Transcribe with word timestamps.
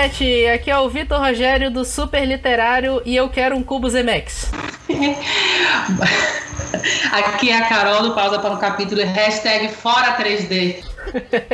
internet! 0.00 0.48
Aqui 0.48 0.70
é 0.70 0.78
o 0.78 0.88
Vitor 0.88 1.18
Rogério 1.18 1.70
do 1.70 1.84
Super 1.84 2.24
Literário 2.24 3.02
e 3.04 3.14
eu 3.14 3.28
quero 3.28 3.54
um 3.56 3.62
cubo 3.62 3.90
Zemex. 3.90 4.50
Aqui 7.12 7.50
é 7.50 7.58
a 7.58 7.68
Carol 7.68 8.02
do 8.02 8.14
Pausa 8.14 8.38
para 8.38 8.54
um 8.54 8.56
Capítulo 8.56 9.02
hashtag 9.02 9.68
Fora 9.68 10.16
3D. 10.16 10.82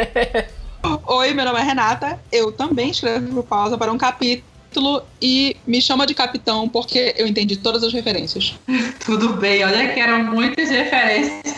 Oi, 1.06 1.34
meu 1.34 1.45
nome 1.45 1.59
é 1.59 1.62
Renata. 1.62 2.20
Eu 2.30 2.52
também 2.52 2.90
escrevo 2.90 3.42
Pausa 3.42 3.77
para 3.77 3.92
um 3.92 3.98
Capítulo 3.98 4.55
título 4.77 5.02
e 5.20 5.56
me 5.66 5.80
chama 5.80 6.06
de 6.06 6.14
capitão 6.14 6.69
porque 6.69 7.14
eu 7.16 7.27
entendi 7.27 7.56
todas 7.56 7.82
as 7.82 7.92
referências. 7.92 8.55
Tudo 9.05 9.34
bem, 9.34 9.64
olha 9.64 9.88
que 9.92 9.98
eram 9.98 10.23
muitas 10.24 10.69
referências. 10.69 11.56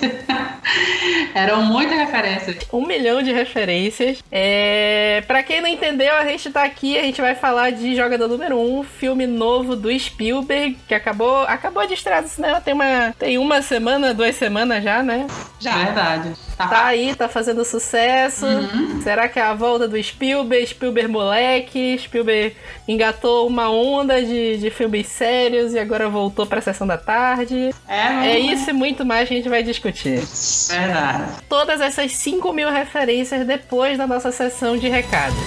eram 1.35 1.63
muitas 1.63 1.99
referências. 1.99 2.57
Um 2.73 2.87
milhão 2.87 3.23
de 3.23 3.33
referências. 3.33 4.23
É... 4.31 5.23
Pra 5.27 5.43
quem 5.43 5.61
não 5.61 5.69
entendeu, 5.69 6.15
a 6.15 6.25
gente 6.25 6.51
tá 6.51 6.63
aqui, 6.63 6.97
a 6.97 7.03
gente 7.03 7.21
vai 7.21 7.35
falar 7.35 7.71
de 7.71 7.97
Jogador 7.97 8.29
Número 8.29 8.57
1, 8.57 8.79
um, 8.79 8.83
filme 8.85 9.27
novo 9.27 9.75
do 9.75 9.97
Spielberg, 9.99 10.77
que 10.87 10.95
acabou, 10.95 11.43
acabou 11.43 11.87
de 11.87 11.95
estrear 11.95 12.23
no 12.23 12.29
cinema, 12.29 12.61
tem 12.61 12.75
uma, 12.75 13.15
tem 13.19 13.39
uma 13.39 13.63
semana, 13.63 14.15
duas 14.15 14.37
semanas 14.37 14.83
já, 14.85 15.03
né? 15.03 15.27
Já. 15.61 15.77
Verdade. 15.85 16.48
Tá, 16.59 16.67
tá 16.67 16.87
aí, 16.87 17.15
tá 17.15 17.29
fazendo 17.29 17.65
sucesso. 17.65 18.45
Uhum. 18.45 19.01
Será 19.01 19.29
que 19.29 19.39
é 19.39 19.43
a 19.43 19.55
volta 19.55 19.87
do 19.87 20.03
Spielberg? 20.03 20.67
Spielberg 20.67 21.09
moleque? 21.09 21.97
Spielberg 22.01 22.57
engatou 22.89 23.47
uma 23.47 23.71
onda 23.71 24.21
de, 24.21 24.57
de 24.57 24.69
filmes 24.69 25.07
sérios 25.07 25.73
e 25.73 25.79
agora 25.79 26.09
voltou 26.09 26.47
pra 26.47 26.61
sessão 26.61 26.85
da 26.85 26.99
tarde. 26.99 27.71
É, 27.87 28.31
é 28.31 28.39
isso 28.41 28.71
e 28.71 28.73
muito 28.73 29.05
mais 29.05 29.29
que 29.29 29.35
a 29.35 29.37
gente 29.37 29.49
vai 29.49 29.63
discutir. 29.63 30.21
Verdade. 30.69 31.35
Todas 31.49 31.81
essas 31.81 32.11
5 32.11 32.53
mil 32.53 32.69
referências 32.69 33.47
depois 33.47 33.97
da 33.97 34.09
nossa 34.09 34.33
sessão 34.33 34.77
de 34.77 34.89
recados. 34.89 35.39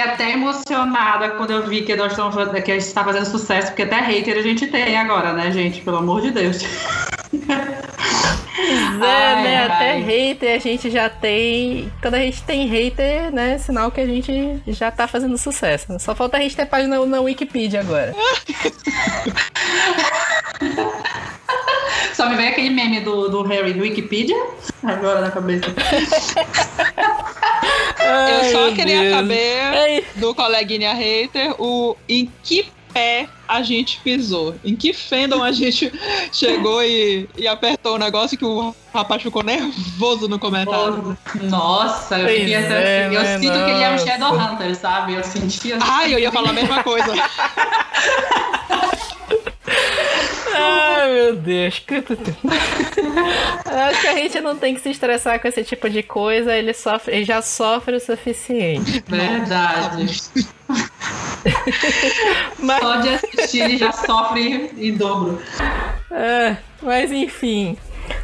Fiquei 0.00 0.12
até 0.12 0.32
emocionada 0.32 1.30
quando 1.30 1.50
eu 1.52 1.66
vi 1.66 1.82
que 1.82 1.94
nós 1.94 2.12
estamos 2.12 2.34
que 2.34 2.70
a 2.70 2.74
gente 2.74 2.86
está 2.86 3.04
fazendo 3.04 3.26
sucesso, 3.26 3.68
porque 3.68 3.82
até 3.82 4.00
hater 4.00 4.38
a 4.38 4.42
gente 4.42 4.66
tem 4.66 4.96
agora, 4.96 5.32
né, 5.32 5.50
gente? 5.52 5.82
Pelo 5.82 5.98
amor 5.98 6.22
de 6.22 6.30
Deus. 6.30 6.58
Pois 7.30 7.48
é, 9.00 9.34
ai, 9.34 9.42
né? 9.42 9.56
Ai. 9.58 9.64
Até 9.66 9.98
hater 9.98 10.56
a 10.56 10.58
gente 10.58 10.90
já 10.90 11.08
tem. 11.08 11.90
Quando 12.00 12.14
a 12.14 12.18
gente 12.18 12.42
tem 12.42 12.66
hater, 12.66 13.30
né? 13.32 13.58
Sinal 13.58 13.90
que 13.90 14.00
a 14.00 14.06
gente 14.06 14.62
já 14.66 14.90
tá 14.90 15.06
fazendo 15.06 15.36
sucesso. 15.38 15.98
Só 15.98 16.14
falta 16.14 16.36
a 16.36 16.40
gente 16.40 16.56
ter 16.56 16.66
página 16.66 17.04
na 17.06 17.20
Wikipedia 17.20 17.80
agora. 17.80 18.14
Só 22.14 22.28
me 22.28 22.36
veio 22.36 22.50
aquele 22.50 22.70
meme 22.70 23.00
do, 23.00 23.28
do 23.28 23.42
Harry 23.44 23.72
do 23.72 23.80
Wikipedia 23.80 24.36
agora 24.82 25.20
na 25.22 25.30
cabeça. 25.30 25.66
Eu 28.10 28.52
só 28.52 28.74
queria 28.74 29.00
Deus. 29.00 29.14
saber 29.14 30.04
do 30.16 30.34
coleguinha 30.34 30.92
hater 30.92 31.54
o 31.58 31.96
em 32.08 32.30
que 32.42 32.66
pé 32.92 33.28
a 33.48 33.62
gente 33.62 34.00
pisou? 34.02 34.54
Em 34.64 34.76
que 34.76 34.92
fandom 34.92 35.42
a 35.42 35.52
gente 35.52 35.92
chegou 36.32 36.82
e, 36.82 37.28
e 37.36 37.46
apertou 37.46 37.94
o 37.94 37.98
negócio 37.98 38.36
que 38.36 38.44
o 38.44 38.74
rapaz 38.92 39.22
ficou 39.22 39.42
nervoso 39.42 40.28
no 40.28 40.38
comentário? 40.38 41.16
Nossa, 41.42 42.18
eu, 42.18 42.28
fiquei 42.28 42.54
é, 42.54 42.58
assim, 42.58 43.14
eu 43.14 43.22
né, 43.22 43.38
sinto 43.38 43.52
que 43.52 43.70
ele 43.70 43.82
é 43.82 43.90
um 43.90 43.98
Shadowhunter, 43.98 44.76
sabe? 44.76 45.14
Eu 45.14 45.24
sentia. 45.24 45.76
Assim. 45.76 45.86
Ai, 45.88 46.14
eu 46.14 46.18
ia 46.18 46.32
falar 46.32 46.50
a 46.50 46.52
mesma 46.52 46.82
coisa. 46.82 47.12
Ai, 50.54 51.12
meu 51.12 51.36
Deus. 51.36 51.82
Acho 53.64 54.00
que 54.00 54.06
a 54.06 54.14
gente 54.14 54.40
não 54.40 54.56
tem 54.56 54.74
que 54.74 54.80
se 54.80 54.90
estressar 54.90 55.40
com 55.40 55.48
esse 55.48 55.64
tipo 55.64 55.88
de 55.88 56.02
coisa. 56.02 56.54
Ele, 56.56 56.72
sofre, 56.72 57.14
ele 57.14 57.24
já 57.24 57.40
sofre 57.42 57.96
o 57.96 58.00
suficiente. 58.00 59.02
Verdade. 59.06 60.20
mas... 62.58 62.80
Só 62.80 62.96
de 62.96 63.08
assistir 63.08 63.62
ele 63.62 63.78
já 63.78 63.92
sofre 63.92 64.70
em 64.76 64.96
dobro. 64.96 65.40
É, 66.10 66.56
mas 66.82 67.12
enfim. 67.12 67.76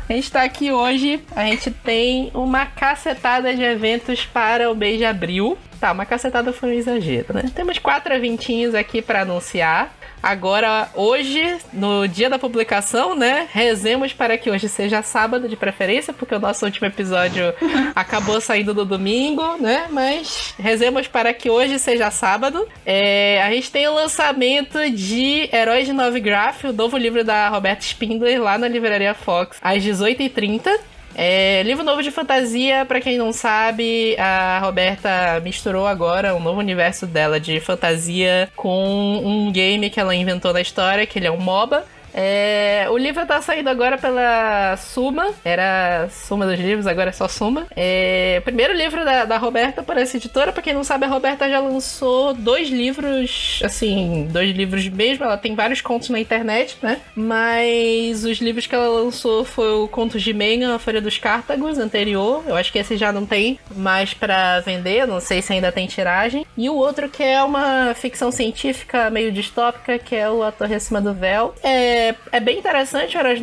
A 0.08 0.12
gente 0.12 0.30
tá 0.30 0.42
aqui 0.42 0.72
hoje, 0.72 1.20
a 1.34 1.44
gente 1.44 1.70
tem 1.70 2.30
uma 2.34 2.66
cacetada 2.66 3.54
de 3.54 3.62
eventos 3.62 4.24
para 4.24 4.70
o 4.70 4.74
mês 4.74 4.98
de 4.98 5.04
abril. 5.04 5.58
Tá, 5.80 5.92
uma 5.92 6.06
cacetada 6.06 6.52
foi 6.52 6.70
um 6.70 6.72
exagero, 6.72 7.34
né? 7.34 7.50
Temos 7.54 7.78
quatro 7.78 8.12
eventinhos 8.14 8.74
aqui 8.74 9.02
para 9.02 9.22
anunciar. 9.22 9.95
Agora, 10.22 10.88
hoje, 10.94 11.58
no 11.72 12.06
dia 12.08 12.28
da 12.28 12.38
publicação, 12.38 13.14
né? 13.14 13.48
Rezemos 13.52 14.12
para 14.12 14.36
que 14.36 14.50
hoje 14.50 14.68
seja 14.68 15.02
sábado 15.02 15.48
de 15.48 15.56
preferência, 15.56 16.12
porque 16.12 16.34
o 16.34 16.40
nosso 16.40 16.64
último 16.64 16.86
episódio 16.86 17.54
acabou 17.94 18.40
saindo 18.40 18.74
no 18.74 18.84
domingo, 18.84 19.56
né? 19.60 19.86
Mas 19.90 20.54
rezemos 20.58 21.06
para 21.06 21.32
que 21.32 21.48
hoje 21.48 21.78
seja 21.78 22.10
sábado. 22.10 22.66
É, 22.84 23.42
a 23.42 23.50
gente 23.50 23.70
tem 23.70 23.86
o 23.86 23.94
lançamento 23.94 24.90
de 24.90 25.48
Heróis 25.52 25.86
de 25.86 25.92
Novigraph, 25.92 26.64
o 26.64 26.72
novo 26.72 26.96
livro 26.96 27.22
da 27.22 27.48
Roberta 27.48 27.82
Spindler, 27.82 28.42
lá 28.42 28.58
na 28.58 28.68
Livraria 28.68 29.14
Fox, 29.14 29.58
às 29.62 29.82
18h30. 29.82 30.70
É, 31.18 31.62
livro 31.62 31.82
novo 31.82 32.02
de 32.02 32.10
fantasia, 32.10 32.84
para 32.84 33.00
quem 33.00 33.16
não 33.16 33.32
sabe, 33.32 34.14
a 34.18 34.58
Roberta 34.58 35.40
misturou 35.42 35.86
agora 35.86 36.34
um 36.34 36.40
novo 36.40 36.60
universo 36.60 37.06
dela 37.06 37.40
de 37.40 37.58
fantasia 37.58 38.50
com 38.54 39.22
um 39.24 39.50
game 39.50 39.88
que 39.88 39.98
ela 39.98 40.14
inventou 40.14 40.52
na 40.52 40.60
história, 40.60 41.06
que 41.06 41.18
ele 41.18 41.26
é 41.26 41.30
um 41.30 41.40
MOBA. 41.40 41.86
É, 42.18 42.86
o 42.90 42.96
livro 42.96 43.26
tá 43.26 43.42
saindo 43.42 43.68
agora 43.68 43.98
pela 43.98 44.74
Suma. 44.78 45.28
Era 45.44 46.08
Suma 46.10 46.46
dos 46.46 46.58
Livros, 46.58 46.86
agora 46.86 47.10
é 47.10 47.12
só 47.12 47.28
Suma. 47.28 47.66
É, 47.76 48.38
o 48.40 48.42
primeiro 48.42 48.72
livro 48.72 49.04
da, 49.04 49.26
da 49.26 49.36
Roberta 49.36 49.82
por 49.82 49.98
essa 49.98 50.16
editora. 50.16 50.50
Pra 50.50 50.62
quem 50.62 50.72
não 50.72 50.82
sabe, 50.82 51.04
a 51.04 51.08
Roberta 51.08 51.46
já 51.46 51.60
lançou 51.60 52.32
dois 52.32 52.70
livros, 52.70 53.60
assim, 53.62 54.26
dois 54.30 54.56
livros 54.56 54.88
mesmo. 54.88 55.24
Ela 55.24 55.36
tem 55.36 55.54
vários 55.54 55.82
contos 55.82 56.08
na 56.08 56.18
internet, 56.18 56.78
né? 56.80 57.02
Mas 57.14 58.24
os 58.24 58.38
livros 58.38 58.66
que 58.66 58.74
ela 58.74 58.88
lançou 58.88 59.44
foi 59.44 59.70
o 59.72 59.86
Contos 59.86 60.22
de 60.22 60.32
Menga, 60.32 60.76
A 60.76 60.78
Folha 60.78 61.02
dos 61.02 61.18
Cártagos, 61.18 61.78
anterior. 61.78 62.42
Eu 62.46 62.56
acho 62.56 62.72
que 62.72 62.78
esse 62.78 62.96
já 62.96 63.12
não 63.12 63.26
tem 63.26 63.58
mais 63.74 64.14
para 64.14 64.60
vender. 64.60 65.06
Não 65.06 65.20
sei 65.20 65.42
se 65.42 65.52
ainda 65.52 65.70
tem 65.70 65.86
tiragem. 65.86 66.46
E 66.56 66.70
o 66.70 66.74
outro 66.74 67.10
que 67.10 67.22
é 67.22 67.42
uma 67.42 67.92
ficção 67.94 68.32
científica 68.32 69.10
meio 69.10 69.30
distópica, 69.30 69.98
que 69.98 70.16
é 70.16 70.30
o 70.30 70.42
A 70.42 70.50
Torre 70.50 70.74
Acima 70.74 70.98
do 70.98 71.12
Véu. 71.12 71.54
É 71.62 72.05
é, 72.08 72.16
é, 72.32 72.40
bem 72.40 72.58
interessante 72.58 73.16
o 73.16 73.20
Herói 73.20 73.36
de 73.36 73.42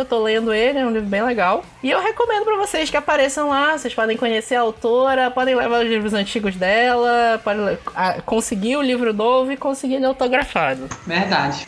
eu 0.00 0.04
tô 0.04 0.22
lendo 0.22 0.52
ele, 0.52 0.78
é 0.78 0.86
um 0.86 0.90
livro 0.90 1.08
bem 1.08 1.22
legal. 1.22 1.64
E 1.82 1.90
eu 1.90 2.00
recomendo 2.00 2.44
para 2.44 2.56
vocês 2.56 2.90
que 2.90 2.96
apareçam 2.96 3.48
lá, 3.48 3.76
vocês 3.76 3.94
podem 3.94 4.16
conhecer 4.16 4.54
a 4.54 4.60
autora, 4.60 5.30
podem 5.30 5.54
levar 5.54 5.82
os 5.82 5.88
livros 5.88 6.14
antigos 6.14 6.56
dela, 6.56 7.40
podem 7.42 7.78
conseguir 8.24 8.76
o 8.76 8.82
livro 8.82 9.12
novo 9.12 9.52
e 9.52 9.56
conseguir 9.56 9.96
ele 9.96 10.06
autografado. 10.06 10.88
Verdade. 11.06 11.66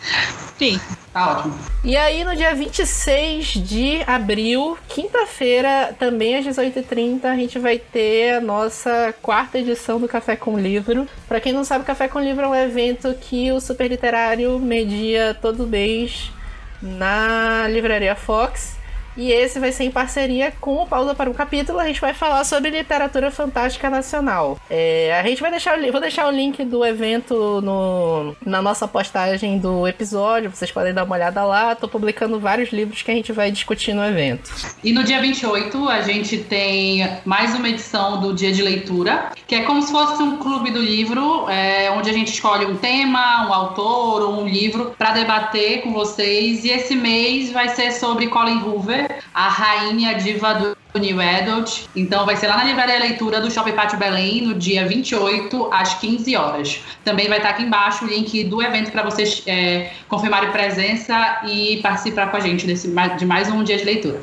Sim. 0.58 0.80
Tá 1.12 1.32
ótimo. 1.32 1.58
E 1.82 1.96
aí, 1.96 2.24
no 2.24 2.34
dia 2.34 2.54
26 2.54 3.46
de 3.46 4.02
abril, 4.06 4.76
quinta-feira, 4.88 5.94
também 5.98 6.36
às 6.36 6.44
18h30, 6.44 7.24
a 7.24 7.36
gente 7.36 7.58
vai 7.58 7.78
ter 7.78 8.34
a 8.34 8.40
nossa 8.40 9.14
quarta 9.22 9.58
edição 9.58 10.00
do 10.00 10.08
Café 10.08 10.36
com 10.36 10.58
Livro. 10.58 11.06
Para 11.28 11.40
quem 11.40 11.52
não 11.52 11.64
sabe, 11.64 11.84
Café 11.84 12.08
com 12.08 12.20
Livro 12.20 12.44
é 12.44 12.48
um 12.48 12.54
evento 12.54 13.14
que 13.20 13.50
o 13.52 13.60
Super 13.60 13.88
Literário 13.88 14.58
media 14.58 15.36
todo 15.40 15.66
mês 15.66 16.32
na 16.80 17.66
Livraria 17.68 18.14
Fox. 18.14 18.76
E 19.16 19.30
esse 19.30 19.58
vai 19.58 19.70
ser 19.72 19.84
em 19.84 19.90
parceria 19.90 20.52
com 20.60 20.82
o 20.82 20.86
Pausa 20.86 21.14
para 21.14 21.30
um 21.30 21.34
Capítulo. 21.34 21.78
A 21.78 21.86
gente 21.86 22.00
vai 22.00 22.12
falar 22.12 22.44
sobre 22.44 22.70
literatura 22.70 23.30
fantástica 23.30 23.88
nacional. 23.88 24.58
É, 24.68 25.18
a 25.18 25.26
gente 25.26 25.40
vai 25.40 25.50
deixar, 25.50 25.78
vou 25.90 26.00
deixar 26.00 26.26
o 26.26 26.30
link 26.30 26.64
do 26.64 26.84
evento 26.84 27.60
no, 27.60 28.34
na 28.44 28.60
nossa 28.60 28.88
postagem 28.88 29.58
do 29.58 29.86
episódio. 29.86 30.50
Vocês 30.50 30.70
podem 30.70 30.92
dar 30.92 31.04
uma 31.04 31.14
olhada 31.14 31.44
lá. 31.44 31.74
Tô 31.74 31.88
publicando 31.88 32.40
vários 32.40 32.70
livros 32.70 33.02
que 33.02 33.10
a 33.10 33.14
gente 33.14 33.32
vai 33.32 33.50
discutir 33.50 33.94
no 33.94 34.04
evento. 34.04 34.50
E 34.82 34.92
no 34.92 35.04
dia 35.04 35.20
28 35.20 35.88
a 35.88 36.00
gente 36.02 36.38
tem 36.38 37.08
mais 37.24 37.54
uma 37.54 37.68
edição 37.68 38.20
do 38.20 38.34
Dia 38.34 38.52
de 38.52 38.62
Leitura, 38.62 39.30
que 39.46 39.54
é 39.54 39.62
como 39.62 39.80
se 39.82 39.92
fosse 39.92 40.22
um 40.22 40.38
clube 40.38 40.70
do 40.70 40.80
livro, 40.80 41.48
é, 41.48 41.90
onde 41.90 42.10
a 42.10 42.12
gente 42.12 42.32
escolhe 42.32 42.66
um 42.66 42.76
tema, 42.76 43.46
um 43.48 43.52
autor 43.52 44.22
ou 44.22 44.42
um 44.42 44.48
livro 44.48 44.94
para 44.98 45.12
debater 45.12 45.82
com 45.82 45.92
vocês. 45.92 46.64
E 46.64 46.70
esse 46.70 46.96
mês 46.96 47.52
vai 47.52 47.68
ser 47.68 47.92
sobre 47.92 48.26
Colin 48.26 48.60
Hoover 48.62 49.03
A 49.32 49.48
rainha 49.48 50.14
diva 50.14 50.54
do 50.54 50.76
New 50.98 51.20
Adult. 51.20 51.86
Então 51.94 52.24
vai 52.24 52.36
ser 52.36 52.46
lá 52.46 52.56
na 52.56 52.64
Livraria 52.64 52.98
Leitura 52.98 53.40
do 53.40 53.50
Shopping 53.50 53.72
Pátio 53.72 53.98
Belém, 53.98 54.42
no 54.42 54.54
dia 54.54 54.86
28, 54.86 55.68
às 55.72 55.94
15 55.94 56.36
horas. 56.36 56.80
Também 57.04 57.28
vai 57.28 57.38
estar 57.38 57.50
aqui 57.50 57.62
embaixo 57.62 58.04
o 58.04 58.08
link 58.08 58.44
do 58.44 58.62
evento 58.62 58.90
para 58.92 59.02
vocês 59.02 59.42
é, 59.46 59.90
confirmarem 60.08 60.50
presença 60.50 61.42
e 61.46 61.78
participar 61.82 62.30
com 62.30 62.36
a 62.36 62.40
gente 62.40 62.66
desse, 62.66 62.88
de 63.18 63.26
mais 63.26 63.50
um 63.50 63.62
dia 63.62 63.76
de 63.76 63.84
leitura. 63.84 64.20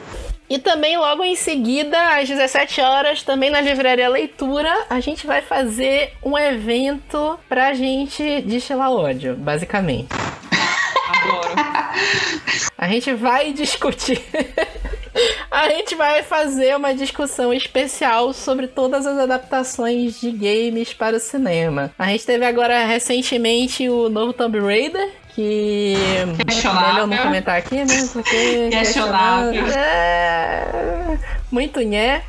E 0.51 0.59
também 0.59 0.97
logo 0.97 1.23
em 1.23 1.33
seguida, 1.33 1.97
às 2.17 2.27
17 2.27 2.81
horas, 2.81 3.23
também 3.23 3.49
na 3.49 3.61
Livraria 3.61 4.09
Leitura, 4.09 4.85
a 4.89 4.99
gente 4.99 5.25
vai 5.25 5.41
fazer 5.41 6.11
um 6.21 6.37
evento 6.37 7.39
pra 7.47 7.73
gente 7.73 8.41
destilar 8.41 8.91
ódio, 8.91 9.33
basicamente. 9.37 10.09
Adoro. 11.11 11.53
A 12.77 12.87
gente 12.87 13.13
vai 13.13 13.53
discutir. 13.53 14.21
a 15.51 15.69
gente 15.69 15.95
vai 15.95 16.23
fazer 16.23 16.75
uma 16.75 16.93
discussão 16.93 17.53
especial 17.53 18.33
sobre 18.33 18.67
todas 18.67 19.05
as 19.05 19.17
adaptações 19.17 20.19
de 20.19 20.31
games 20.31 20.93
para 20.93 21.17
o 21.17 21.19
cinema. 21.19 21.91
A 21.97 22.07
gente 22.07 22.25
teve 22.25 22.45
agora 22.45 22.85
recentemente 22.85 23.87
o 23.89 24.09
novo 24.09 24.33
Tomb 24.33 24.59
Raider, 24.59 25.09
que 25.35 25.95
questionável. 26.45 26.89
melhor 26.93 27.07
não 27.07 27.17
comentar 27.17 27.57
aqui, 27.57 27.75
né? 27.75 28.09
Porque 28.11 28.69
questionável. 28.71 29.65
É... 29.67 31.17
Muito 31.51 31.81
né? 31.81 32.23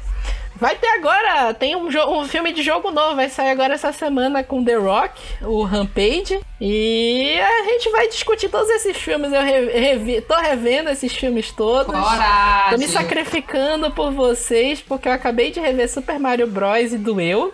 Vai 0.63 0.77
ter 0.77 0.87
agora, 0.91 1.53
tem 1.53 1.75
um, 1.75 1.89
um 1.89 2.29
filme 2.29 2.53
de 2.53 2.63
jogo 2.63 2.93
novo, 2.93 3.17
vai 3.17 3.29
sair 3.29 3.51
agora 3.51 3.75
essa 3.75 3.93
semana 3.93 4.45
com 4.45 4.63
The 4.63 4.77
Rock, 4.77 5.21
o 5.41 5.65
Rampage. 5.65 6.41
E 6.61 7.37
a 7.41 7.65
gente 7.65 7.91
vai 7.91 8.07
discutir 8.07 8.49
todos 8.49 8.71
esses 8.71 8.97
filmes. 8.97 9.33
Eu 9.33 9.43
revi, 9.43 10.21
tô 10.21 10.37
revendo 10.37 10.89
esses 10.89 11.13
filmes 11.13 11.51
todos. 11.51 11.93
Coragem. 11.93 12.71
Tô 12.71 12.79
me 12.79 12.87
sacrificando 12.87 13.91
por 13.91 14.13
vocês, 14.13 14.81
porque 14.81 15.09
eu 15.09 15.13
acabei 15.13 15.51
de 15.51 15.59
rever 15.59 15.91
Super 15.91 16.21
Mario 16.21 16.47
Bros. 16.47 16.93
e 16.93 16.97
doeu. 16.97 17.53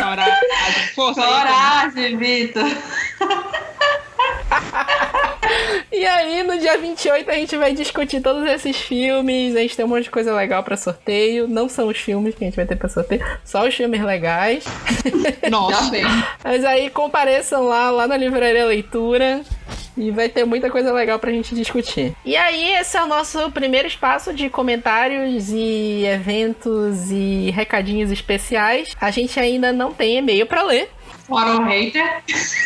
Coragem, 0.00 0.94
força 0.94 1.20
Coragem, 1.20 2.16
Vitor. 2.16 2.70
e 5.92 6.06
aí, 6.06 6.42
no 6.42 6.58
dia 6.58 6.78
28, 6.78 7.30
a 7.30 7.34
gente 7.34 7.56
vai 7.56 7.72
discutir 7.72 8.20
todos 8.20 8.48
esses 8.48 8.76
filmes. 8.76 9.56
A 9.56 9.60
gente 9.60 9.76
tem 9.76 9.84
um 9.84 9.88
monte 9.88 10.04
de 10.04 10.10
coisa 10.10 10.34
legal 10.34 10.62
para 10.62 10.76
sorteio. 10.76 11.48
Não 11.48 11.68
são 11.68 11.88
os 11.88 11.98
filmes 11.98 12.34
que 12.34 12.44
a 12.44 12.46
gente 12.46 12.56
vai 12.56 12.66
ter 12.66 12.76
pra 12.76 12.88
sorteio, 12.88 13.24
só 13.44 13.66
os 13.66 13.74
filmes 13.74 14.02
legais. 14.02 14.64
Nossa, 15.50 15.90
Mas 16.44 16.64
aí 16.64 16.90
compareçam 16.90 17.64
lá, 17.64 17.90
lá 17.90 18.06
na 18.06 18.16
Livraria 18.16 18.64
Leitura. 18.66 19.42
E 19.96 20.10
vai 20.10 20.28
ter 20.28 20.46
muita 20.46 20.70
coisa 20.70 20.92
legal 20.92 21.18
pra 21.18 21.30
gente 21.30 21.54
discutir. 21.54 22.14
E 22.24 22.36
aí, 22.36 22.72
esse 22.74 22.96
é 22.96 23.02
o 23.02 23.06
nosso 23.06 23.50
primeiro 23.50 23.86
espaço 23.86 24.32
de 24.32 24.48
comentários 24.48 25.50
e 25.50 26.04
eventos 26.06 27.10
e 27.10 27.50
recadinhos 27.50 28.10
especiais. 28.10 28.96
A 28.98 29.10
gente 29.10 29.38
ainda 29.38 29.72
não 29.72 29.92
tem 29.92 30.16
e-mail 30.16 30.46
para 30.46 30.62
ler. 30.62 30.90
Fora 31.30 31.60
o 31.60 31.62
hater. 31.62 32.24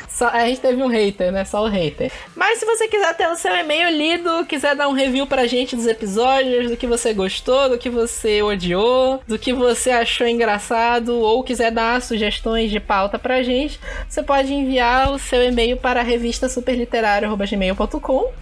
Só, 0.08 0.28
a 0.28 0.46
gente 0.46 0.60
teve 0.62 0.82
um 0.82 0.86
hater, 0.86 1.30
né? 1.30 1.44
Só 1.44 1.62
o 1.62 1.68
hater. 1.68 2.10
Mas 2.34 2.58
se 2.58 2.64
você 2.64 2.88
quiser 2.88 3.14
ter 3.14 3.28
o 3.28 3.36
seu 3.36 3.54
e-mail 3.54 3.90
lido, 3.90 4.46
quiser 4.46 4.74
dar 4.74 4.88
um 4.88 4.92
review 4.92 5.26
pra 5.26 5.46
gente 5.46 5.76
dos 5.76 5.86
episódios, 5.86 6.70
do 6.70 6.76
que 6.76 6.86
você 6.86 7.12
gostou, 7.12 7.68
do 7.68 7.76
que 7.76 7.90
você 7.90 8.42
odiou, 8.42 9.22
do 9.28 9.38
que 9.38 9.52
você 9.52 9.90
achou 9.90 10.26
engraçado, 10.26 11.14
ou 11.14 11.44
quiser 11.44 11.70
dar 11.70 12.00
sugestões 12.00 12.70
de 12.70 12.80
pauta 12.80 13.18
pra 13.18 13.42
gente, 13.42 13.78
você 14.08 14.22
pode 14.22 14.54
enviar 14.54 15.12
o 15.12 15.18
seu 15.18 15.42
e-mail 15.44 15.76
para 15.76 16.00
revista 16.00 16.48
superliterário.gmail.com 16.48 18.32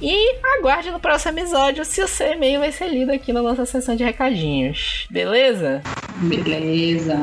e 0.00 0.36
aguarde 0.58 0.90
no 0.90 0.98
próximo 0.98 1.38
episódio 1.38 1.84
se 1.84 2.02
o 2.02 2.08
seu 2.08 2.32
e-mail 2.32 2.60
vai 2.60 2.72
ser 2.72 2.88
lido 2.88 3.12
aqui 3.12 3.32
na 3.32 3.42
nossa 3.42 3.66
sessão 3.66 3.94
de 3.94 4.04
recadinhos. 4.04 5.06
Beleza? 5.10 5.82
Beleza. 6.16 7.18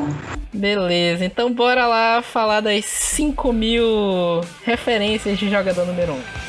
Beleza, 0.52 1.24
então 1.24 1.52
bora 1.52 1.86
lá 1.86 2.22
falar 2.22 2.60
das 2.60 2.84
5 2.84 3.52
mil 3.52 3.84
referências 4.64 5.38
de 5.38 5.50
jogador 5.50 5.86
número 5.86 6.12
1. 6.12 6.16
Um. 6.16 6.47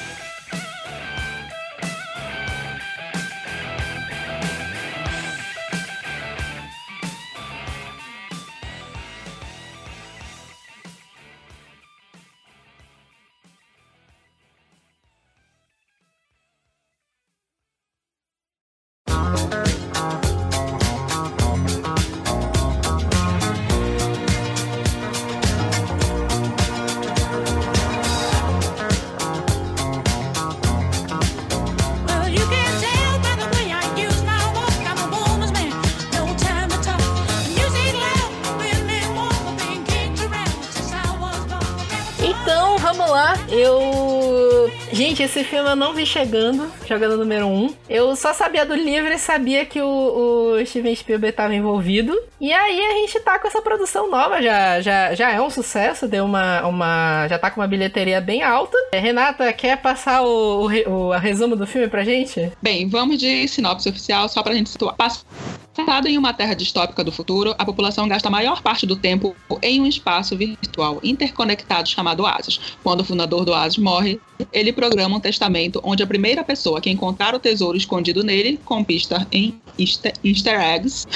Eu 45.69 45.75
não 45.75 45.94
vi 45.94 46.04
chegando, 46.04 46.71
jogando 46.88 47.16
número 47.16 47.45
1. 47.45 47.50
Um. 47.50 47.75
Eu 47.88 48.16
só 48.16 48.33
sabia 48.33 48.66
do 48.66 48.74
livro 48.74 49.13
e 49.13 49.19
sabia 49.19 49.63
que 49.68 49.80
o, 49.80 50.56
o 50.56 50.66
Steven 50.66 50.95
Spielberg 50.95 51.31
estava 51.31 51.54
envolvido. 51.54 52.19
E 52.42 52.51
aí 52.51 52.80
a 52.80 52.94
gente 52.94 53.19
tá 53.19 53.38
com 53.38 53.48
essa 53.48 53.62
produção 53.62 54.10
nova, 54.10 54.42
já, 54.42 54.81
já, 54.81 55.13
já 55.13 55.30
é 55.30 55.39
um 55.39 55.50
sucesso, 55.51 56.07
deu 56.07 56.25
uma, 56.25 56.66
uma. 56.66 57.27
Já 57.27 57.38
tá 57.38 57.51
com 57.51 57.62
uma 57.62 57.68
bilheteria 57.68 58.19
bem 58.19 58.42
alta. 58.42 58.75
É, 58.92 58.98
Renata, 58.98 59.54
quer 59.54 59.77
passar 59.77 60.24
o, 60.24 60.68
o, 60.68 60.92
o 60.92 61.12
resumo 61.12 61.56
do 61.56 61.68
filme 61.68 61.88
pra 61.88 62.04
gente? 62.04 62.51
Bem, 62.60 62.89
vamos 62.89 63.19
de 63.19 63.48
sinopse 63.48 63.88
oficial 63.89 64.27
só 64.27 64.42
pra 64.42 64.56
gente 64.56 64.71
situar. 64.71 64.95
Passado 65.86 66.10
em 66.10 66.18
uma 66.18 66.34
terra 66.34 66.54
distópica 66.54 67.06
do 67.06 67.12
futuro, 67.12 67.56
a 67.58 67.64
população 67.64 68.06
gasta 68.06 68.28
a 68.28 68.31
maior 68.31 68.62
parte 68.62 68.86
do 68.86 68.98
tempo 68.98 69.34
em 69.62 69.80
um 69.80 69.86
espaço 69.86 70.36
virtual 70.36 71.00
interconectado 71.02 71.88
chamado 71.88 72.24
Oasis. 72.24 72.60
Quando 72.84 73.00
o 73.00 73.04
fundador 73.06 73.46
do 73.46 73.52
Oasis 73.52 73.78
morre, 73.78 74.20
ele 74.52 74.74
programa 74.74 75.16
um 75.16 75.20
testamento 75.22 75.80
onde 75.81 76.04
a 76.04 76.08
primeira 76.08 76.44
pessoa 76.44 76.81
que 76.81 76.90
encontrar 76.90 77.34
o 77.34 77.40
tesouro 77.40 77.78
escondido 77.78 78.24
nele 78.24 78.59
conquista 78.66 79.26
em 79.31 79.57
easter 79.80 80.59
eggs, 80.59 81.07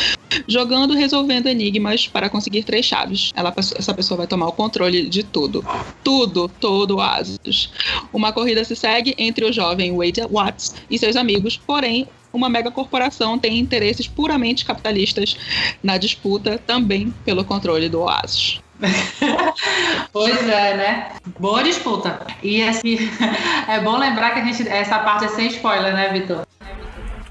jogando 0.48 0.94
e 0.94 0.98
resolvendo 0.98 1.48
enigmas 1.48 2.08
para 2.08 2.30
conseguir 2.30 2.64
três 2.64 2.86
chaves. 2.86 3.32
Ela, 3.36 3.54
essa 3.58 3.94
pessoa 3.94 4.20
vai 4.20 4.28
tomar 4.28 4.48
o 4.48 4.54
controle 4.54 5.10
de 5.10 5.24
tudo. 5.24 5.64
Tudo, 6.06 6.48
todo 6.48 6.98
Oasis. 6.98 7.70
Uma 8.14 8.32
corrida 8.32 8.64
se 8.64 8.78
segue 8.78 9.14
entre 9.18 9.44
o 9.44 9.52
jovem 9.52 9.94
Wade 9.98 10.22
Watts 10.22 10.74
e 10.90 10.98
seus 10.98 11.18
amigos, 11.18 11.58
porém 11.58 12.08
uma 12.34 12.50
megacorporação 12.50 13.38
tem 13.38 13.60
interesses 13.60 14.08
puramente 14.08 14.66
capitalistas 14.66 15.38
na 15.82 15.98
disputa 15.98 16.58
também 16.58 17.14
pelo 17.24 17.46
controle 17.46 17.88
do 17.88 18.02
Oasis. 18.02 18.60
pois 20.12 20.50
é, 20.50 20.76
né? 20.76 21.12
Boa 21.40 21.64
disputa. 21.64 22.26
E 22.42 22.62
assim, 22.64 22.98
é 23.70 23.80
bom 23.80 23.98
lembrar 23.98 24.32
que 24.32 24.40
a 24.40 24.46
gente, 24.46 24.68
essa 24.68 25.00
parte 25.00 25.26
é 25.26 25.28
sem 25.30 25.48
spoiler, 25.48 25.94
né, 25.94 26.10
Vitor? 26.12 26.46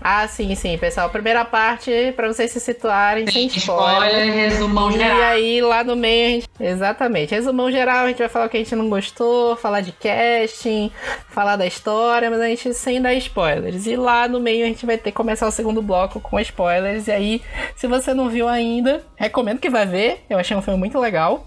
Ah, 0.05 0.27
sim, 0.27 0.55
sim, 0.55 0.77
pessoal. 0.79 1.09
Primeira 1.11 1.45
parte, 1.45 2.13
para 2.17 2.29
vocês 2.29 2.51
se 2.51 2.61
situarem, 2.61 3.27
sem 3.31 3.47
spoiler. 3.47 4.09
Spoiler, 4.09 4.35
resumão 4.35 4.93
geral. 4.93 5.19
E 5.19 5.23
aí, 5.23 5.63
lá 5.63 5.85
no 5.85 5.95
meio, 5.95 6.27
a 6.27 6.31
gente... 6.31 6.49
Exatamente. 6.59 7.35
Resumão 7.35 7.71
geral, 7.71 8.05
a 8.05 8.09
gente 8.09 8.19
vai 8.19 8.29
falar 8.29 8.47
o 8.47 8.49
que 8.49 8.57
a 8.57 8.61
gente 8.61 8.75
não 8.75 8.89
gostou, 8.89 9.57
falar 9.57 9.81
de 9.81 9.93
casting, 9.93 10.91
falar 11.29 11.57
da 11.57 11.67
história, 11.67 12.31
mas 12.31 12.41
a 12.41 12.49
gente 12.49 12.75
sem 12.75 13.01
dar 13.01 13.15
spoilers. 13.15 13.87
E 13.87 13.97
lá 13.97 14.29
no 14.29 14.41
meio, 14.41 14.65
a 14.65 14.69
gente 14.69 14.85
vai 14.85 14.97
ter 14.97 15.11
que 15.11 15.17
começar 15.17 15.47
o 15.47 15.53
segundo 15.53 15.83
bloco 15.83 16.21
com 16.21 16.41
spoilers. 16.41 17.07
E 17.07 17.13
aí, 17.13 17.43
se 17.77 17.87
você 17.87 18.13
não 18.13 18.29
viu 18.29 18.49
ainda, 18.49 19.05
recomendo 19.17 19.59
que 19.59 19.71
vá 19.71 19.85
ver. 19.85 20.25
Eu 20.29 20.39
achei 20.39 20.57
um 20.57 20.63
filme 20.63 20.79
muito 20.79 20.99
legal. 20.99 21.47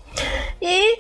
E 0.61 0.99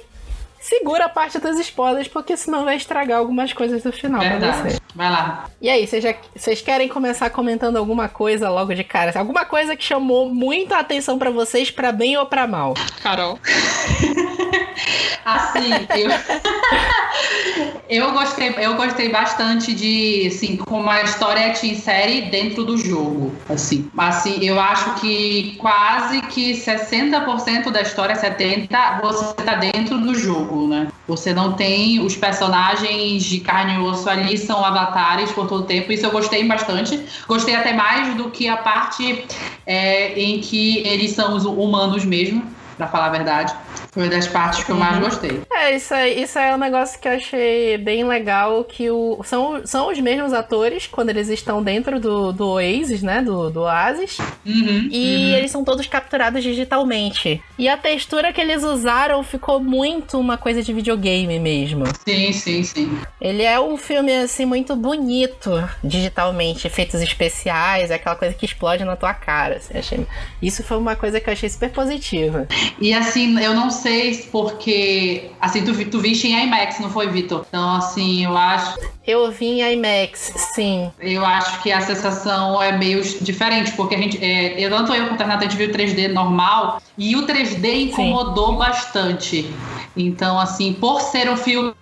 segura 0.65 1.05
a 1.05 1.09
parte 1.09 1.37
dos 1.37 1.59
spoilers, 1.59 2.07
porque 2.07 2.35
senão 2.35 2.65
vai 2.65 2.75
estragar 2.75 3.19
algumas 3.19 3.53
coisas 3.53 3.83
do 3.83 3.91
final 3.91 4.19
Verdade. 4.19 4.61
pra. 4.61 4.85
Vai 4.95 5.11
lá. 5.11 5.45
E 5.61 5.69
aí, 5.69 5.87
vocês 6.35 6.61
querem 6.61 6.87
começar 6.87 7.29
comentando 7.29 7.77
alguma 7.77 8.09
coisa 8.09 8.49
logo 8.49 8.73
de 8.73 8.83
cara? 8.83 9.17
Alguma 9.17 9.45
coisa 9.45 9.75
que 9.75 9.83
chamou 9.83 10.27
muita 10.33 10.79
atenção 10.79 11.19
para 11.19 11.29
vocês, 11.29 11.69
para 11.69 11.91
bem 11.91 12.17
ou 12.17 12.25
para 12.25 12.47
mal? 12.47 12.73
Carol. 13.03 13.37
assim, 15.23 15.69
eu... 15.95 16.09
Eu 17.87 18.11
gostei, 18.11 18.53
eu 18.57 18.75
gostei 18.75 19.09
bastante 19.09 19.73
de, 19.73 20.27
assim, 20.27 20.57
como 20.57 20.89
a 20.89 21.03
história 21.03 21.53
te 21.53 21.67
insere 21.67 22.23
dentro 22.23 22.63
do 22.63 22.77
jogo, 22.77 23.31
assim. 23.47 23.89
Assim, 23.95 24.43
eu 24.43 24.59
acho 24.59 24.95
que 24.95 25.55
quase 25.59 26.21
que 26.23 26.53
60% 26.53 27.71
da 27.71 27.81
história, 27.81 28.15
70, 28.15 28.99
você 29.01 29.33
tá 29.35 29.55
dentro 29.55 29.99
do 29.99 30.15
jogo, 30.15 30.54
né? 30.67 30.87
Você 31.07 31.33
não 31.33 31.53
tem 31.53 31.99
os 31.99 32.15
personagens 32.15 33.23
de 33.23 33.39
carne 33.39 33.75
e 33.75 33.79
osso 33.79 34.09
ali 34.09 34.37
são 34.37 34.63
avatares 34.63 35.31
por 35.31 35.47
todo 35.47 35.61
o 35.61 35.65
tempo. 35.65 35.91
Isso 35.91 36.05
eu 36.05 36.11
gostei 36.11 36.43
bastante. 36.47 36.99
Gostei 37.27 37.55
até 37.55 37.73
mais 37.73 38.15
do 38.15 38.31
que 38.31 38.47
a 38.47 38.57
parte 38.57 39.25
é, 39.65 40.19
em 40.19 40.39
que 40.39 40.79
eles 40.79 41.11
são 41.11 41.35
os 41.35 41.45
humanos 41.45 42.05
mesmo, 42.05 42.43
para 42.77 42.87
falar 42.87 43.07
a 43.07 43.09
verdade. 43.09 43.53
Foi 43.91 44.09
das 44.09 44.27
partes 44.27 44.63
que 44.63 44.71
eu 44.71 44.75
mais 44.75 44.95
uhum. 44.95 45.03
gostei. 45.03 45.41
É, 45.51 45.75
isso 45.75 45.93
aí, 45.93 46.21
isso 46.21 46.37
é 46.37 46.53
um 46.53 46.57
negócio 46.57 46.99
que 46.99 47.07
eu 47.07 47.13
achei 47.13 47.77
bem 47.77 48.03
legal, 48.03 48.63
que 48.65 48.91
o, 48.91 49.21
são, 49.23 49.65
são 49.65 49.89
os 49.89 49.97
mesmos 49.99 50.33
atores 50.33 50.85
quando 50.85 51.09
eles 51.09 51.29
estão 51.29 51.63
dentro 51.63 51.97
do, 51.97 52.33
do 52.33 52.45
Oasis, 52.49 53.01
né, 53.01 53.21
do, 53.21 53.49
do 53.49 53.61
Oasis, 53.61 54.17
uhum, 54.45 54.89
e 54.91 55.31
uhum. 55.31 55.37
eles 55.37 55.51
são 55.51 55.63
todos 55.63 55.87
capturados 55.87 56.43
digitalmente. 56.43 57.41
E 57.57 57.69
a 57.69 57.77
textura 57.77 58.33
que 58.33 58.41
eles 58.41 58.63
usaram 58.63 59.23
ficou 59.23 59.61
muito 59.61 60.19
uma 60.19 60.37
coisa 60.37 60.61
de 60.61 60.73
videogame 60.73 61.39
mesmo. 61.39 61.85
Sim, 62.05 62.33
sim, 62.33 62.63
sim. 62.63 62.99
Ele 63.21 63.43
é 63.43 63.57
um 63.59 63.77
filme, 63.77 64.13
assim, 64.13 64.45
muito 64.45 64.75
bonito 64.75 65.51
digitalmente, 65.81 66.67
efeitos 66.67 67.01
especiais, 67.01 67.91
aquela 67.91 68.15
coisa 68.15 68.33
que 68.33 68.45
explode 68.45 68.83
na 68.83 68.97
tua 68.97 69.13
cara. 69.13 69.55
Assim, 69.55 69.77
achei... 69.77 70.05
Isso 70.41 70.63
foi 70.63 70.77
uma 70.77 70.97
coisa 70.97 71.21
que 71.21 71.29
eu 71.29 71.33
achei 71.33 71.47
super 71.47 71.69
positiva. 71.71 72.45
E 72.79 72.93
assim, 72.93 73.39
eu 73.41 73.53
não 73.53 73.69
sei 73.69 74.15
porque. 74.31 75.31
Assim, 75.39 75.63
tu, 75.63 75.73
tu 75.89 75.99
viste 75.99 76.27
em 76.27 76.43
IMAX, 76.43 76.79
não 76.79 76.89
foi, 76.89 77.07
Vitor? 77.07 77.45
Então, 77.47 77.75
assim, 77.75 78.25
eu 78.25 78.37
acho. 78.37 78.77
Eu 79.05 79.31
vi 79.31 79.61
em 79.61 79.73
IMAX, 79.73 80.33
sim. 80.53 80.91
Eu 80.99 81.25
acho 81.25 81.61
que 81.61 81.71
a 81.71 81.81
sensação 81.81 82.61
é 82.61 82.71
meio 82.77 83.01
diferente, 83.21 83.71
porque 83.73 83.95
a 83.95 83.97
gente. 83.97 84.23
É, 84.23 84.59
eu, 84.59 84.69
tanto 84.69 84.93
eu 84.93 85.07
quanto 85.07 85.21
a 85.21 85.25
Renata, 85.25 85.45
a 85.45 85.49
gente 85.49 85.57
viu 85.57 85.69
o 85.69 85.71
3D 85.71 86.11
normal 86.11 86.81
e 86.97 87.15
o 87.15 87.25
3D 87.25 87.89
incomodou 87.89 88.51
sim. 88.51 88.57
bastante. 88.57 89.51
Então, 89.95 90.39
assim, 90.39 90.73
por 90.73 91.01
ser 91.01 91.29
um 91.29 91.37
filme 91.37 91.73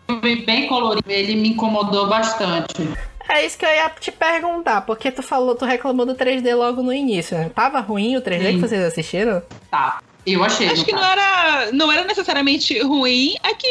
bem 0.45 0.67
colorido, 0.67 1.09
ele 1.09 1.35
me 1.35 1.49
incomodou 1.49 2.07
bastante. 2.07 2.87
É 3.29 3.45
isso 3.45 3.57
que 3.57 3.65
eu 3.65 3.69
ia 3.69 3.89
te 3.89 4.11
perguntar, 4.11 4.81
porque 4.81 5.09
tu 5.09 5.23
falou, 5.23 5.55
tu 5.55 5.65
reclamou 5.65 6.05
do 6.05 6.13
3D 6.13 6.55
logo 6.55 6.83
no 6.83 6.93
início, 6.93 7.37
né? 7.37 7.49
Tava 7.49 7.79
ruim 7.79 8.15
o 8.17 8.21
3D 8.21 8.51
Sim. 8.51 8.53
que 8.55 8.67
vocês 8.67 8.83
assistiram? 8.83 9.41
Tá. 9.71 9.99
Eu 10.25 10.43
achei. 10.43 10.67
Acho 10.67 10.85
que 10.85 10.93
não 10.93 11.03
era, 11.03 11.71
não 11.71 11.91
era 11.91 12.03
necessariamente 12.05 12.79
ruim, 12.81 13.35
é 13.43 13.53
que 13.53 13.67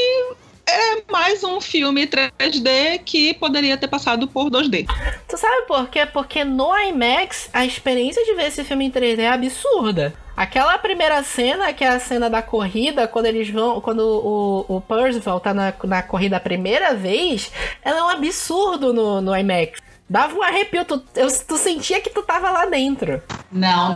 é 0.66 1.02
mais 1.10 1.42
um 1.42 1.60
filme 1.60 2.06
3D 2.06 3.00
que 3.04 3.34
poderia 3.34 3.76
ter 3.76 3.88
passado 3.88 4.28
por 4.28 4.50
2D. 4.50 4.86
Tu 5.28 5.36
sabe 5.36 5.66
por 5.66 5.88
quê? 5.88 6.06
Porque 6.06 6.44
no 6.44 6.76
IMAX 6.76 7.48
a 7.52 7.64
experiência 7.64 8.24
de 8.24 8.34
ver 8.34 8.46
esse 8.46 8.64
filme 8.64 8.86
em 8.86 8.90
3D 8.90 9.18
é 9.18 9.28
absurda. 9.28 10.14
Aquela 10.36 10.78
primeira 10.78 11.22
cena, 11.22 11.72
que 11.72 11.84
é 11.84 11.88
a 11.88 12.00
cena 12.00 12.30
da 12.30 12.40
corrida, 12.40 13.06
quando 13.06 13.26
eles 13.26 13.50
vão. 13.50 13.80
Quando 13.80 14.00
o, 14.00 14.76
o 14.76 14.80
Percival 14.80 15.40
tá 15.40 15.52
na, 15.52 15.74
na 15.84 16.02
corrida 16.02 16.38
a 16.38 16.40
primeira 16.40 16.94
vez, 16.94 17.52
ela 17.82 17.98
é 17.98 18.02
um 18.04 18.08
absurdo 18.08 18.92
no, 18.92 19.20
no 19.20 19.36
IMAX. 19.36 19.78
Dava 20.12 20.36
um 20.36 20.42
arrepio, 20.42 20.84
tu, 20.84 21.02
eu, 21.16 21.26
tu 21.48 21.56
sentia 21.56 21.98
que 21.98 22.10
tu 22.10 22.20
tava 22.22 22.50
lá 22.50 22.66
dentro. 22.66 23.22
Não, 23.50 23.94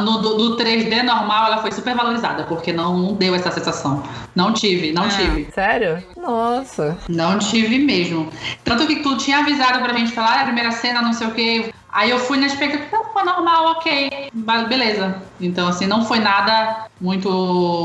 no, 0.00 0.22
no, 0.22 0.38
no 0.38 0.56
3D 0.56 1.02
normal 1.02 1.46
ela 1.48 1.58
foi 1.58 1.72
super 1.72 1.92
valorizada, 1.92 2.44
porque 2.44 2.72
não, 2.72 2.96
não 2.96 3.14
deu 3.14 3.34
essa 3.34 3.50
sensação. 3.50 4.00
Não 4.32 4.52
tive, 4.52 4.92
não 4.92 5.06
ah, 5.06 5.08
tive. 5.08 5.48
Sério? 5.52 6.04
Nossa. 6.16 6.96
Não 7.08 7.36
tive 7.40 7.80
mesmo. 7.80 8.30
Tanto 8.62 8.86
que 8.86 9.02
tu 9.02 9.16
tinha 9.16 9.38
avisado 9.38 9.80
pra 9.80 9.92
gente 9.92 10.12
falar, 10.12 10.38
ah, 10.38 10.40
a 10.42 10.44
primeira 10.44 10.70
cena, 10.70 11.02
não 11.02 11.12
sei 11.12 11.26
o 11.26 11.32
que. 11.32 11.74
Aí 11.92 12.10
eu 12.10 12.18
fui 12.18 12.38
na 12.38 12.46
expectativa, 12.46 13.02
foi 13.12 13.24
normal, 13.24 13.72
ok, 13.72 14.30
beleza. 14.68 15.22
Então, 15.40 15.68
assim, 15.68 15.86
não 15.86 16.04
foi 16.04 16.20
nada 16.20 16.86
muito, 17.00 17.28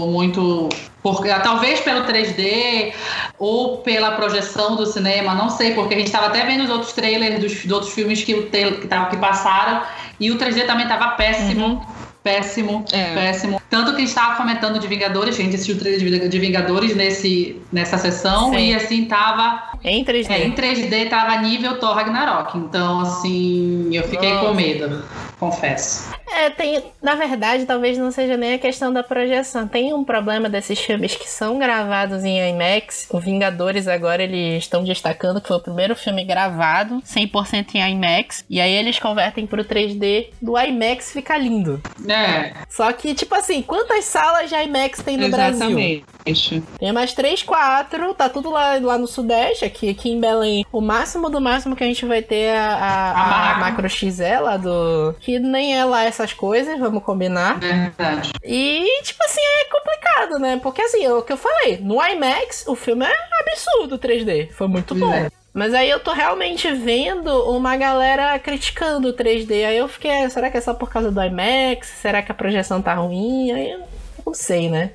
muito 0.08 0.70
porque, 1.02 1.30
talvez 1.40 1.80
pelo 1.82 2.04
3D 2.06 2.94
ou 3.38 3.78
pela 3.80 4.12
projeção 4.12 4.76
do 4.76 4.86
cinema, 4.86 5.36
não 5.36 5.50
sei, 5.50 5.74
porque 5.76 5.94
a 5.94 5.98
gente 5.98 6.08
estava 6.08 6.28
até 6.28 6.46
vendo 6.46 6.64
os 6.64 6.70
outros 6.70 6.94
trailers 6.94 7.40
dos, 7.40 7.64
dos 7.64 7.72
outros 7.72 7.94
filmes 7.94 8.24
que, 8.24 8.34
que, 8.44 8.72
que 8.82 9.18
passaram 9.18 9.84
e 10.20 10.32
o 10.32 10.38
3D 10.38 10.66
também 10.66 10.84
estava 10.84 11.10
péssimo. 11.12 11.66
Uhum. 11.66 11.95
Péssimo, 12.26 12.84
é. 12.92 13.14
péssimo. 13.14 13.62
Tanto 13.70 13.92
que 13.92 13.98
a 13.98 14.00
gente 14.00 14.08
estava 14.08 14.36
comentando 14.36 14.80
de 14.80 14.88
Vingadores, 14.88 15.38
a 15.38 15.44
gente 15.44 15.54
assistiu 15.54 15.76
o 15.76 15.78
trailer 15.78 16.28
de 16.28 16.40
Vingadores 16.40 16.96
nesse, 16.96 17.62
nessa 17.72 18.00
sessão 18.00 18.50
Sim. 18.50 18.72
e 18.72 18.74
assim 18.74 19.06
tava. 19.06 19.78
Em 19.84 20.04
3D. 20.04 20.32
É, 20.32 20.44
em 20.44 20.52
3D 20.52 21.08
tava 21.08 21.38
nível 21.38 21.78
Thor 21.78 21.94
Ragnarok. 21.94 22.58
Então, 22.58 23.02
assim, 23.02 23.90
eu 23.94 24.02
fiquei 24.08 24.32
com 24.40 24.56
medo, 24.56 25.04
confesso. 25.40 26.14
É, 26.32 26.50
tem. 26.50 26.84
Na 27.02 27.16
verdade, 27.16 27.66
talvez 27.66 27.98
não 27.98 28.12
seja 28.12 28.36
nem 28.36 28.54
a 28.54 28.60
questão 28.60 28.92
da 28.92 29.04
projeção. 29.04 29.68
Tem 29.68 29.94
um 29.94 30.04
problema 30.04 30.50
desses 30.50 30.80
filmes 30.80 31.16
que 31.16 31.30
são 31.30 31.58
gravados 31.58 32.24
em 32.24 32.50
IMAX. 32.50 33.08
O 33.10 33.20
Vingadores 33.20 33.88
agora 33.88 34.24
eles 34.24 34.64
estão 34.64 34.84
destacando 34.84 35.40
que 35.40 35.48
foi 35.48 35.58
o 35.58 35.62
primeiro 35.62 35.96
filme 35.96 36.26
gravado 36.26 37.02
100% 37.02 37.76
em 37.76 37.92
IMAX. 37.92 38.44
E 38.50 38.60
aí 38.60 38.72
eles 38.72 39.00
convertem 39.00 39.48
pro 39.48 39.64
3D. 39.64 40.28
Do 40.42 40.60
IMAX 40.60 41.12
fica 41.12 41.38
lindo. 41.38 41.82
É. 42.08 42.54
Só 42.70 42.92
que, 42.92 43.14
tipo 43.14 43.34
assim, 43.36 43.62
quantas 43.62 44.06
salas 44.06 44.50
de 44.50 44.56
IMAX 44.56 45.02
tem 45.02 45.18
no 45.18 45.26
Exatamente. 45.26 46.06
Brasil? 46.26 46.64
Tem 46.80 46.92
mais 46.92 47.14
3, 47.14 47.44
4. 47.44 48.14
Tá 48.14 48.28
tudo 48.28 48.50
lá, 48.50 48.78
lá 48.82 48.98
no 48.98 49.08
Sudeste. 49.08 49.64
Aqui, 49.64 49.90
aqui 49.90 50.10
em 50.10 50.20
Belém. 50.20 50.66
O 50.72 50.82
máximo 50.82 51.30
do 51.30 51.40
máximo 51.40 51.76
que 51.76 51.84
a 51.84 51.88
gente 51.88 52.06
vai 52.06 52.22
ter 52.22 52.36
é 52.36 52.58
a, 52.58 52.68
a, 52.68 53.12
a, 53.12 53.52
a 53.52 53.60
Macro 53.60 53.90
XE 53.90 54.40
lá 54.42 54.58
do. 54.58 55.16
Que 55.26 55.40
nem 55.40 55.76
é 55.76 55.84
lá 55.84 56.04
essas 56.04 56.34
coisas, 56.34 56.78
vamos 56.78 57.04
combinar. 57.04 57.58
Verdade. 57.60 58.32
E, 58.44 59.02
tipo 59.02 59.24
assim, 59.26 59.42
é 59.42 59.66
complicado, 59.72 60.38
né? 60.38 60.60
Porque 60.62 60.84
assim, 60.84 61.04
é 61.04 61.12
o 61.12 61.24
que 61.24 61.34
eu 61.34 61.38
falei, 61.38 61.80
no 61.82 61.96
IMAX 61.96 62.68
o 62.68 62.76
filme 62.76 63.08
é 63.08 63.16
absurdo 63.42 63.98
3D. 63.98 64.52
Foi 64.52 64.68
muito 64.68 64.94
bom. 64.94 65.12
É. 65.12 65.32
Mas 65.52 65.74
aí 65.74 65.90
eu 65.90 66.00
tô 66.00 66.14
realmente 66.14 66.72
vendo 66.72 67.32
uma 67.50 67.76
galera 67.76 68.38
criticando 68.38 69.10
o 69.10 69.14
3D. 69.14 69.66
Aí 69.66 69.78
eu 69.78 69.88
fiquei, 69.88 70.30
será 70.30 70.52
que 70.52 70.58
é 70.58 70.62
só 70.62 70.76
por 70.76 70.92
causa 70.92 71.10
do 71.10 71.20
IMAX? 71.20 71.88
Será 71.88 72.22
que 72.22 72.32
a 72.32 72.36
projeção 72.36 72.80
tá 72.80 72.94
ruim? 72.94 73.52
Aí 73.52 73.72
eu 73.72 73.80
não 74.24 74.32
sei, 74.32 74.70
né? 74.70 74.92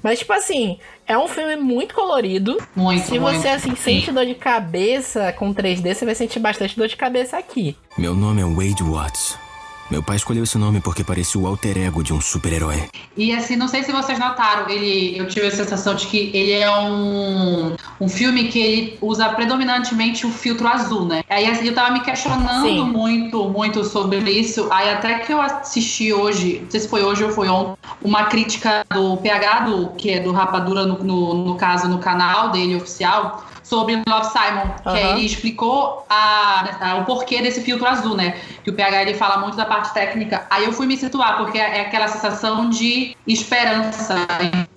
Mas, 0.00 0.20
tipo 0.20 0.32
assim, 0.32 0.78
é 1.04 1.18
um 1.18 1.26
filme 1.26 1.56
muito 1.56 1.96
colorido. 1.96 2.58
Muito, 2.76 3.06
Se 3.06 3.18
você, 3.18 3.48
assim, 3.48 3.74
sente 3.74 4.12
dor 4.12 4.24
de 4.24 4.36
cabeça 4.36 5.32
com 5.32 5.52
3D, 5.52 5.92
você 5.94 6.04
vai 6.04 6.14
sentir 6.14 6.38
bastante 6.38 6.76
dor 6.76 6.86
de 6.86 6.96
cabeça 6.96 7.36
aqui. 7.36 7.76
Meu 7.98 8.14
nome 8.14 8.40
é 8.40 8.44
Wade 8.44 8.84
Watts. 8.84 9.42
Meu 9.90 10.02
pai 10.02 10.16
escolheu 10.16 10.44
esse 10.44 10.56
nome 10.56 10.80
porque 10.80 11.04
parecia 11.04 11.38
o 11.40 11.46
alter 11.46 11.76
ego 11.78 12.02
de 12.02 12.12
um 12.12 12.20
super-herói. 12.20 12.88
E 13.16 13.32
assim, 13.34 13.54
não 13.54 13.68
sei 13.68 13.82
se 13.82 13.92
vocês 13.92 14.18
notaram, 14.18 14.68
ele, 14.68 15.16
eu 15.16 15.28
tive 15.28 15.46
a 15.46 15.50
sensação 15.50 15.94
de 15.94 16.06
que 16.06 16.30
ele 16.32 16.52
é 16.52 16.70
um, 16.70 17.76
um 18.00 18.08
filme 18.08 18.48
que 18.48 18.58
ele 18.58 18.98
usa 19.00 19.28
predominantemente 19.28 20.26
o 20.26 20.30
filtro 20.30 20.66
azul, 20.66 21.04
né? 21.04 21.22
Aí 21.28 21.46
assim, 21.46 21.66
eu 21.66 21.74
tava 21.74 21.92
me 21.92 22.00
questionando 22.00 22.66
Sim. 22.66 22.84
muito, 22.84 23.44
muito 23.50 23.84
sobre 23.84 24.18
isso. 24.30 24.68
Aí 24.70 24.90
até 24.90 25.18
que 25.18 25.32
eu 25.32 25.40
assisti 25.40 26.12
hoje, 26.12 26.60
não 26.62 26.70
sei 26.70 26.80
se 26.80 26.88
foi 26.88 27.02
hoje 27.04 27.22
ou 27.22 27.30
foi 27.30 27.48
ontem, 27.48 27.76
uma 28.02 28.24
crítica 28.24 28.84
do 28.90 29.18
PH, 29.18 29.60
do, 29.60 29.88
que 29.90 30.10
é 30.10 30.20
do 30.20 30.32
Rapadura, 30.32 30.86
no, 30.86 31.04
no, 31.04 31.34
no 31.34 31.54
caso, 31.56 31.88
no 31.88 31.98
canal 31.98 32.50
dele 32.50 32.76
oficial, 32.76 33.44
sobre 33.64 34.00
Love 34.06 34.26
Simon, 34.26 34.74
que 34.82 34.88
uhum. 34.88 35.16
ele 35.16 35.26
explicou 35.26 36.06
a, 36.08 36.90
a, 36.90 36.94
o 36.96 37.04
porquê 37.04 37.40
desse 37.40 37.62
filtro 37.62 37.88
azul, 37.88 38.14
né? 38.14 38.36
Que 38.62 38.70
o 38.70 38.74
PH 38.74 39.02
ele 39.02 39.14
fala 39.14 39.38
muito 39.38 39.56
da 39.56 39.64
parte 39.64 39.92
técnica. 39.92 40.46
Aí 40.50 40.64
eu 40.64 40.72
fui 40.72 40.86
me 40.86 40.96
situar, 40.96 41.38
porque 41.38 41.58
é 41.58 41.80
aquela 41.80 42.06
sensação 42.06 42.68
de 42.68 43.16
esperança, 43.26 44.14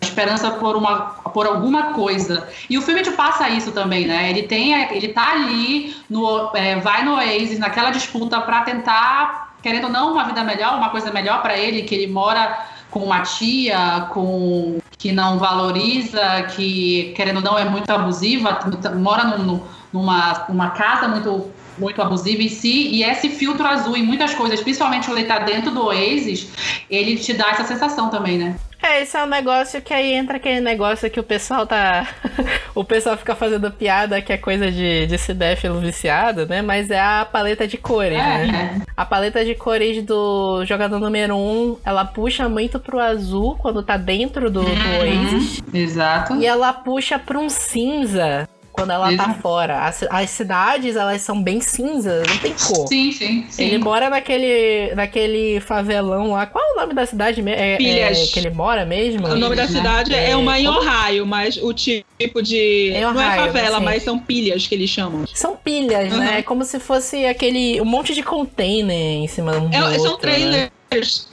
esperança 0.01 0.51
por 0.51 0.75
uma 0.75 1.17
por 1.33 1.45
alguma 1.45 1.93
coisa. 1.93 2.47
E 2.69 2.77
o 2.77 2.81
filme 2.81 3.03
te 3.03 3.11
passa 3.11 3.49
isso 3.49 3.71
também, 3.71 4.07
né? 4.07 4.29
Ele 4.29 4.43
tem, 4.43 4.73
ele 4.91 5.09
tá 5.09 5.33
ali 5.33 5.95
no 6.09 6.49
é, 6.55 6.77
vai 6.77 7.03
no 7.03 7.15
Oasis 7.15 7.59
naquela 7.59 7.91
disputa 7.91 8.39
para 8.41 8.61
tentar 8.61 9.47
querendo 9.61 9.85
ou 9.85 9.89
não 9.89 10.13
uma 10.13 10.23
vida 10.23 10.43
melhor, 10.43 10.77
uma 10.77 10.89
coisa 10.89 11.11
melhor 11.11 11.41
para 11.41 11.57
ele, 11.57 11.81
que 11.81 11.93
ele 11.93 12.07
mora 12.07 12.65
com 12.89 13.01
uma 13.01 13.21
tia, 13.21 14.07
com 14.11 14.79
que 14.97 15.11
não 15.11 15.37
valoriza, 15.37 16.43
que 16.55 17.13
querendo 17.15 17.37
ou 17.37 17.43
não 17.43 17.59
é 17.59 17.65
muito 17.65 17.89
abusiva, 17.89 18.59
mora 18.95 19.25
num, 19.25 19.61
numa 19.93 20.45
uma 20.49 20.71
casa 20.71 21.07
muito 21.07 21.51
muito 21.77 22.01
abusiva 22.01 22.41
em 22.41 22.49
si, 22.49 22.89
e 22.89 23.03
esse 23.03 23.29
filtro 23.29 23.65
azul 23.65 23.95
em 23.95 24.03
muitas 24.03 24.33
coisas, 24.33 24.61
principalmente 24.61 25.09
ele 25.09 25.25
tá 25.25 25.39
dentro 25.39 25.71
do 25.71 25.85
Oasis, 25.85 26.47
ele 26.89 27.17
te 27.17 27.33
dá 27.33 27.49
essa 27.49 27.63
sensação 27.63 28.09
também, 28.09 28.37
né? 28.37 28.55
É, 28.81 29.01
esse 29.01 29.17
é 29.17 29.23
um 29.23 29.27
negócio 29.27 29.81
que 29.81 29.93
aí 29.93 30.13
entra 30.13 30.37
aquele 30.37 30.61
negócio 30.61 31.09
que 31.09 31.19
o 31.19 31.23
pessoal 31.23 31.65
tá. 31.65 32.07
o 32.75 32.83
pessoal 32.83 33.17
fica 33.17 33.35
fazendo 33.35 33.71
piada 33.71 34.21
que 34.21 34.31
é 34.31 34.37
coisa 34.37 34.71
de, 34.71 35.07
de 35.07 35.17
cinéfilo 35.17 35.79
viciado, 35.79 36.45
né? 36.45 36.61
Mas 36.61 36.91
é 36.91 36.99
a 36.99 37.25
paleta 37.25 37.67
de 37.67 37.77
cores, 37.77 38.19
é, 38.19 38.45
né? 38.45 38.81
É. 38.81 38.91
A 38.95 39.05
paleta 39.05 39.43
de 39.43 39.55
cores 39.55 40.03
do 40.03 40.63
jogador 40.65 40.99
número 40.99 41.35
1, 41.35 41.37
um, 41.37 41.77
ela 41.83 42.05
puxa 42.05 42.47
muito 42.47 42.79
pro 42.79 42.99
azul 42.99 43.55
quando 43.55 43.81
tá 43.81 43.97
dentro 43.97 44.49
do, 44.49 44.61
do 44.61 44.69
uhum. 44.69 44.99
Oasis. 44.99 45.61
Exato. 45.73 46.35
E 46.35 46.45
ela 46.45 46.71
puxa 46.71 47.17
pra 47.17 47.39
um 47.39 47.49
cinza 47.49 48.47
quando 48.77 48.91
ela 48.91 49.17
tá 49.17 49.33
fora. 49.33 49.85
As, 49.85 50.03
as, 50.03 50.29
cidades, 50.29 50.95
elas 50.95 51.21
são 51.21 51.41
bem 51.41 51.59
cinzas, 51.59 52.27
não 52.27 52.37
tem 52.37 52.53
cor. 52.53 52.87
Sim, 52.87 53.11
sim, 53.11 53.45
sim. 53.49 53.63
Ele 53.63 53.79
mora 53.79 54.07
naquele, 54.07 54.93
naquele 54.93 55.59
favelão 55.59 56.33
lá. 56.33 56.45
Qual 56.45 56.63
é 56.63 56.73
o 56.73 56.75
nome 56.75 56.93
da 56.93 57.05
cidade 57.05 57.41
mesmo? 57.41 57.59
É, 57.59 57.73
é, 57.73 58.13
que 58.27 58.39
ele 58.39 58.51
mora 58.51 58.85
mesmo? 58.85 59.27
O 59.27 59.35
nome 59.35 59.55
da 59.55 59.67
cidade 59.67 60.13
é, 60.13 60.29
é 60.31 60.35
uma 60.35 60.59
em 60.59 60.67
Ohio, 60.67 61.25
mas 61.25 61.57
o 61.57 61.73
tipo 61.73 62.41
de. 62.43 62.91
Ohio, 62.93 63.13
não 63.13 63.21
é 63.21 63.35
favela, 63.35 63.79
mas 63.79 64.03
são 64.03 64.19
pilhas 64.19 64.67
que 64.67 64.75
eles 64.75 64.89
chamam. 64.89 65.25
São 65.33 65.55
pilhas, 65.55 66.13
uhum. 66.13 66.19
né? 66.19 66.39
É 66.39 66.41
como 66.43 66.63
se 66.63 66.79
fosse 66.79 67.25
aquele. 67.25 67.81
um 67.81 67.85
monte 67.85 68.13
de 68.13 68.21
container 68.21 69.23
em 69.23 69.27
cima 69.27 69.53
do. 69.53 69.75
É, 69.75 69.83
outro, 69.83 70.01
são 70.01 70.17
trailers. 70.17 70.71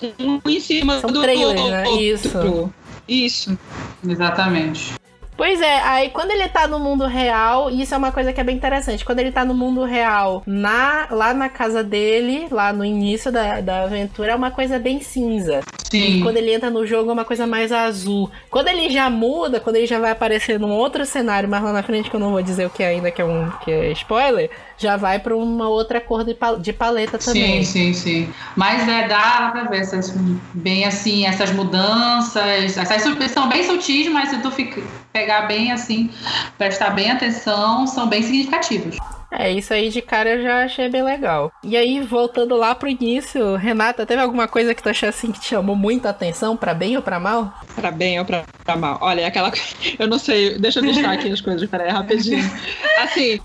Né? 0.00 0.12
Um 0.18 0.40
em 0.48 0.60
cima 0.60 0.98
são 1.00 1.10
do 1.10 1.20
trailers, 1.20 1.60
outro. 1.60 1.70
Né? 1.70 1.90
Isso. 2.00 2.72
Isso. 3.06 3.58
Exatamente. 4.06 4.94
Pois 5.36 5.60
é, 5.60 5.80
aí 5.80 6.10
quando 6.10 6.30
ele 6.30 6.48
tá 6.48 6.68
no 6.68 6.78
mundo 6.78 7.06
real, 7.06 7.70
isso 7.70 7.94
é 7.94 7.98
uma 7.98 8.12
coisa 8.12 8.32
que 8.32 8.40
é 8.40 8.44
bem 8.44 8.56
interessante, 8.56 9.04
quando 9.04 9.18
ele 9.18 9.32
tá 9.32 9.44
no 9.44 9.54
mundo 9.54 9.84
real, 9.84 10.42
na, 10.46 11.08
lá 11.10 11.34
na 11.34 11.48
casa 11.48 11.82
dele, 11.82 12.46
lá 12.50 12.72
no 12.72 12.84
início 12.84 13.32
da, 13.32 13.60
da 13.60 13.82
aventura, 13.82 14.32
é 14.32 14.34
uma 14.34 14.50
coisa 14.50 14.78
bem 14.78 15.00
cinza. 15.00 15.60
Sim. 15.90 16.18
E 16.18 16.22
quando 16.22 16.36
ele 16.36 16.52
entra 16.52 16.70
no 16.70 16.86
jogo 16.86 17.10
é 17.10 17.12
uma 17.12 17.24
coisa 17.24 17.46
mais 17.46 17.72
azul. 17.72 18.30
Quando 18.50 18.68
ele 18.68 18.90
já 18.90 19.10
muda, 19.10 19.60
quando 19.60 19.76
ele 19.76 19.86
já 19.86 19.98
vai 19.98 20.10
aparecer 20.10 20.58
num 20.58 20.72
outro 20.72 21.04
cenário, 21.04 21.48
mas 21.48 21.62
lá 21.62 21.72
na 21.72 21.82
frente 21.82 22.10
que 22.10 22.16
eu 22.16 22.20
não 22.20 22.30
vou 22.30 22.42
dizer 22.42 22.66
o 22.66 22.70
que 22.70 22.82
é 22.82 22.88
ainda, 22.88 23.10
que 23.10 23.22
é 23.22 23.24
um 23.24 23.50
que 23.64 23.70
é 23.70 23.92
spoiler, 23.92 24.50
já 24.78 24.96
vai 24.96 25.18
para 25.18 25.36
uma 25.36 25.68
outra 25.68 26.00
cor 26.00 26.24
de, 26.24 26.36
de 26.60 26.72
paleta 26.72 27.18
também. 27.18 27.64
Sim, 27.64 27.92
sim, 27.92 27.94
sim. 27.94 28.32
Mas 28.56 28.88
é, 28.88 29.08
dá 29.08 29.50
pra 29.52 29.64
ver 29.64 29.80
essas, 29.80 30.12
bem 30.54 30.84
assim, 30.84 31.26
essas 31.26 31.50
mudanças, 31.52 32.76
essas 32.76 33.02
são 33.30 33.48
bem 33.48 33.62
sutis, 33.64 34.08
mas 34.10 34.30
se 34.30 34.38
tu 34.38 34.50
fica, 34.50 34.82
pegar 35.12 35.42
bem 35.42 35.72
assim, 35.72 36.10
prestar 36.58 36.90
bem 36.90 37.10
atenção, 37.10 37.86
são 37.86 38.08
bem 38.08 38.22
significativos. 38.22 38.96
É, 39.36 39.50
isso 39.50 39.74
aí 39.74 39.90
de 39.90 40.00
cara 40.00 40.30
eu 40.30 40.42
já 40.42 40.64
achei 40.64 40.88
bem 40.88 41.02
legal. 41.02 41.52
E 41.62 41.76
aí, 41.76 42.00
voltando 42.00 42.56
lá 42.56 42.74
pro 42.74 42.88
início, 42.88 43.56
Renata, 43.56 44.06
teve 44.06 44.22
alguma 44.22 44.46
coisa 44.46 44.74
que 44.74 44.82
tu 44.82 44.88
achou 44.88 45.08
assim 45.08 45.32
que 45.32 45.40
te 45.40 45.48
chamou 45.48 45.74
muita 45.74 46.10
atenção, 46.10 46.56
para 46.56 46.72
bem 46.72 46.96
ou 46.96 47.02
para 47.02 47.18
mal? 47.18 47.52
Para 47.74 47.90
bem 47.90 48.18
ou 48.18 48.24
pra, 48.24 48.44
pra, 48.64 48.76
mal? 48.76 48.98
Olha, 49.00 49.26
aquela. 49.26 49.52
Eu 49.98 50.06
não 50.06 50.18
sei, 50.18 50.58
deixa 50.58 50.80
eu 50.80 50.84
listar 50.84 51.12
aqui 51.12 51.30
as 51.30 51.40
coisas, 51.40 51.68
peraí, 51.68 51.90
rapidinho. 51.90 52.44
Assim, 52.98 53.40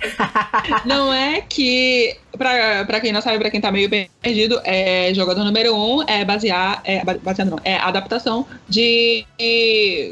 não 0.86 1.13
é 1.13 1.41
que. 1.41 2.15
Pra, 2.38 2.86
pra 2.86 3.00
quem 3.00 3.12
não 3.12 3.21
sabe, 3.21 3.39
pra 3.39 3.50
quem 3.50 3.59
tá 3.59 3.71
meio 3.71 3.89
perdido, 3.89 4.62
é 4.63 5.12
jogador 5.13 5.43
número 5.43 5.75
um 5.75 6.03
é 6.07 6.24
basear. 6.24 6.81
É, 6.83 7.03
baseado 7.03 7.50
não, 7.50 7.59
é 7.63 7.75
adaptação 7.75 8.45
de, 8.67 9.25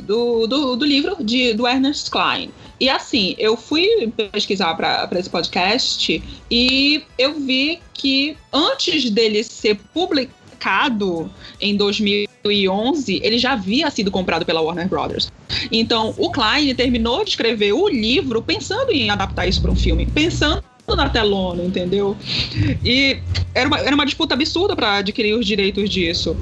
do, 0.04 0.48
do, 0.48 0.76
do 0.76 0.86
livro 0.86 1.18
de, 1.20 1.54
do 1.54 1.68
Ernest 1.68 2.10
Klein. 2.10 2.52
E 2.80 2.90
assim, 2.90 3.36
eu 3.38 3.58
fui 3.58 4.12
pesquisar 4.32 4.76
para 4.76 5.10
esse 5.20 5.30
podcast 5.30 6.24
e 6.50 7.04
eu 7.18 7.40
vi 7.40 7.80
que 7.94 8.38
antes 8.54 9.10
dele 9.10 9.44
ser 9.44 9.80
publicado 9.94 11.32
em 11.60 11.76
2011, 11.76 13.20
ele 13.24 13.38
já 13.40 13.54
havia 13.54 13.90
sido 13.90 14.12
comprado 14.12 14.46
pela 14.46 14.62
Warner 14.62 14.88
Brothers. 14.88 15.32
Então, 15.72 16.14
o 16.18 16.30
Klein 16.30 16.74
terminou 16.76 17.24
de 17.24 17.32
escrever 17.32 17.74
o 17.74 17.88
livro 17.88 18.42
pensando 18.42 18.92
em 18.92 19.10
adaptar 19.10 19.48
isso 19.48 19.62
para 19.62 19.72
um 19.72 19.76
filme, 19.76 20.06
pensando 20.06 20.64
na 20.96 21.10
telona, 21.10 21.64
entendeu? 21.64 22.16
E 22.84 23.20
era 23.54 23.68
uma, 23.68 23.80
era 23.80 23.94
uma 23.94 24.06
disputa 24.06 24.36
absurda 24.36 24.76
para 24.76 24.98
adquirir 24.98 25.34
os 25.34 25.46
direitos 25.46 25.90
disso. 25.90 26.38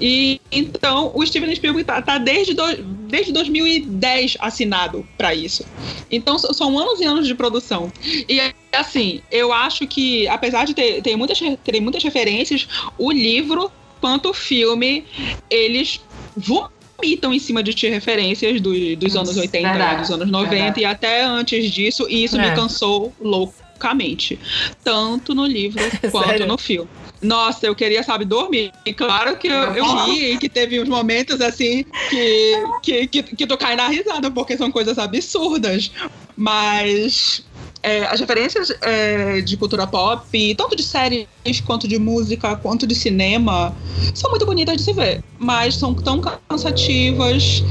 E 0.00 0.40
então 0.50 1.12
o 1.14 1.24
Steven 1.24 1.54
Spielberg 1.54 1.84
tá, 1.84 2.02
tá 2.02 2.18
desde, 2.18 2.54
do, 2.54 2.76
desde 3.08 3.32
2010 3.32 4.36
assinado 4.40 5.06
para 5.16 5.34
isso. 5.34 5.64
Então 6.10 6.38
são 6.38 6.78
anos 6.78 7.00
e 7.00 7.04
anos 7.04 7.26
de 7.26 7.34
produção. 7.34 7.92
E 8.28 8.40
assim, 8.72 9.20
eu 9.30 9.52
acho 9.52 9.86
que 9.86 10.26
apesar 10.26 10.64
de 10.64 10.74
ter, 10.74 11.00
ter, 11.00 11.16
muitas, 11.16 11.38
ter 11.38 11.80
muitas 11.80 12.02
referências, 12.02 12.66
o 12.98 13.12
livro 13.12 13.70
quanto 14.00 14.30
o 14.30 14.34
filme, 14.34 15.04
eles 15.48 16.00
vomitam 16.36 17.32
em 17.32 17.38
cima 17.38 17.62
de 17.62 17.72
ti 17.72 17.88
referências 17.88 18.60
do, 18.60 18.96
dos 18.96 19.16
anos 19.16 19.36
80, 19.36 19.68
verdade, 19.68 20.00
dos 20.00 20.10
anos 20.10 20.30
90 20.30 20.50
verdade. 20.50 20.80
e 20.80 20.84
até 20.84 21.24
antes 21.24 21.70
disso, 21.70 22.06
e 22.10 22.24
isso 22.24 22.36
é. 22.38 22.50
me 22.50 22.56
cansou 22.56 23.12
louco 23.20 23.63
loucamente. 23.74 24.38
Tanto 24.82 25.34
no 25.34 25.46
livro 25.46 25.82
quanto 26.10 26.28
Sério? 26.28 26.46
no 26.46 26.56
filme. 26.56 26.88
Nossa, 27.20 27.66
eu 27.66 27.74
queria, 27.74 28.02
sabe, 28.02 28.24
dormir. 28.24 28.70
E 28.84 28.92
claro 28.92 29.36
que 29.36 29.48
eu, 29.48 29.74
eu 29.74 30.04
ri 30.04 30.32
e 30.32 30.38
que 30.38 30.48
teve 30.48 30.80
uns 30.80 30.88
momentos 30.88 31.40
assim 31.40 31.84
que, 32.10 32.52
que, 32.82 33.06
que, 33.06 33.22
que 33.22 33.46
tu 33.46 33.56
cai 33.56 33.76
na 33.76 33.88
risada, 33.88 34.30
porque 34.30 34.56
são 34.56 34.70
coisas 34.70 34.98
absurdas. 34.98 35.90
Mas 36.36 37.42
é, 37.84 38.06
as 38.06 38.18
referências 38.18 38.72
é, 38.80 39.42
de 39.42 39.58
cultura 39.58 39.86
pop, 39.86 40.54
tanto 40.54 40.74
de 40.74 40.82
séries 40.82 41.26
quanto 41.66 41.86
de 41.86 41.98
música, 41.98 42.56
quanto 42.56 42.86
de 42.86 42.94
cinema, 42.94 43.76
são 44.14 44.30
muito 44.30 44.46
bonitas 44.46 44.76
de 44.76 44.82
se 44.82 44.92
ver, 44.94 45.22
mas 45.38 45.74
são 45.76 45.92
tão 45.92 46.18
cansativas. 46.48 47.62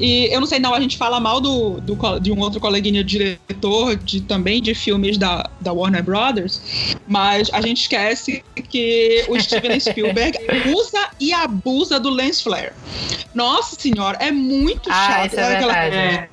E 0.00 0.26
eu 0.32 0.40
não 0.40 0.46
sei, 0.48 0.58
não, 0.58 0.74
a 0.74 0.80
gente 0.80 0.96
fala 0.98 1.20
mal 1.20 1.40
do, 1.40 1.80
do 1.80 2.18
de 2.18 2.32
um 2.32 2.40
outro 2.40 2.58
coleguinha 2.58 3.04
diretor 3.04 3.94
de, 3.96 4.20
também 4.22 4.60
de 4.60 4.74
filmes 4.74 5.16
da, 5.16 5.48
da 5.60 5.72
Warner 5.72 6.02
Brothers, 6.02 6.60
mas 7.06 7.48
a 7.52 7.60
gente 7.60 7.82
esquece 7.82 8.42
que 8.68 9.24
o 9.28 9.40
Steven 9.40 9.78
Spielberg 9.78 10.36
usa 10.74 11.08
e 11.20 11.32
abusa 11.32 12.00
do 12.00 12.10
lens 12.10 12.40
flare. 12.40 12.72
Nossa 13.32 13.76
senhora, 13.78 14.18
é 14.20 14.32
muito 14.32 14.90
ah, 14.90 15.06
chato. 15.06 15.34
É 15.34 15.56
aquela, 15.56 15.84
é, 15.84 16.28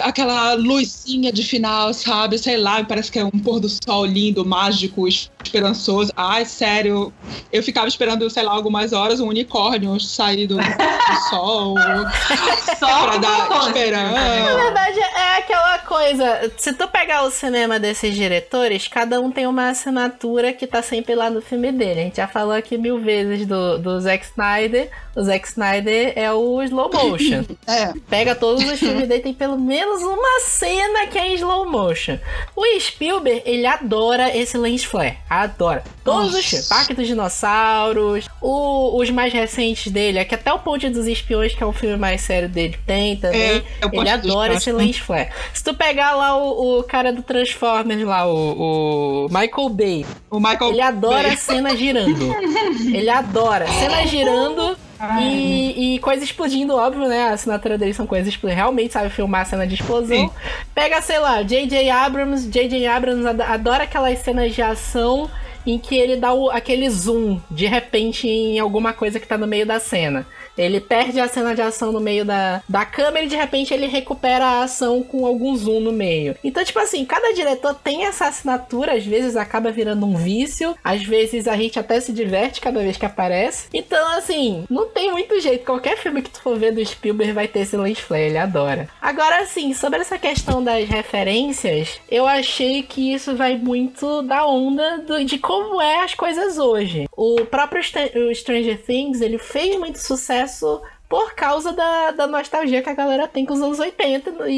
aquela 0.00 0.54
luzinha 0.54 1.32
de 1.32 1.42
final, 1.42 1.92
sabe? 1.94 2.38
Sei 2.38 2.56
lá, 2.56 2.82
parece 2.84 3.10
que 3.10 3.18
é 3.18 3.24
um 3.24 3.30
pôr 3.30 3.60
do 3.60 3.68
sol 3.68 4.04
lindo, 4.04 4.44
mágico, 4.44 5.06
esperançoso. 5.08 6.12
Ai, 6.16 6.44
sério, 6.44 7.12
eu 7.52 7.62
ficava 7.62 7.88
esperando, 7.88 8.28
sei 8.30 8.42
lá, 8.42 8.52
algumas 8.52 8.92
horas 8.92 9.20
um 9.20 9.28
unicórnio 9.28 9.98
sair 10.00 10.46
do, 10.46 10.56
do 10.56 11.20
sol. 11.30 11.74
Só 12.78 13.06
pra 13.06 13.16
dar 13.18 13.66
esperança. 13.66 14.54
Na 14.54 14.62
verdade, 14.62 14.98
é 14.98 15.38
aquela 15.38 15.78
coisa. 15.78 16.52
Se 16.56 16.72
tu 16.72 16.86
pegar 16.88 17.24
o 17.24 17.30
cinema 17.30 17.78
desses 17.78 18.14
diretores, 18.14 18.88
cada 18.88 19.20
um 19.20 19.30
tem 19.30 19.46
uma 19.46 19.70
assinatura 19.70 20.52
que 20.52 20.66
tá 20.66 20.82
sempre 20.82 21.14
lá 21.14 21.30
no 21.30 21.40
filme 21.40 21.72
dele. 21.72 22.00
A 22.00 22.04
gente 22.04 22.16
já 22.16 22.28
falou 22.28 22.52
aqui 22.52 22.76
mil 22.76 23.00
vezes 23.00 23.46
do, 23.46 23.78
do 23.78 24.00
Zack 24.00 24.24
Snyder. 24.26 24.90
O 25.16 25.22
Zack 25.22 25.48
Snyder 25.48 26.12
é 26.16 26.32
o 26.32 26.62
slow 26.62 26.90
motion. 26.92 27.44
É. 27.66 27.92
Pega 28.08 28.34
todos 28.34 28.64
os 28.64 28.78
filmes 28.78 29.06
dele, 29.06 29.22
tem 29.22 29.34
pelo 29.34 29.58
menos 29.68 30.02
uma 30.02 30.40
cena 30.40 31.06
que 31.06 31.18
é 31.18 31.28
em 31.28 31.34
slow 31.34 31.68
motion. 31.70 32.18
O 32.56 32.64
Spielberg, 32.80 33.42
ele 33.44 33.66
adora 33.66 34.34
esse 34.34 34.56
lens 34.56 34.82
flare. 34.82 35.18
Adora. 35.28 35.84
Todos 36.02 36.28
Nossa. 36.28 36.38
os 36.38 36.46
filmes. 36.46 36.68
Parque 36.68 36.94
dos 36.94 37.06
Dinossauros, 37.06 38.26
o, 38.40 38.98
os 38.98 39.10
mais 39.10 39.30
recentes 39.32 39.92
dele, 39.92 40.18
aqui 40.18 40.34
até 40.34 40.50
o 40.50 40.58
Ponte 40.58 40.88
dos 40.88 41.06
Espiões, 41.06 41.54
que 41.54 41.62
é 41.62 41.66
o 41.66 41.72
filme 41.72 41.98
mais 41.98 42.22
sério 42.22 42.48
dele, 42.48 42.78
tem 42.86 43.16
também. 43.16 43.40
É, 43.40 43.56
é 43.56 43.62
ele 43.92 44.08
adora 44.08 44.54
esse 44.54 44.72
lens 44.72 44.98
flare. 44.98 45.28
Se 45.52 45.62
tu 45.62 45.74
pegar 45.74 46.14
lá 46.14 46.36
o, 46.36 46.78
o 46.78 46.82
cara 46.84 47.12
do 47.12 47.22
Transformers 47.22 48.02
lá, 48.02 48.26
o, 48.26 49.26
o 49.26 49.28
Michael 49.28 49.68
Bay. 49.68 50.06
O 50.30 50.40
Michael 50.40 50.70
Ele 50.70 50.80
adora 50.80 51.28
Bay. 51.28 51.36
cena 51.36 51.76
girando. 51.76 52.34
ele 52.90 53.10
adora. 53.10 53.66
Cena 53.66 54.06
girando 54.06 54.76
e, 55.20 55.94
e 55.94 55.98
coisa 56.00 56.24
explodindo, 56.24 56.74
óbvio, 56.74 57.08
né? 57.08 57.28
A 57.28 57.32
assinatura 57.34 57.78
deles 57.78 57.96
são 57.96 58.06
coisas 58.06 58.28
explodindo. 58.28 58.56
Realmente 58.56 58.92
sabe 58.92 59.10
filmar 59.10 59.46
cena 59.46 59.66
de 59.66 59.74
explosão. 59.74 60.16
Sim. 60.16 60.30
Pega, 60.74 61.00
sei 61.00 61.18
lá, 61.18 61.42
J.J. 61.42 61.90
Abrams. 61.90 62.48
J.J. 62.48 62.86
Abrams 62.86 63.26
adora 63.26 63.84
aquelas 63.84 64.18
cenas 64.18 64.54
de 64.54 64.62
ação 64.62 65.30
em 65.66 65.78
que 65.78 65.96
ele 65.96 66.16
dá 66.16 66.32
o, 66.32 66.50
aquele 66.50 66.88
zoom 66.88 67.40
de 67.50 67.66
repente 67.66 68.26
em 68.26 68.58
alguma 68.58 68.92
coisa 68.92 69.20
que 69.20 69.26
tá 69.26 69.36
no 69.36 69.46
meio 69.46 69.66
da 69.66 69.78
cena. 69.78 70.26
Ele 70.62 70.80
perde 70.80 71.20
a 71.20 71.28
cena 71.28 71.54
de 71.54 71.62
ação 71.62 71.92
no 71.92 72.00
meio 72.00 72.24
da, 72.24 72.62
da 72.68 72.84
câmera 72.84 73.26
e 73.26 73.28
de 73.28 73.36
repente 73.36 73.72
ele 73.72 73.86
recupera 73.86 74.44
a 74.44 74.62
ação 74.62 75.02
com 75.02 75.24
algum 75.24 75.56
zoom 75.56 75.80
no 75.80 75.92
meio. 75.92 76.36
Então, 76.42 76.64
tipo 76.64 76.78
assim, 76.78 77.04
cada 77.04 77.32
diretor 77.32 77.74
tem 77.74 78.04
essa 78.04 78.26
assinatura, 78.26 78.94
às 78.94 79.04
vezes 79.04 79.36
acaba 79.36 79.70
virando 79.70 80.06
um 80.06 80.16
vício, 80.16 80.74
às 80.82 81.02
vezes 81.02 81.46
a 81.46 81.56
gente 81.56 81.78
até 81.78 82.00
se 82.00 82.12
diverte 82.12 82.60
cada 82.60 82.80
vez 82.80 82.96
que 82.96 83.06
aparece. 83.06 83.68
Então, 83.72 84.16
assim, 84.16 84.64
não 84.68 84.88
tem 84.88 85.12
muito 85.12 85.40
jeito. 85.40 85.64
Qualquer 85.64 85.96
filme 85.96 86.22
que 86.22 86.30
tu 86.30 86.40
for 86.40 86.58
ver 86.58 86.72
do 86.72 86.84
Spielberg 86.84 87.32
vai 87.32 87.48
ter 87.48 87.60
esse 87.60 87.76
lens 87.76 87.98
flare, 87.98 88.24
ele 88.24 88.38
adora. 88.38 88.88
Agora, 89.00 89.40
assim, 89.40 89.72
sobre 89.74 90.00
essa 90.00 90.18
questão 90.18 90.62
das 90.62 90.88
referências, 90.88 92.00
eu 92.10 92.26
achei 92.26 92.82
que 92.82 93.14
isso 93.14 93.36
vai 93.36 93.56
muito 93.56 94.22
da 94.22 94.46
onda 94.46 94.98
do, 94.98 95.24
de 95.24 95.38
como 95.38 95.80
é 95.80 96.02
as 96.02 96.14
coisas 96.14 96.58
hoje. 96.58 97.06
O 97.16 97.44
próprio 97.44 97.82
Stranger 97.82 98.82
Things, 98.82 99.20
ele 99.20 99.38
fez 99.38 99.78
muito 99.78 99.98
sucesso 99.98 100.47
sucesso 100.48 100.82
por 101.08 101.34
causa 101.34 101.72
da, 101.72 102.10
da 102.10 102.26
nostalgia 102.26 102.82
que 102.82 102.90
a 102.90 102.94
galera 102.94 103.28
tem 103.28 103.46
com 103.46 103.54
os 103.54 103.62
anos 103.62 103.78
80. 103.78 104.48
E, 104.48 104.52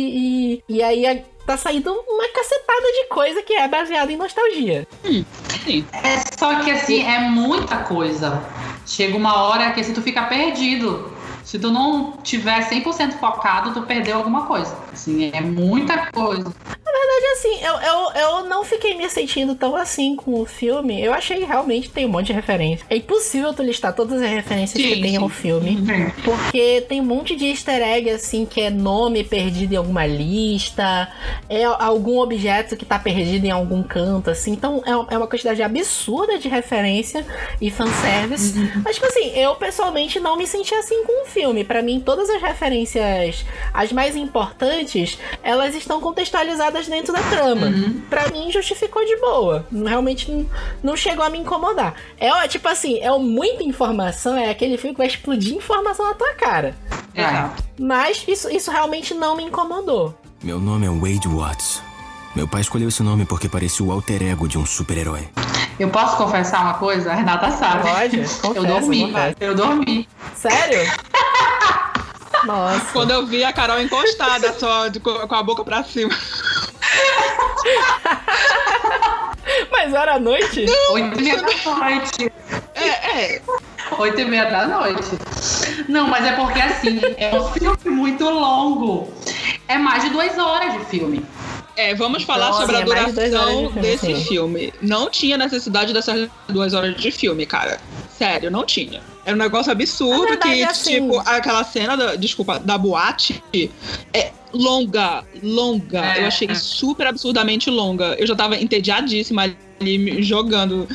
e, 0.54 0.64
e 0.68 0.82
aí 0.82 1.24
tá 1.46 1.56
saindo 1.56 1.92
uma 2.08 2.28
cacetada 2.28 2.86
de 3.00 3.08
coisa 3.08 3.42
que 3.42 3.54
é 3.54 3.68
baseada 3.68 4.10
em 4.10 4.16
nostalgia. 4.16 4.86
Hum, 5.04 5.24
é 5.92 6.38
só 6.38 6.60
que 6.60 6.70
assim, 6.70 7.04
é 7.04 7.20
muita 7.20 7.78
coisa. 7.78 8.42
Chega 8.86 9.16
uma 9.16 9.44
hora 9.44 9.70
que 9.72 9.80
assim, 9.80 9.92
tu 9.92 10.02
fica 10.02 10.22
perdido. 10.22 11.12
Se 11.44 11.58
tu 11.58 11.70
não 11.70 12.12
tiver 12.22 12.68
100% 12.68 13.12
focado, 13.18 13.72
tu 13.72 13.82
perdeu 13.82 14.16
alguma 14.16 14.46
coisa. 14.46 14.76
Assim, 14.92 15.30
é 15.32 15.40
muita 15.40 16.10
coisa. 16.12 16.44
Na 16.44 16.92
verdade, 16.92 17.26
assim, 17.32 17.64
eu, 17.64 17.74
eu, 17.74 18.20
eu 18.20 18.48
não 18.48 18.64
fiquei 18.64 18.96
me 18.96 19.08
sentindo 19.08 19.54
tão 19.54 19.76
assim 19.76 20.16
com 20.16 20.40
o 20.40 20.44
filme. 20.44 21.00
Eu 21.00 21.12
achei 21.12 21.44
realmente 21.44 21.90
tem 21.90 22.06
um 22.06 22.08
monte 22.08 22.26
de 22.26 22.32
referência. 22.32 22.84
É 22.90 22.96
impossível 22.96 23.52
tu 23.54 23.62
listar 23.62 23.94
todas 23.94 24.20
as 24.20 24.30
referências 24.30 24.82
sim, 24.82 24.88
que 24.88 25.00
tem 25.00 25.12
sim. 25.12 25.16
ao 25.16 25.28
filme. 25.28 25.76
Uhum. 25.76 26.10
Porque 26.24 26.82
tem 26.88 27.00
um 27.00 27.04
monte 27.04 27.36
de 27.36 27.46
easter 27.46 27.80
egg, 27.82 28.10
assim, 28.10 28.44
que 28.44 28.60
é 28.60 28.70
nome 28.70 29.24
perdido 29.24 29.72
em 29.72 29.76
alguma 29.76 30.06
lista, 30.06 31.10
é 31.48 31.64
algum 31.64 32.18
objeto 32.18 32.76
que 32.76 32.84
tá 32.84 32.98
perdido 32.98 33.46
em 33.46 33.50
algum 33.50 33.82
canto, 33.82 34.30
assim. 34.30 34.52
Então 34.52 34.82
é, 34.84 35.14
é 35.14 35.18
uma 35.18 35.26
quantidade 35.26 35.62
absurda 35.62 36.38
de 36.38 36.48
referência 36.48 37.24
e 37.60 37.70
fanservice. 37.70 38.58
Uhum. 38.58 38.82
Mas, 38.84 38.96
tipo 38.96 39.06
assim, 39.06 39.30
eu 39.36 39.54
pessoalmente 39.56 40.18
não 40.20 40.36
me 40.36 40.46
senti 40.46 40.74
assim 40.74 41.04
com 41.04 41.22
o 41.22 41.26
filme. 41.30 41.64
para 41.64 41.82
mim, 41.82 42.00
todas 42.00 42.28
as 42.28 42.42
referências, 42.42 43.44
as 43.72 43.92
mais 43.92 44.16
importantes, 44.16 45.18
elas 45.42 45.74
estão 45.74 46.00
contextualizadas 46.00 46.88
dentro 46.88 47.12
da 47.12 47.22
trama. 47.22 47.66
Uhum. 47.66 48.02
Pra 48.10 48.28
mim, 48.28 48.50
justificou 48.50 49.04
de 49.04 49.16
boa. 49.16 49.66
Realmente 49.72 50.46
não 50.82 50.96
chegou 50.96 51.24
a 51.24 51.30
me 51.30 51.38
incomodar. 51.38 51.94
É 52.18 52.30
tipo 52.48 52.68
assim, 52.68 52.98
é 53.00 53.10
muita 53.18 53.62
informação, 53.62 54.36
é 54.36 54.50
aquele 54.50 54.76
filme 54.76 54.94
que 54.94 54.98
vai 54.98 55.06
explodir 55.06 55.54
informação 55.54 56.06
na 56.06 56.14
tua 56.14 56.34
cara. 56.34 56.74
É. 57.14 57.48
Mas 57.78 58.24
isso, 58.26 58.50
isso 58.50 58.70
realmente 58.70 59.14
não 59.14 59.36
me 59.36 59.44
incomodou. 59.44 60.14
Meu 60.42 60.58
nome 60.58 60.86
é 60.86 60.90
Wade 60.90 61.28
Watts. 61.28 61.89
Meu 62.34 62.46
pai 62.46 62.60
escolheu 62.60 62.88
esse 62.88 63.02
nome 63.02 63.24
porque 63.24 63.48
parecia 63.48 63.84
o 63.84 63.90
alter 63.90 64.22
ego 64.22 64.46
de 64.46 64.56
um 64.56 64.64
super-herói. 64.64 65.28
Eu 65.78 65.88
posso 65.88 66.16
confessar 66.16 66.62
uma 66.62 66.74
coisa? 66.74 67.10
A 67.10 67.14
Renata 67.14 67.50
sabe. 67.50 67.88
Pode? 67.88 68.16
Confessa, 68.18 68.46
eu 68.54 68.64
dormi. 68.64 69.00
Confessa. 69.00 69.36
Eu 69.40 69.54
dormi. 69.54 70.08
Sério? 70.34 70.92
Nossa. 72.46 72.86
Quando 72.92 73.10
eu 73.10 73.26
vi 73.26 73.42
a 73.42 73.52
Carol 73.52 73.80
encostada 73.80 74.52
só 74.52 74.88
de, 74.88 75.00
com 75.00 75.34
a 75.34 75.42
boca 75.42 75.64
pra 75.64 75.82
cima. 75.82 76.10
Mas 79.72 79.92
era 79.92 80.14
a 80.14 80.20
noite? 80.20 80.66
Oito 80.92 81.18
e 81.18 81.22
meia 81.22 81.36
da 81.36 81.74
noite. 81.74 82.32
É, 82.74 82.88
é. 82.88 83.42
Oito 83.98 84.20
e 84.20 84.24
meia 84.24 84.44
da 84.44 84.66
noite. 84.66 85.18
Não, 85.88 86.06
mas 86.06 86.24
é 86.24 86.32
porque 86.32 86.60
assim, 86.60 87.00
é 87.16 87.36
um 87.36 87.48
filme 87.48 87.76
muito 87.86 88.24
longo. 88.24 89.12
É 89.66 89.76
mais 89.76 90.04
de 90.04 90.10
duas 90.10 90.38
horas 90.38 90.72
de 90.74 90.84
filme. 90.86 91.24
É, 91.80 91.94
vamos 91.94 92.24
falar 92.24 92.48
então, 92.48 92.60
sobre 92.60 92.76
assim, 92.76 92.92
a 92.92 93.00
é 93.00 93.30
duração 93.30 93.62
de 93.62 93.72
filme, 93.72 93.80
desse 93.80 94.06
sim. 94.06 94.24
filme. 94.24 94.74
Não 94.82 95.08
tinha 95.08 95.38
necessidade 95.38 95.94
dessas 95.94 96.28
duas 96.46 96.74
horas 96.74 96.94
de 96.94 97.10
filme, 97.10 97.46
cara. 97.46 97.80
Sério, 98.18 98.50
não 98.50 98.66
tinha. 98.66 99.00
Era 99.24 99.34
um 99.34 99.38
negócio 99.38 99.72
absurdo 99.72 100.26
verdade, 100.26 100.56
que, 100.56 100.62
é 100.62 100.66
assim... 100.66 100.90
tipo, 101.00 101.18
aquela 101.20 101.64
cena, 101.64 101.96
da, 101.96 102.16
desculpa, 102.16 102.58
da 102.58 102.76
boate 102.76 103.42
é 104.12 104.30
longa, 104.52 105.24
longa. 105.42 106.04
É, 106.04 106.22
eu 106.22 106.26
achei 106.26 106.48
é. 106.50 106.54
super 106.54 107.06
absurdamente 107.06 107.70
longa. 107.70 108.14
Eu 108.18 108.26
já 108.26 108.36
tava 108.36 108.56
entediadíssima 108.56 109.42
ali 109.80 110.22
jogando. 110.22 110.86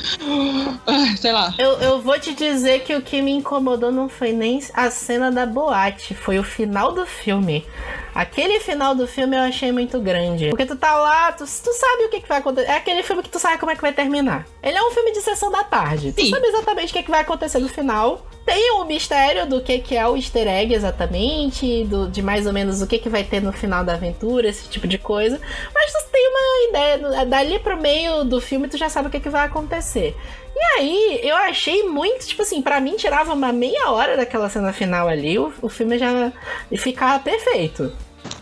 Sei 1.19 1.31
lá. 1.31 1.55
Eu, 1.57 1.79
eu 1.79 1.99
vou 1.99 2.19
te 2.19 2.31
dizer 2.31 2.83
que 2.83 2.95
o 2.95 3.01
que 3.01 3.23
me 3.23 3.31
incomodou 3.31 3.91
não 3.91 4.07
foi 4.07 4.31
nem 4.31 4.59
a 4.75 4.91
cena 4.91 5.31
da 5.31 5.47
boate, 5.47 6.13
foi 6.13 6.37
o 6.37 6.43
final 6.43 6.91
do 6.91 7.07
filme. 7.07 7.65
Aquele 8.15 8.61
final 8.61 8.95
do 8.95 9.05
filme 9.05 9.35
eu 9.35 9.41
achei 9.41 9.73
muito 9.73 9.99
grande. 9.99 10.47
Porque 10.47 10.65
tu 10.65 10.77
tá 10.77 10.95
lá, 10.95 11.33
tu, 11.33 11.43
tu 11.43 11.73
sabe 11.73 12.05
o 12.05 12.09
que, 12.09 12.21
que 12.21 12.29
vai 12.29 12.37
acontecer. 12.37 12.69
É 12.69 12.77
aquele 12.77 13.03
filme 13.03 13.21
que 13.21 13.27
tu 13.29 13.37
sabe 13.37 13.57
como 13.57 13.73
é 13.73 13.75
que 13.75 13.81
vai 13.81 13.91
terminar. 13.91 14.47
Ele 14.63 14.77
é 14.77 14.81
um 14.81 14.91
filme 14.91 15.11
de 15.11 15.19
sessão 15.19 15.51
da 15.51 15.65
tarde. 15.65 16.13
Sim. 16.13 16.13
Tu 16.13 16.29
sabe 16.29 16.47
exatamente 16.47 16.91
o 16.91 16.93
que, 16.93 17.03
que 17.03 17.11
vai 17.11 17.19
acontecer 17.19 17.59
no 17.59 17.67
final. 17.67 18.25
Tem 18.45 18.71
o 18.71 18.85
mistério 18.85 19.45
do 19.45 19.61
que, 19.61 19.79
que 19.79 19.97
é 19.97 20.07
o 20.07 20.15
easter 20.15 20.47
egg 20.47 20.73
exatamente, 20.73 21.83
do, 21.85 22.07
de 22.07 22.21
mais 22.21 22.47
ou 22.47 22.53
menos 22.53 22.81
o 22.81 22.87
que, 22.87 22.99
que 22.99 23.09
vai 23.09 23.25
ter 23.25 23.41
no 23.41 23.51
final 23.51 23.83
da 23.83 23.95
aventura, 23.95 24.47
esse 24.47 24.69
tipo 24.69 24.87
de 24.87 24.97
coisa. 24.97 25.41
Mas 25.73 25.91
tu 25.91 26.09
tem 26.09 26.29
uma 26.29 26.69
ideia, 26.69 27.25
dali 27.25 27.59
pro 27.59 27.75
meio 27.75 28.23
do 28.23 28.39
filme 28.39 28.69
tu 28.69 28.77
já 28.77 28.87
sabe 28.87 29.09
o 29.09 29.11
que, 29.11 29.19
que 29.19 29.29
vai 29.29 29.45
acontecer. 29.45 30.15
E 30.55 30.79
aí, 30.79 31.19
eu 31.21 31.35
achei 31.35 31.83
muito, 31.83 32.25
tipo 32.25 32.41
assim, 32.41 32.61
para 32.61 32.79
mim 32.79 32.95
tirava 32.95 33.33
uma 33.33 33.51
meia 33.51 33.89
hora 33.89 34.15
daquela 34.15 34.47
cena 34.47 34.71
final 34.71 35.09
ali, 35.09 35.37
o, 35.37 35.51
o 35.61 35.67
filme 35.67 35.97
já 35.97 36.31
ficava 36.77 37.21
perfeito. 37.21 37.91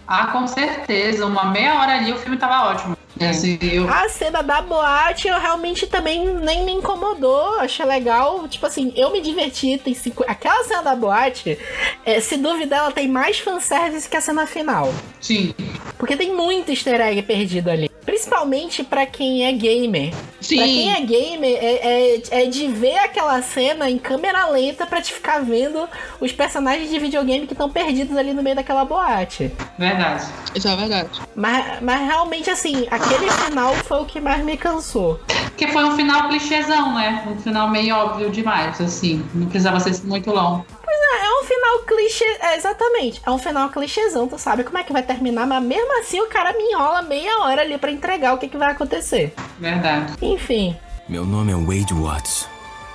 Ah, 0.07 0.27
com 0.27 0.45
certeza. 0.47 1.25
Uma 1.25 1.45
meia 1.45 1.79
hora 1.79 1.93
ali 1.95 2.11
o 2.11 2.17
filme 2.17 2.37
tava 2.37 2.69
ótimo. 2.71 2.97
É. 3.19 3.29
Assim, 3.29 3.57
eu... 3.61 3.87
A 3.89 4.09
cena 4.09 4.41
da 4.41 4.61
boate 4.61 5.27
eu 5.27 5.39
realmente 5.39 5.85
também 5.85 6.25
nem 6.25 6.65
me 6.65 6.71
incomodou, 6.71 7.59
achei 7.59 7.85
legal. 7.85 8.47
Tipo 8.47 8.65
assim, 8.65 8.91
eu 8.95 9.11
me 9.11 9.21
diverti. 9.21 9.77
Tem 9.77 9.93
cinco... 9.93 10.23
Aquela 10.27 10.63
cena 10.63 10.81
da 10.81 10.95
boate, 10.95 11.57
é, 12.05 12.19
se 12.19 12.37
duvidar, 12.37 12.79
ela 12.79 12.91
tem 12.91 13.07
mais 13.07 13.39
fanservice 13.39 14.09
que 14.09 14.17
a 14.17 14.21
cena 14.21 14.47
final. 14.47 14.93
Sim. 15.21 15.53
Porque 15.97 16.17
tem 16.17 16.33
muito 16.33 16.71
easter 16.71 16.99
egg 16.99 17.21
perdido 17.21 17.69
ali. 17.69 17.92
Principalmente 18.05 18.83
para 18.83 19.05
quem 19.05 19.45
é 19.45 19.51
gamer. 19.51 20.13
Sim. 20.41 20.57
Pra 20.57 20.65
quem 20.65 20.93
é 20.93 21.01
gamer, 21.01 21.57
é, 21.61 21.73
é, 21.75 22.21
é, 22.31 22.45
de 22.45 22.67
ver 22.67 22.97
aquela 22.97 23.41
cena 23.41 23.89
em 23.89 23.97
câmera 23.97 24.47
lenta 24.47 24.85
pra 24.85 25.01
te 25.01 25.13
ficar 25.13 25.39
vendo 25.39 25.87
os 26.19 26.31
personagens 26.31 26.89
de 26.89 26.99
videogame 26.99 27.47
que 27.47 27.53
estão 27.53 27.69
perdidos 27.69 28.15
ali 28.17 28.33
no 28.33 28.43
meio 28.43 28.55
daquela 28.55 28.83
boate. 28.83 29.51
Verdade. 29.77 30.25
Isso 30.53 30.67
é 30.67 30.75
verdade. 30.75 31.09
Mas, 31.35 31.81
mas 31.81 32.01
realmente, 32.01 32.49
assim, 32.49 32.87
aquele 32.91 33.29
final 33.31 33.73
foi 33.75 34.01
o 34.01 34.05
que 34.05 34.19
mais 34.19 34.43
me 34.43 34.57
cansou. 34.57 35.19
Porque 35.53 35.67
foi 35.67 35.83
um 35.83 35.95
final 35.95 36.27
clichêzão, 36.27 36.93
né? 36.93 37.23
Um 37.27 37.39
final 37.39 37.69
meio 37.69 37.95
óbvio 37.95 38.29
demais, 38.29 38.81
assim. 38.81 39.23
Não 39.33 39.47
precisava 39.47 39.79
ser 39.79 40.03
muito 40.05 40.29
longo. 40.31 40.65
Pois 40.83 40.97
é, 40.97 41.25
é 41.25 41.41
um 41.41 41.43
final 41.45 41.79
clichê. 41.79 42.25
É, 42.41 42.57
exatamente. 42.57 43.21
É 43.25 43.31
um 43.31 43.37
final 43.37 43.69
clichêzão, 43.69 44.27
tu 44.27 44.37
sabe 44.37 44.63
como 44.63 44.77
é 44.77 44.83
que 44.83 44.91
vai 44.91 45.03
terminar, 45.03 45.47
mas 45.47 45.63
mesmo 45.63 45.99
assim 45.99 46.19
o 46.21 46.27
cara 46.27 46.53
me 46.53 46.63
enrola 46.71 47.01
meia 47.01 47.39
hora 47.39 47.61
ali 47.61 47.77
para 47.77 47.91
entregar 47.93 48.33
o 48.33 48.37
que, 48.37 48.47
que 48.47 48.57
vai 48.57 48.71
acontecer. 48.71 49.33
Verdade. 49.59 50.13
Enfim. 50.21 50.75
Meu 51.07 51.25
nome 51.25 51.51
é 51.51 51.55
Wade 51.55 51.93
Watts. 51.93 52.47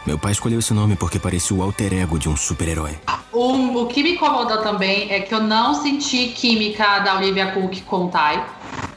Meu 0.07 0.19
pai 0.19 0.33
escolheu 0.33 0.59
esse 0.59 0.73
nome 0.73 0.97
porque 0.97 1.19
parecia 1.19 1.55
o 1.55 1.63
alter 1.63 1.93
ego 1.93 2.19
de 2.19 2.29
um 2.29 2.37
super-herói. 2.37 2.99
O, 3.33 3.83
o 3.83 3.87
que 3.87 4.03
me 4.03 4.13
incomodou 4.13 4.63
também 4.63 5.13
é 5.13 5.21
que 5.21 5.35
eu 5.35 5.41
não 5.41 5.75
senti 5.75 6.29
química 6.29 7.01
da 7.01 7.17
Olivia 7.17 7.53
Cook 7.53 7.83
com 7.83 8.07
o 8.07 8.09
Ty 8.09 8.43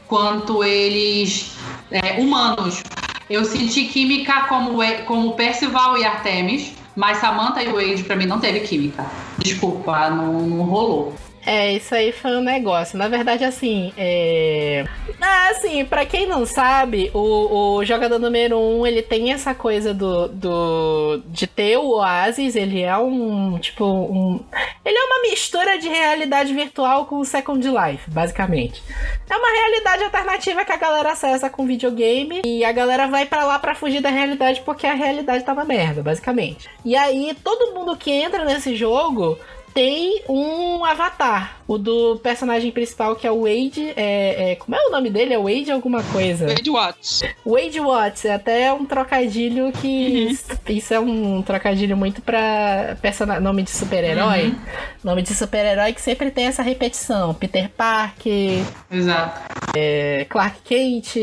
quanto 0.08 0.64
eles 0.64 1.56
é, 1.92 2.22
humanos. 2.22 2.82
Eu 3.30 3.44
senti 3.46 3.86
química 3.86 4.44
como, 4.48 4.80
como 5.06 5.34
Percival 5.34 5.98
e 5.98 6.06
Artemis, 6.06 6.74
mas 6.96 7.18
Samantha 7.18 7.62
e 7.62 7.72
Wade 7.72 8.04
para 8.04 8.16
mim 8.16 8.26
não 8.26 8.40
teve 8.40 8.62
química. 8.62 9.06
Desculpa, 9.38 10.10
não, 10.10 10.42
não 10.42 10.64
rolou. 10.64 11.14
É, 11.46 11.74
isso 11.74 11.94
aí 11.96 12.12
foi 12.12 12.38
um 12.38 12.42
negócio. 12.42 12.98
Na 12.98 13.08
verdade, 13.08 13.44
assim, 13.44 13.92
é. 13.98 14.86
Ah, 15.20 15.50
assim, 15.50 15.84
pra 15.86 16.06
quem 16.06 16.28
não 16.28 16.46
sabe, 16.46 17.10
o, 17.14 17.78
o 17.78 17.86
jogador 17.86 18.20
número 18.20 18.58
um, 18.58 18.86
ele 18.86 19.02
tem 19.02 19.32
essa 19.32 19.54
coisa 19.54 19.94
do, 19.94 20.28
do. 20.28 21.22
de 21.28 21.48
ter 21.48 21.78
o 21.78 21.96
Oasis, 21.96 22.56
ele 22.56 22.82
é 22.82 22.98
um. 22.98 23.58
Tipo, 23.60 23.86
um. 23.86 24.40
Ele 24.86 24.98
é 24.98 25.04
uma 25.04 25.22
mistura 25.30 25.78
de 25.78 25.88
realidade 25.88 26.54
virtual 26.54 27.06
com 27.06 27.24
Second 27.24 27.68
Life, 27.68 28.10
basicamente. 28.10 28.84
É 29.30 29.36
uma 29.36 29.50
realidade 29.50 30.04
alternativa 30.04 30.66
que 30.66 30.72
a 30.72 30.78
galera 30.78 31.12
acessa 31.12 31.50
com 31.50 31.66
videogame 31.66 32.42
e 32.46 32.64
a 32.64 32.72
galera 32.72 33.08
vai 33.08 33.26
para 33.26 33.46
lá 33.46 33.58
para 33.58 33.76
fugir 33.76 34.02
da 34.02 34.10
realidade 34.10 34.62
porque 34.62 34.86
a 34.86 34.94
realidade 34.94 35.44
tá 35.44 35.54
uma 35.54 35.66
merda, 35.66 36.04
basicamente. 36.04 36.70
E 36.84 36.96
aí, 36.96 37.36
todo 37.44 37.74
mundo 37.74 37.96
que 37.96 38.12
entra 38.12 38.46
nesse 38.46 38.76
jogo 38.76 39.38
tem 39.74 40.24
um 40.28 40.84
avatar. 40.86 41.58
O 41.68 41.78
do 41.78 42.18
personagem 42.18 42.70
principal, 42.72 43.16
que 43.16 43.26
é 43.26 43.32
o 43.32 43.44
Wade. 43.44 43.94
É, 43.96 44.52
é, 44.52 44.56
como 44.56 44.76
é 44.76 44.80
o 44.88 44.92
nome 44.92 45.10
dele? 45.10 45.34
É 45.34 45.38
Wade 45.38 45.72
alguma 45.72 46.04
coisa? 46.04 46.48
Wade 46.48 46.70
Watts. 46.70 47.22
Wade 47.46 47.80
Watts. 47.80 48.26
É 48.26 48.34
até 48.34 48.74
um 48.74 48.86
trocadilho 48.86 49.72
que. 49.72 50.28
Uhum. 50.28 50.76
Isso 50.76 50.94
é 50.94 51.00
um 51.00 51.42
trocadilho 51.42 51.96
muito 51.96 52.22
pra 52.22 52.98
nome 53.42 53.64
de 53.64 53.72
super-herói. 53.72 54.48
Uhum. 54.48 54.56
Nome 55.04 55.22
de 55.22 55.34
super-herói 55.34 55.94
que 55.94 56.02
sempre 56.02 56.30
tem 56.30 56.48
essa 56.48 56.62
repetição. 56.62 57.34
Peter 57.34 57.70
Parker. 57.70 58.64
Exato. 58.92 59.40
É, 59.76 60.26
Clark 60.30 60.60
Kent. 60.66 61.16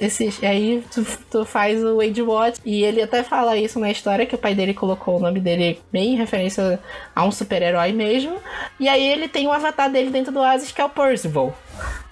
Esses, 0.00 0.42
aí 0.42 0.82
tu, 0.90 1.06
tu, 1.30 1.44
faz 1.44 1.84
o 1.84 1.98
Wade 1.98 2.22
Watts. 2.22 2.62
E 2.64 2.82
ele 2.82 3.02
até 3.02 3.22
fala 3.22 3.58
isso 3.58 3.78
na 3.78 3.90
história 3.90 4.24
que 4.24 4.34
o 4.34 4.38
pai 4.38 4.54
dele 4.54 4.72
colocou 4.72 5.18
o 5.18 5.20
nome 5.20 5.38
dele 5.38 5.78
bem 5.92 6.14
em 6.14 6.16
referência 6.16 6.80
a 7.14 7.24
um 7.24 7.30
super-herói 7.30 7.65
super-herói 7.66 7.92
mesmo. 7.92 8.38
E 8.78 8.88
aí 8.88 9.06
ele 9.06 9.28
tem 9.28 9.46
o 9.46 9.50
um 9.50 9.52
avatar 9.52 9.90
dele 9.90 10.10
dentro 10.10 10.32
do 10.32 10.40
Oasis, 10.40 10.70
que 10.70 10.80
é 10.80 10.84
o 10.84 10.88
Percival. 10.88 11.56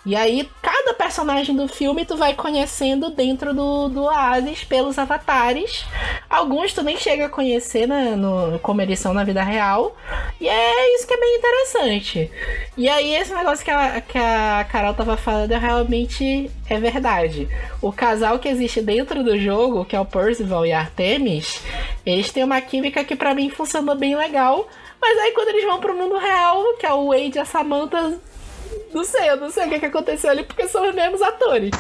E 0.07 0.15
aí, 0.15 0.47
cada 0.61 0.93
personagem 0.93 1.57
do 1.57 1.67
filme 1.67 2.05
tu 2.05 2.15
vai 2.15 2.35
conhecendo 2.35 3.09
dentro 3.09 3.55
do, 3.55 3.89
do 3.89 4.03
Oasis 4.03 4.63
pelos 4.63 4.99
avatares. 4.99 5.87
Alguns 6.29 6.75
tu 6.75 6.83
nem 6.83 6.99
chega 6.99 7.25
a 7.25 7.29
conhecer 7.31 7.89
né, 7.89 8.15
no, 8.15 8.59
como 8.59 8.83
eles 8.83 8.99
são 8.99 9.15
na 9.15 9.25
vida 9.25 9.43
real. 9.43 9.97
E 10.39 10.47
é 10.47 10.95
isso 10.95 11.07
que 11.07 11.15
é 11.15 11.21
bem 11.21 11.37
interessante. 11.37 12.31
E 12.77 12.87
aí, 12.87 13.15
esse 13.15 13.33
negócio 13.33 13.65
que 13.65 13.71
a, 13.71 14.03
que 14.03 14.19
a 14.19 14.67
Carol 14.71 14.93
tava 14.93 15.17
falando 15.17 15.53
é 15.53 15.59
realmente 15.59 16.51
é 16.69 16.79
verdade. 16.79 17.49
O 17.81 17.91
casal 17.91 18.39
que 18.39 18.49
existe 18.49 18.83
dentro 18.83 19.25
do 19.25 19.39
jogo, 19.39 19.87
que 19.87 19.97
é 19.97 20.01
o 20.01 20.05
Percival 20.05 20.67
e 20.67 20.73
a 20.73 20.81
Artemis, 20.81 21.63
eles 22.05 22.31
têm 22.31 22.45
uma 22.45 22.61
química 22.61 23.03
que 23.05 23.17
para 23.17 23.35
mim 23.35 23.49
funcionou 23.49 23.95
bem 23.95 24.15
legal 24.15 24.69
mas 25.05 25.19
aí 25.19 25.33
quando 25.33 25.49
eles 25.49 25.65
vão 25.65 25.81
pro 25.81 25.95
mundo 25.95 26.17
real, 26.17 26.65
que 26.79 26.87
é 26.87 26.93
o 26.93 27.09
Wade 27.09 27.37
e 27.37 27.39
a 27.39 27.45
Samantha, 27.45 28.19
Não 28.95 29.05
sei, 29.05 29.29
eu 29.29 29.37
não 29.37 29.51
sei 29.51 29.67
o 29.67 29.69
que, 29.69 29.81
que 29.81 29.87
aconteceu 29.87 30.31
ali, 30.31 30.45
porque 30.45 30.67
são 30.67 30.89
os 30.89 30.95
mesmos 30.95 31.21
atores. 31.21 31.73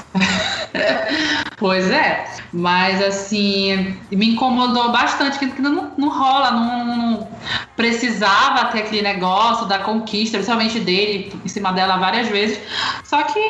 pois 1.56 1.90
é, 1.90 2.26
mas 2.52 3.02
assim, 3.02 3.96
me 4.10 4.30
incomodou 4.30 4.92
bastante 4.92 5.38
que 5.38 5.62
não, 5.62 5.92
não 5.96 6.08
rola, 6.10 6.50
não, 6.50 6.84
não, 6.84 7.28
precisava 7.74 8.66
ter 8.66 8.80
aquele 8.80 9.00
negócio 9.00 9.66
da 9.66 9.78
conquista, 9.78 10.37
principalmente 10.37 10.80
dele, 10.80 11.32
em 11.42 11.48
cima 11.48 11.72
dela 11.72 11.96
várias 11.96 12.28
vezes. 12.28 12.60
Só 13.04 13.22
que 13.22 13.40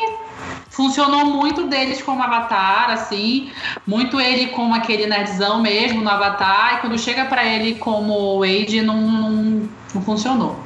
funcionou 0.69 1.25
muito 1.25 1.67
deles 1.67 2.01
como 2.01 2.21
Avatar, 2.21 2.91
assim, 2.91 3.49
muito 3.87 4.19
ele 4.19 4.47
como 4.47 4.75
aquele 4.75 5.07
nerdzão 5.07 5.61
mesmo 5.61 6.01
no 6.01 6.09
Avatar, 6.09 6.75
e 6.75 6.81
quando 6.81 6.99
chega 6.99 7.25
para 7.25 7.45
ele 7.45 7.75
como 7.75 8.39
Wade, 8.39 8.81
não, 8.81 8.99
não, 8.99 9.69
não 9.93 10.01
funcionou. 10.01 10.59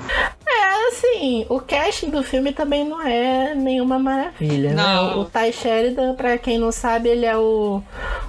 É, 0.47 0.87
assim, 0.87 1.45
o 1.47 1.59
casting 1.59 2.09
do 2.09 2.23
filme 2.23 2.51
também 2.51 2.83
não 2.83 3.01
é 3.01 3.53
nenhuma 3.53 3.99
maravilha, 3.99 4.69
né? 4.69 4.75
não. 4.75 5.09
né? 5.09 5.15
O, 5.15 5.19
o 5.21 5.25
Ty 5.25 5.53
Sheridan, 5.53 6.15
pra 6.15 6.37
quem 6.37 6.57
não 6.57 6.71
sabe, 6.71 7.09
ele 7.09 7.25
é 7.25 7.37
o, 7.37 7.83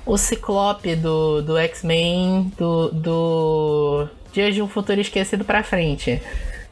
o 0.05 0.19
Ciclope 0.19 0.95
do, 0.97 1.41
do 1.41 1.57
X-Men, 1.57 2.53
do, 2.59 2.89
do 2.91 4.09
Dias 4.33 4.55
de 4.55 4.61
um 4.61 4.69
Futuro 4.69 5.01
Esquecido 5.01 5.45
pra 5.45 5.63
frente. 5.63 6.21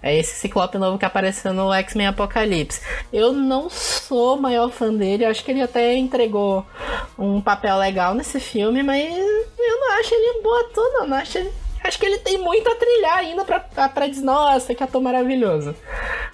É 0.03 0.17
esse 0.17 0.37
Ciclope 0.37 0.79
novo 0.79 0.99
que 0.99 1.05
apareceu 1.05 1.53
no 1.53 1.73
X-Men 1.73 2.09
Apocalipse. 2.09 2.81
Eu 3.13 3.33
não 3.33 3.69
sou 3.69 4.37
maior 4.37 4.71
fã 4.71 4.93
dele, 4.93 5.25
acho 5.25 5.45
que 5.45 5.51
ele 5.51 5.63
até 5.63 5.97
entregou 5.97 6.65
um 7.19 7.41
papel 7.41 7.77
legal 7.79 8.15
nesse 8.15 8.39
filme, 8.39 8.83
mas 8.83 9.13
eu 9.13 9.81
não 9.81 9.99
acho 9.99 10.15
ele 10.15 10.39
um 10.39 10.43
bom 10.43 10.55
ator, 10.61 10.93
não. 10.93 11.07
não 11.09 11.17
acho, 11.17 11.45
acho 11.83 11.99
que 11.99 12.07
ele 12.07 12.19
tem 12.19 12.39
muito 12.39 12.71
a 12.71 12.77
trilhar 12.77 13.19
ainda 13.19 13.45
pra, 13.45 13.61
pra 13.61 14.07
dizer, 14.07 14.25
nossa, 14.25 14.75
que 14.75 14.85
ator 14.85 15.03
maravilhoso. 15.03 15.75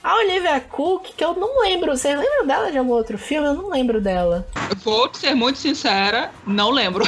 A 0.03 0.16
Olivia 0.16 0.61
Cook, 0.61 1.14
que 1.16 1.24
eu 1.24 1.35
não 1.35 1.62
lembro, 1.62 1.96
vocês 1.96 2.18
lembram 2.18 2.46
dela 2.46 2.70
de 2.70 2.77
algum 2.77 2.92
outro 2.92 3.16
filme? 3.16 3.48
Eu 3.48 3.55
não 3.55 3.70
lembro 3.70 4.00
dela. 4.00 4.46
Vou 4.83 5.09
ser 5.14 5.35
muito 5.35 5.59
sincera, 5.59 6.31
não 6.46 6.70
lembro. 6.70 7.05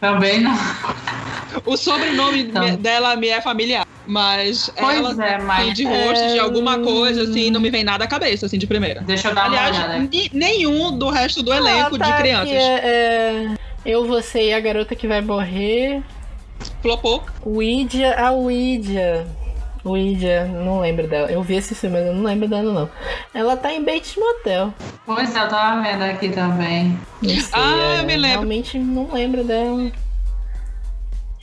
Também 0.00 0.40
não. 0.40 0.54
O 1.64 1.76
sobrenome 1.76 2.42
então. 2.42 2.76
dela 2.76 3.16
me 3.16 3.28
é 3.28 3.40
familiar. 3.40 3.86
Mas 4.06 4.70
pois 4.78 4.98
ela 4.98 5.26
é, 5.26 5.38
mas... 5.38 5.74
de 5.74 5.84
rosto 5.84 6.24
é... 6.24 6.32
de 6.34 6.38
alguma 6.38 6.78
coisa, 6.78 7.22
assim, 7.22 7.50
não 7.50 7.60
me 7.60 7.70
vem 7.70 7.82
nada 7.82 8.04
à 8.04 8.06
cabeça, 8.06 8.46
assim, 8.46 8.56
de 8.56 8.66
primeira. 8.66 9.00
Deixa 9.00 9.28
eu 9.28 9.34
dar 9.34 9.46
Aliás, 9.46 9.76
uma 9.76 9.86
olhada. 9.86 10.08
nenhum 10.32 10.96
do 10.96 11.10
resto 11.10 11.42
do 11.42 11.52
elenco 11.52 11.96
ah, 11.96 11.98
tá, 11.98 12.10
de 12.10 12.16
crianças. 12.18 12.52
É, 12.52 12.84
é, 12.84 13.56
eu, 13.84 14.06
você 14.06 14.50
e 14.50 14.54
a 14.54 14.60
garota 14.60 14.94
que 14.94 15.08
vai 15.08 15.20
morrer. 15.20 16.02
Flopou. 16.80 17.24
Ouija, 17.42 18.14
a 18.14 18.30
Ouija. 18.30 19.26
Ouija, 19.84 20.44
não 20.46 20.80
lembro 20.80 21.06
dela. 21.06 21.30
Eu 21.30 21.42
vi 21.42 21.54
esse 21.54 21.74
filme, 21.74 21.96
mas 21.96 22.06
eu 22.06 22.14
não 22.14 22.24
lembro 22.24 22.48
dela, 22.48 22.72
não. 22.72 22.90
Ela 23.32 23.56
tá 23.56 23.72
em 23.72 23.84
Bates 23.84 24.16
Motel. 24.16 24.74
Pois 25.04 25.34
é, 25.34 25.38
eu 25.38 25.48
tava 25.48 25.80
vendo 25.82 26.02
aqui 26.02 26.28
também. 26.28 26.98
Sei, 27.22 27.38
ah, 27.52 27.96
é, 27.96 28.00
eu 28.00 28.04
me 28.04 28.16
lembro. 28.16 28.38
Realmente 28.38 28.78
não 28.78 29.12
lembro 29.12 29.44
dela. 29.44 29.92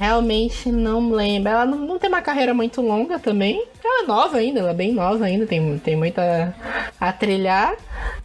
Realmente 0.03 0.69
não 0.69 1.13
lembro. 1.13 1.49
Ela 1.49 1.65
não, 1.65 1.77
não, 1.77 1.97
tem 1.97 2.09
uma 2.09 2.21
carreira 2.21 2.53
muito 2.53 2.81
longa 2.81 3.17
também. 3.17 3.65
Ela 3.81 4.03
é 4.03 4.05
nova 4.05 4.35
ainda, 4.35 4.59
ela 4.59 4.71
é 4.71 4.73
bem 4.73 4.91
nova 4.91 5.23
ainda, 5.23 5.45
tem, 5.45 5.79
tem 5.79 5.95
muita 5.95 6.53
a 6.99 7.13
trilhar. 7.13 7.73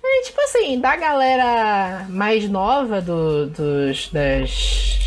E, 0.03 0.25
tipo 0.25 0.41
assim, 0.41 0.81
da 0.81 0.97
galera 0.97 2.05
mais 2.09 2.49
nova 2.51 3.01
do, 3.01 3.47
dos, 3.47 4.09
das. 4.09 4.98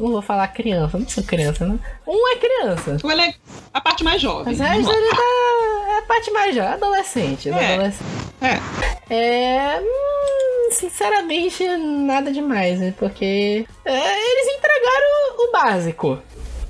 Não 0.00 0.12
vou 0.12 0.22
falar 0.22 0.48
criança, 0.48 0.98
não 0.98 1.08
sou 1.08 1.22
criança, 1.24 1.66
né? 1.66 1.78
Um 2.06 2.32
é 2.32 2.36
criança. 2.36 2.96
Ele 3.02 3.22
é 3.22 3.34
a 3.72 3.80
parte 3.80 4.04
mais 4.04 4.20
jovem. 4.20 4.56
Mas 4.56 4.60
é, 4.60 4.74
ele 4.76 4.84
tá, 4.84 5.92
é 5.94 5.98
a 5.98 6.02
parte 6.02 6.30
mais 6.30 6.54
jovem, 6.54 6.72
adolescente. 6.72 7.48
É. 7.50 7.74
adolescente. 7.74 8.28
É. 8.40 9.14
é 9.14 9.80
hum, 9.80 10.70
sinceramente, 10.70 11.66
nada 11.76 12.30
demais, 12.30 12.78
né? 12.78 12.94
Porque 12.98 13.66
é, 13.84 14.32
eles 14.32 14.56
entregaram 14.56 15.48
o 15.48 15.52
básico. 15.52 16.18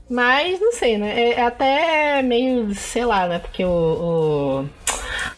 Mas 0.08 0.58
não 0.58 0.72
sei, 0.72 0.96
né? 0.96 1.20
É, 1.20 1.32
é 1.34 1.44
até 1.44 2.22
meio, 2.22 2.74
sei 2.74 3.04
lá, 3.04 3.28
né? 3.28 3.38
Porque 3.38 3.62
o, 3.64 4.66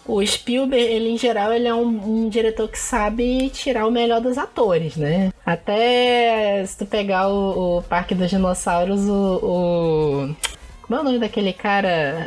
o, 0.06 0.16
o 0.16 0.26
Spielberg, 0.26 0.84
ele 0.84 1.10
em 1.10 1.18
geral, 1.18 1.52
ele 1.52 1.66
é 1.66 1.74
um, 1.74 2.24
um, 2.24 2.28
diretor 2.28 2.68
que 2.68 2.78
sabe 2.78 3.50
tirar 3.50 3.86
o 3.86 3.90
melhor 3.90 4.20
dos 4.20 4.38
atores, 4.38 4.96
né? 4.96 5.32
Até 5.44 6.64
se 6.66 6.78
tu 6.78 6.86
pegar 6.86 7.28
o, 7.28 7.78
o 7.78 7.82
Parque 7.82 8.14
dos 8.14 8.30
Dinossauros, 8.30 9.08
o, 9.08 9.40
o. 9.42 10.36
Como 10.82 10.98
é 10.98 11.00
o 11.00 11.04
nome 11.04 11.18
daquele 11.18 11.52
cara? 11.52 12.24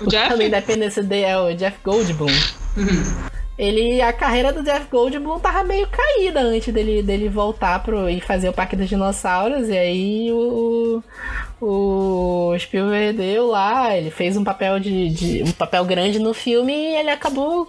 O, 0.00 0.04
o 0.04 0.08
Jeff? 0.08 0.42
Independence 0.42 1.02
Day 1.02 1.24
é 1.24 1.38
o 1.38 1.54
Jeff 1.54 1.78
Goldblum. 1.82 2.26
Uhum. 2.76 3.35
Ele, 3.58 4.02
a 4.02 4.12
carreira 4.12 4.52
do 4.52 4.62
Jeff 4.62 4.86
Goldblum 4.90 5.40
tava 5.40 5.64
meio 5.64 5.86
caída 5.86 6.40
antes 6.40 6.72
dele, 6.72 7.02
dele 7.02 7.28
voltar 7.28 7.82
pro, 7.82 8.08
e 8.08 8.20
fazer 8.20 8.50
o 8.50 8.52
Parque 8.52 8.76
dos 8.76 8.88
Dinossauros. 8.88 9.68
E 9.68 9.76
aí 9.76 10.30
o, 10.30 11.02
o 11.60 12.54
Spielberg 12.58 13.16
deu 13.16 13.46
lá, 13.46 13.96
ele 13.96 14.10
fez 14.10 14.36
um 14.36 14.44
papel 14.44 14.78
de, 14.78 15.08
de, 15.08 15.42
um 15.42 15.52
papel 15.52 15.84
grande 15.86 16.18
no 16.18 16.34
filme 16.34 16.72
e 16.72 16.96
ele 16.96 17.10
acabou 17.10 17.66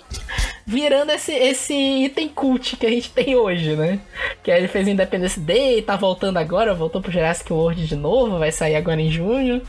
virando 0.68 1.14
esse, 1.14 1.32
esse 1.32 1.74
item 1.74 2.28
cult 2.28 2.76
que 2.76 2.86
a 2.86 2.90
gente 2.90 3.10
tem 3.10 3.38
hoje, 3.38 3.74
né? 3.78 4.02
Que 4.44 4.52
ele 4.52 4.68
fez 4.68 4.86
Independence 4.86 5.40
Day, 5.40 5.82
tá 5.82 5.96
voltando 5.96 6.36
agora, 6.36 6.74
voltou 6.74 7.02
pro 7.02 7.10
Jurassic 7.10 7.54
World 7.54 7.88
de 7.88 7.96
novo, 7.96 8.38
vai 8.38 8.52
sair 8.52 8.76
agora 8.76 9.00
em 9.00 9.10
junho. 9.10 9.62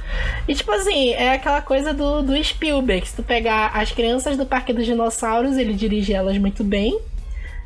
E 0.49 0.55
tipo 0.57 0.73
assim, 0.73 1.11
é 1.11 1.35
aquela 1.35 1.63
coisa 1.63 1.95
do, 1.95 2.21
do 2.21 2.43
Spielberg, 2.43 3.07
se 3.07 3.15
tu 3.15 3.23
pegar 3.23 3.69
as 3.69 3.93
crianças 3.93 4.37
do 4.37 4.45
Parque 4.45 4.73
dos 4.73 4.85
Dinossauros, 4.85 5.57
ele 5.57 5.73
dirige 5.73 6.13
elas 6.13 6.37
muito 6.37 6.65
bem. 6.65 6.99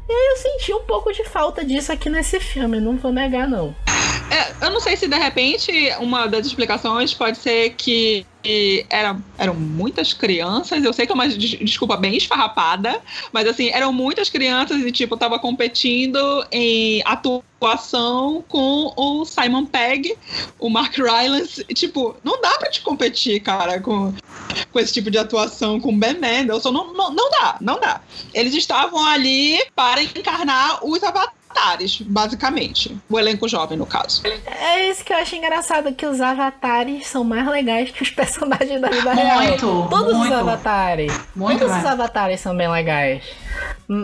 E 0.07 0.13
aí 0.13 0.29
eu 0.33 0.37
senti 0.37 0.75
um 0.75 0.83
pouco 0.83 1.11
de 1.11 1.25
falta 1.25 1.65
disso 1.65 1.91
aqui 1.91 2.11
nesse 2.11 2.39
filme, 2.39 2.79
não 2.81 2.99
vou 2.99 3.13
negar 3.13 3.49
não. 3.49 3.75
É, 4.33 4.65
eu 4.65 4.71
não 4.71 4.81
sei 4.81 4.97
se 4.97 5.07
de 5.07 5.17
repente 5.17 5.71
uma 6.01 6.27
das 6.27 6.47
explicações 6.47 7.13
pode 7.13 7.37
ser 7.37 7.75
que 7.75 8.25
eram, 8.89 9.23
eram 9.37 9.55
muitas 9.55 10.15
crianças. 10.15 10.83
Eu 10.83 10.93
sei 10.95 11.05
que 11.05 11.13
é 11.13 11.15
uma 11.15 11.29
desculpa 11.29 11.99
bem 11.99 12.17
esfarrapada, 12.17 12.99
mas 13.31 13.47
assim, 13.47 13.69
eram 13.69 13.93
muitas 13.93 14.31
crianças 14.31 14.81
e 14.81 14.91
tipo, 14.91 15.19
tava 15.19 15.39
competindo 15.39 16.19
em 16.51 17.03
atuação 17.05 18.43
com 18.49 18.95
o 18.97 19.27
Simon 19.27 19.67
Pegg, 19.67 20.17
o 20.59 20.71
Mark 20.71 20.97
Rylance. 20.97 21.63
Tipo, 21.75 22.17
não 22.25 22.41
dá 22.41 22.57
pra 22.57 22.71
te 22.71 22.81
competir, 22.81 23.39
cara, 23.41 23.81
com, 23.83 24.15
com 24.73 24.81
esse 24.81 24.95
tipo 24.95 25.11
de 25.11 25.19
atuação 25.19 25.79
com 25.79 25.97
Ben 25.97 26.15
Mendelssohn. 26.15 26.73
Não, 26.73 26.95
não, 26.95 27.13
não 27.13 27.31
dá, 27.31 27.57
não 27.61 27.79
dá. 27.79 28.01
Eles 28.33 28.55
estavam 28.55 29.05
ali 29.05 29.63
para 29.77 30.03
encarnar 30.03 30.85
os 30.85 31.03
avatares 31.03 31.42
avatares, 31.53 32.01
basicamente. 32.01 32.97
O 33.09 33.19
elenco 33.19 33.49
jovem, 33.49 33.77
no 33.77 33.87
caso. 33.87 34.23
É 34.47 34.89
isso 34.89 35.05
que 35.05 35.13
eu 35.13 35.19
acho 35.19 35.37
engraçado, 35.37 35.93
que 35.95 36.07
os 36.07 36.21
avatares 36.21 37.07
são 37.07 37.23
mais 37.23 37.47
legais 37.47 37.91
que 37.91 38.03
os 38.03 38.11
personagens 38.11 38.81
da 38.81 38.89
vida 38.89 39.13
real. 39.13 39.43
Muito, 39.43 39.87
Todos 39.91 40.15
muito. 40.15 40.33
os 40.33 40.41
avatares. 40.41 41.21
Muito 41.37 41.59
Todos 41.59 41.73
mais. 41.73 41.85
os 41.85 41.91
avatares 41.91 42.41
são 42.41 42.57
bem 42.57 42.69
legais. 42.69 43.23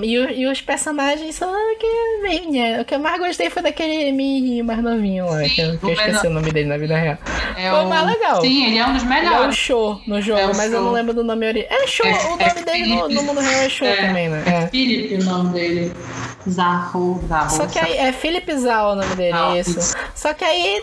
E, 0.03 0.15
e 0.15 0.47
os 0.47 0.61
personagens 0.61 1.35
são 1.35 1.51
que 1.79 1.87
meio 2.23 2.53
né? 2.53 2.81
O 2.81 2.85
que 2.85 2.95
eu 2.95 2.99
mais 2.99 3.19
gostei 3.19 3.49
foi 3.49 3.63
daquele 3.63 4.13
menininho 4.13 4.65
mais 4.65 4.83
novinho 4.83 5.27
lá, 5.27 5.43
Sim, 5.45 5.49
que, 5.49 5.61
eu, 5.61 5.79
que 5.79 5.87
eu 5.87 5.93
esqueci 5.93 6.27
o 6.27 6.31
nome 6.31 6.53
dele 6.53 6.69
na 6.69 6.77
vida 6.77 6.97
real. 6.97 7.17
É 7.57 7.71
foi 7.71 7.85
o 7.85 7.89
mais 7.89 8.07
legal. 8.07 8.41
Sim, 8.41 8.67
ele 8.67 8.79
é 8.79 8.87
um 8.87 8.93
dos 8.93 9.05
melhores. 9.05 9.33
Ele 9.33 9.45
é 9.45 9.49
o 9.49 9.53
show 9.53 10.01
no 10.07 10.21
jogo, 10.21 10.41
é 10.41 10.47
mas 10.49 10.71
show. 10.71 10.75
eu 10.75 10.83
não 10.83 10.93
lembro 10.93 11.15
do 11.15 11.25
nome 11.25 11.47
original. 11.47 11.79
É 11.79 11.87
show, 11.87 12.07
é, 12.07 12.11
o 12.11 12.31
nome 12.31 12.45
é 12.45 12.55
dele 12.55 12.87
no, 12.87 13.09
no, 13.09 13.23
mundo 13.23 13.41
real 13.41 13.63
é 13.63 13.69
show 13.69 13.87
é, 13.87 13.97
também, 13.97 14.29
né? 14.29 14.43
É, 14.47 14.67
Felipe 14.69 15.15
o 15.15 15.25
nome 15.25 15.53
dele. 15.53 15.93
Zahu, 16.49 17.21
Zahu. 17.29 17.51
Só 17.51 17.67
que 17.67 17.79
aí 17.79 17.97
é 17.97 18.13
Philip 18.13 18.57
Zah 18.57 18.93
o 18.93 18.95
nome 18.95 19.15
dele, 19.15 19.37
isso. 19.59 19.97
Só 20.15 20.33
que 20.35 20.45
aí 20.45 20.83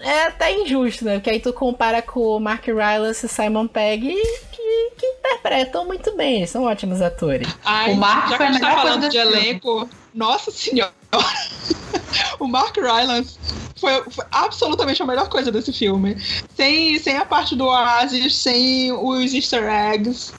é 0.00 0.24
até 0.24 0.52
injusto, 0.52 1.04
né? 1.04 1.14
Porque 1.14 1.30
aí 1.30 1.40
tu 1.40 1.52
compara 1.52 2.02
com 2.02 2.20
o 2.20 2.40
Mark 2.40 2.66
Rylance 2.66 3.26
e 3.26 3.28
Simon 3.28 3.66
Pegg 3.66 4.14
que, 4.52 4.90
que 4.96 5.06
interpretam 5.06 5.84
muito 5.86 6.16
bem, 6.16 6.38
eles 6.38 6.50
são 6.50 6.64
ótimos 6.64 7.00
atores. 7.00 7.48
Ai, 7.64 7.92
o 7.92 7.96
Mark 7.96 8.30
já 8.30 8.36
que 8.36 8.42
a 8.42 8.52
gente 8.52 8.60
tá 8.60 8.72
falando 8.72 9.08
de 9.08 9.16
elenco, 9.16 9.88
nossa 10.14 10.50
senhora. 10.50 10.92
o 12.40 12.46
Mark 12.46 12.76
Rylance 12.76 13.38
foi, 13.78 14.02
foi, 14.10 14.24
absolutamente 14.32 15.02
a 15.02 15.06
melhor 15.06 15.28
coisa 15.28 15.52
desse 15.52 15.72
filme. 15.72 16.16
Sem, 16.54 16.98
sem 16.98 17.16
a 17.16 17.26
parte 17.26 17.54
do 17.54 17.66
Oasis, 17.66 18.34
sem 18.34 18.90
os 18.92 19.34
easter 19.34 19.64
eggs. 19.64 20.32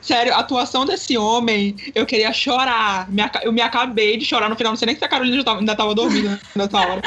Sério, 0.00 0.32
a 0.34 0.38
atuação 0.38 0.86
desse 0.86 1.18
homem, 1.18 1.76
eu 1.94 2.06
queria 2.06 2.32
chorar. 2.32 3.08
eu 3.42 3.52
me 3.52 3.60
acabei 3.60 4.16
de 4.16 4.24
chorar 4.24 4.48
no 4.48 4.56
final. 4.56 4.72
Não 4.72 4.76
sei 4.76 4.86
nem 4.86 4.96
se 4.96 5.04
a 5.04 5.08
Carolina 5.08 5.44
ainda 5.46 5.74
tava 5.74 5.94
dormindo 5.94 6.38
nessa 6.54 6.78
hora. 6.78 7.02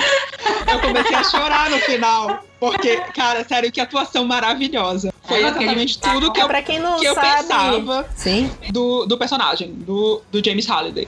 Eu 0.72 0.80
comecei 0.82 1.16
a 1.16 1.24
chorar 1.24 1.70
no 1.70 1.78
final. 1.80 2.44
Porque, 2.60 2.98
cara, 3.14 3.44
sério, 3.46 3.72
que 3.72 3.82
atuação 3.82 4.26
maravilhosa. 4.26 5.14
Foi 5.24 5.38
é, 5.38 5.48
exatamente 5.48 6.00
tudo 6.00 6.32
que 6.32 6.42
eu, 6.42 6.48
que 6.48 7.06
eu 7.06 7.16
pensava 7.16 8.08
Sim. 8.16 8.50
Do, 8.70 9.06
do 9.06 9.18
personagem, 9.18 9.74
do, 9.74 10.22
do 10.32 10.44
James 10.44 10.66
Halliday. 10.66 11.08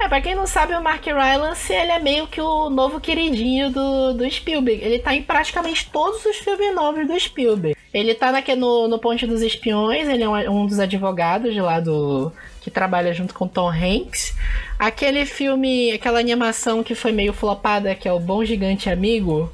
É, 0.00 0.06
pra 0.06 0.20
quem 0.20 0.34
não 0.34 0.46
sabe, 0.46 0.74
o 0.74 0.82
Mark 0.82 1.04
Rylance, 1.04 1.72
ele 1.72 1.90
é 1.90 1.98
meio 1.98 2.28
que 2.28 2.40
o 2.40 2.70
novo 2.70 3.00
queridinho 3.00 3.70
do, 3.70 4.14
do 4.14 4.30
Spielberg. 4.30 4.82
Ele 4.82 4.98
tá 5.00 5.12
em 5.14 5.22
praticamente 5.22 5.90
todos 5.90 6.24
os 6.24 6.36
filmes 6.36 6.72
novos 6.74 7.06
do 7.06 7.18
Spielberg. 7.18 7.76
Ele 7.92 8.14
tá 8.14 8.30
naque, 8.30 8.54
no, 8.54 8.86
no 8.86 8.98
Ponte 8.98 9.26
dos 9.26 9.42
Espiões, 9.42 10.08
ele 10.08 10.22
é 10.22 10.28
um, 10.28 10.62
um 10.62 10.66
dos 10.66 10.78
advogados 10.78 11.56
lá 11.56 11.80
do... 11.80 12.30
que 12.60 12.70
trabalha 12.70 13.12
junto 13.12 13.34
com 13.34 13.48
Tom 13.48 13.70
Hanks. 13.70 14.36
Aquele 14.78 15.26
filme, 15.26 15.90
aquela 15.90 16.20
animação 16.20 16.84
que 16.84 16.94
foi 16.94 17.10
meio 17.10 17.32
flopada, 17.32 17.94
que 17.94 18.06
é 18.06 18.12
o 18.12 18.20
Bom 18.20 18.44
Gigante 18.44 18.88
Amigo. 18.88 19.52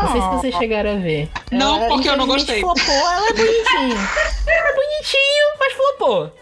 Não 0.00 0.12
sei 0.12 0.20
se 0.20 0.28
vocês 0.28 0.54
chegaram 0.56 0.92
a 0.92 0.96
ver. 0.96 1.28
Não, 1.50 1.76
ela, 1.76 1.88
porque 1.88 2.08
eu 2.08 2.16
não 2.16 2.26
gostei. 2.26 2.60
flopou, 2.60 2.82
ela 2.94 3.28
é 3.28 3.32
bonitinho. 3.34 4.08
é 4.48 4.74
bonitinho, 4.74 5.46
mas 5.60 5.72
flopou. 5.74 6.32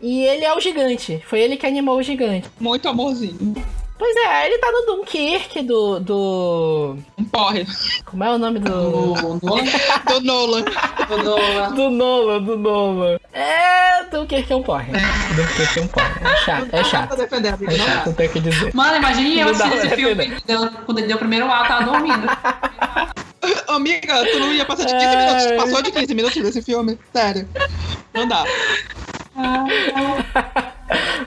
E 0.00 0.24
ele 0.24 0.44
é 0.44 0.54
o 0.54 0.60
gigante. 0.60 1.22
Foi 1.26 1.40
ele 1.40 1.56
que 1.56 1.66
animou 1.66 1.96
o 1.96 2.02
gigante. 2.02 2.48
Muito 2.58 2.88
amorzinho. 2.88 3.54
Pois 4.00 4.16
é, 4.16 4.46
ele 4.46 4.56
tá 4.56 4.72
no 4.72 4.86
Dunkirk 4.86 5.62
do. 5.62 6.00
do... 6.00 6.96
Porre. 7.30 7.66
Como 8.06 8.24
é 8.24 8.30
o 8.30 8.38
nome 8.38 8.58
do. 8.58 8.70
Do, 8.70 9.38
do 9.38 10.20
Nolan. 10.22 10.64
Do 11.06 11.22
Nolan. 11.22 11.74
do 11.74 11.90
Nolan, 11.90 12.42
do 12.42 12.56
Nolan. 12.56 13.18
É, 13.34 14.04
Dunkirk 14.04 14.50
é 14.50 14.56
um 14.56 14.62
porre. 14.62 14.90
Dunkirk 15.36 15.78
é 15.78 15.82
um 15.82 15.86
porre. 15.88 16.06
É 16.22 16.36
chato. 16.36 16.68
É 16.72 16.82
chato. 16.82 17.20
É 17.20 17.24
chato, 17.76 18.06
não 18.06 18.14
tem 18.14 18.26
o 18.26 18.32
que 18.32 18.40
dizer. 18.40 18.74
Mano, 18.74 18.96
imagine 18.96 19.38
eu 19.38 19.50
assistindo 19.50 19.74
esse 19.74 19.94
filme 19.94 20.40
quando 20.86 20.98
ele 20.98 21.06
deu 21.06 21.16
o 21.16 21.18
primeiro 21.18 21.52
ato, 21.52 21.68
tava 21.68 21.84
dormindo. 21.84 22.26
Amiga, 23.68 24.24
tu 24.32 24.38
não 24.38 24.50
ia 24.50 24.64
passar 24.64 24.86
de 24.86 24.94
15 24.94 25.16
minutos. 25.16 25.52
Passou 25.58 25.82
de 25.82 25.92
15 25.92 26.14
minutos 26.14 26.42
desse 26.42 26.62
filme. 26.62 26.98
Sério. 27.12 27.46
Não 28.14 28.26
dá. 28.26 28.46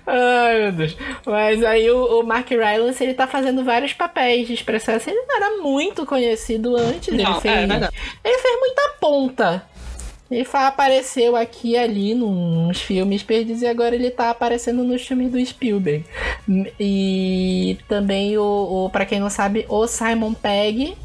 Ai, 0.06 0.62
meu 0.62 0.71
Deus. 0.71 0.97
Mas 1.26 1.63
aí 1.63 1.89
o, 1.89 2.19
o, 2.19 2.23
Mark 2.23 2.49
Rylance, 2.49 3.04
ele 3.04 3.13
tá 3.13 3.28
fazendo 3.28 3.63
vários 3.63 3.93
papéis 3.93 4.47
de 4.47 4.54
expressão. 4.54 4.95
Assim, 4.95 5.12
ele 5.12 5.26
não 5.28 5.36
era 5.36 5.58
muito 5.62 6.06
conhecido 6.06 6.76
antes. 6.76 7.13
Não, 7.13 7.32
ele, 7.32 7.41
fez, 7.41 7.69
é, 7.69 7.89
ele 8.23 8.38
fez 8.38 8.60
muita 8.60 8.89
ponta. 8.99 9.63
Ele 10.32 10.47
apareceu 10.52 11.36
aqui 11.36 11.71
e 11.71 11.78
ali 11.78 12.15
nos 12.15 12.82
filmes 12.82 13.21
perdidos 13.21 13.62
e 13.62 13.67
agora 13.67 13.93
ele 13.93 14.10
tá 14.10 14.32
aparecendo 14.32 14.84
nos 14.84 15.06
filmes 15.06 15.32
do 15.32 15.45
Spielberg. 15.45 16.04
E 16.80 17.78
também 17.88 18.38
o, 18.38 18.86
o 18.86 18.89
para 18.89 19.06
quem 19.06 19.19
não 19.19 19.30
sabe, 19.30 19.65
o 19.69 19.86
Simon 19.86 20.34
Pegg 20.34 20.95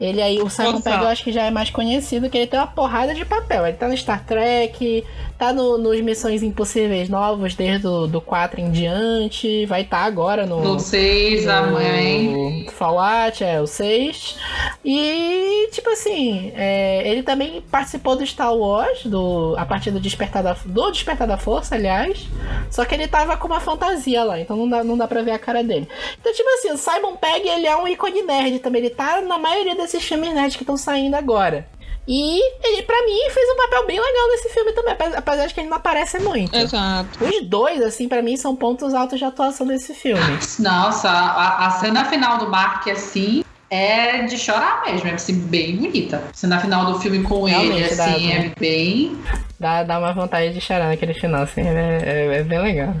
ele 0.00 0.22
aí, 0.22 0.40
o 0.40 0.48
Simon 0.48 0.80
Pegg 0.80 1.02
eu 1.02 1.08
acho 1.08 1.22
que 1.22 1.30
já 1.30 1.42
é 1.42 1.50
mais 1.50 1.68
conhecido, 1.68 2.30
que 2.30 2.38
ele 2.38 2.46
tem 2.46 2.58
uma 2.58 2.66
porrada 2.66 3.14
de 3.14 3.22
papel. 3.26 3.66
Ele 3.66 3.76
tá 3.76 3.86
no 3.86 3.94
Star 3.94 4.24
Trek, 4.24 5.04
tá 5.40 5.54
no, 5.54 5.78
nos 5.78 5.98
Missões 6.02 6.42
Impossíveis 6.42 7.08
novos, 7.08 7.54
desde 7.54 7.86
o 7.86 8.06
do 8.06 8.20
4 8.20 8.60
em 8.60 8.70
diante. 8.70 9.64
Vai 9.64 9.80
estar 9.80 10.00
tá 10.00 10.04
agora 10.04 10.44
no. 10.44 10.62
No 10.62 10.78
6, 10.78 11.48
a 11.48 11.62
mãe. 11.62 12.66
Fallout, 12.70 13.42
é, 13.42 13.58
o 13.58 13.66
6. 13.66 14.36
E, 14.84 15.70
tipo 15.72 15.88
assim, 15.88 16.52
é, 16.54 17.08
ele 17.08 17.22
também 17.22 17.62
participou 17.62 18.16
do 18.16 18.26
Star 18.26 18.54
Wars, 18.54 19.06
do, 19.06 19.54
a 19.56 19.64
partir 19.64 19.90
do 19.90 19.98
Despertar 19.98 20.42
da, 20.42 20.54
do 20.62 20.90
Despertar 20.90 21.26
da 21.26 21.38
Força, 21.38 21.74
aliás. 21.74 22.28
Só 22.70 22.84
que 22.84 22.94
ele 22.94 23.08
tava 23.08 23.38
com 23.38 23.48
uma 23.48 23.60
fantasia 23.60 24.22
lá, 24.22 24.38
então 24.38 24.56
não 24.56 24.68
dá, 24.68 24.84
não 24.84 24.98
dá 24.98 25.08
pra 25.08 25.22
ver 25.22 25.32
a 25.32 25.38
cara 25.38 25.64
dele. 25.64 25.88
Então, 26.20 26.34
tipo 26.34 26.48
assim, 26.50 26.70
o 26.70 26.76
Simon 26.76 27.16
Pegg, 27.16 27.48
ele 27.48 27.66
é 27.66 27.74
um 27.74 27.88
ícone 27.88 28.22
nerd 28.22 28.58
também. 28.58 28.82
Ele 28.82 28.90
tá 28.90 29.22
na 29.22 29.38
maioria 29.38 29.74
desses 29.74 30.04
filmes 30.04 30.34
nerds 30.34 30.56
que 30.56 30.62
estão 30.62 30.76
saindo 30.76 31.14
agora. 31.14 31.66
E 32.08 32.40
ele, 32.66 32.82
pra 32.82 32.96
mim, 33.04 33.30
fez 33.30 33.48
um 33.50 33.56
papel 33.56 33.86
bem 33.86 34.00
legal 34.00 34.28
nesse 34.30 34.48
filme 34.48 34.72
também, 34.72 34.96
apesar 35.16 35.46
de 35.46 35.54
que 35.54 35.60
ele 35.60 35.68
não 35.68 35.76
aparece 35.76 36.18
muito. 36.18 36.56
Exato. 36.56 37.24
Os 37.24 37.46
dois, 37.46 37.80
assim, 37.82 38.08
para 38.08 38.22
mim, 38.22 38.36
são 38.36 38.56
pontos 38.56 38.94
altos 38.94 39.18
de 39.18 39.24
atuação 39.24 39.66
desse 39.66 39.94
filme. 39.94 40.38
Nossa, 40.58 41.08
a, 41.08 41.66
a 41.66 41.70
cena 41.72 42.04
final 42.06 42.38
do 42.38 42.50
Mark, 42.50 42.88
assim, 42.88 43.44
é 43.70 44.22
de 44.22 44.36
chorar 44.36 44.82
mesmo, 44.84 45.08
é 45.08 45.12
assim, 45.12 45.38
bem 45.38 45.76
bonita. 45.76 46.24
A 46.30 46.34
cena 46.34 46.58
final 46.58 46.86
do 46.86 46.98
filme 46.98 47.22
com 47.22 47.44
Realmente, 47.44 47.76
ele, 47.76 47.84
assim, 47.84 47.96
dá, 48.28 48.34
é 48.34 48.52
bem. 48.58 49.18
Dá, 49.60 49.82
dá 49.84 49.98
uma 49.98 50.12
vontade 50.12 50.52
de 50.52 50.60
chorar 50.60 50.88
naquele 50.88 51.14
final, 51.14 51.42
assim, 51.42 51.62
é, 51.62 51.98
é, 52.02 52.36
é 52.38 52.42
bem 52.42 52.60
legal. 52.60 52.94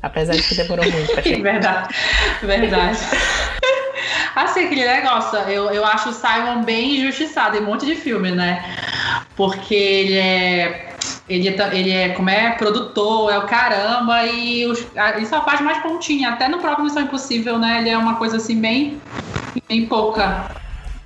Apesar 0.00 0.34
de 0.34 0.42
que 0.42 0.54
demorou 0.54 0.84
muito 0.88 1.12
pra 1.12 1.22
chegar. 1.24 1.52
verdade, 1.52 1.94
verdade. 2.42 2.98
Assim, 4.34 4.64
aquele 4.64 4.84
negócio, 4.84 5.38
eu, 5.40 5.70
eu 5.70 5.84
acho 5.84 6.08
o 6.08 6.12
Simon 6.12 6.62
bem 6.64 6.96
injustiçado 6.96 7.56
em 7.56 7.60
um 7.60 7.66
monte 7.66 7.86
de 7.86 7.94
filme, 7.94 8.32
né? 8.32 8.64
Porque 9.36 9.74
ele 9.74 10.16
é. 10.18 10.90
Ele 11.26 11.48
é, 11.48 11.70
ele 11.72 11.90
é, 11.90 12.08
como 12.10 12.28
é, 12.28 12.50
produtor, 12.50 13.32
é 13.32 13.38
o 13.38 13.46
caramba, 13.46 14.26
e 14.26 14.66
os, 14.66 14.86
ele 15.16 15.24
só 15.24 15.42
faz 15.42 15.60
mais 15.60 15.78
pontinha. 15.78 16.30
Até 16.30 16.48
no 16.48 16.58
próprio 16.58 16.84
Missão 16.84 17.02
Impossível, 17.02 17.58
né? 17.58 17.78
Ele 17.78 17.90
é 17.90 17.96
uma 17.96 18.16
coisa 18.16 18.36
assim, 18.36 18.60
bem, 18.60 19.00
bem 19.66 19.86
pouca. 19.86 20.50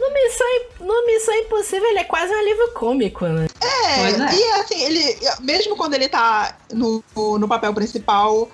No 0.00 0.12
Missão, 0.12 0.46
no 0.80 1.06
Missão 1.06 1.34
Impossível, 1.34 1.88
ele 1.90 2.00
é 2.00 2.04
quase 2.04 2.34
um 2.34 2.44
livro 2.44 2.72
cômico, 2.74 3.26
né? 3.26 3.46
É, 3.60 4.10
é, 4.10 4.34
e 4.34 4.50
assim, 4.60 4.82
ele, 4.82 5.18
mesmo 5.40 5.76
quando 5.76 5.94
ele 5.94 6.08
tá 6.08 6.56
no, 6.72 7.04
no 7.14 7.46
papel 7.46 7.72
principal, 7.72 8.48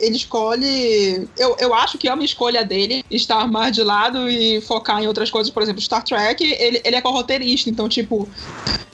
ele 0.00 0.16
escolhe. 0.16 1.28
Eu, 1.36 1.56
eu 1.58 1.74
acho 1.74 1.98
que 1.98 2.08
é 2.08 2.14
uma 2.14 2.24
escolha 2.24 2.64
dele 2.64 3.04
estar 3.10 3.46
mais 3.46 3.74
de 3.74 3.82
lado 3.82 4.28
e 4.28 4.60
focar 4.60 5.02
em 5.02 5.06
outras 5.06 5.30
coisas. 5.30 5.52
Por 5.52 5.62
exemplo, 5.62 5.80
Star 5.80 6.02
Trek, 6.02 6.44
ele, 6.44 6.80
ele 6.84 6.96
é 6.96 7.00
co-roteirista, 7.00 7.68
então, 7.68 7.88
tipo, 7.88 8.28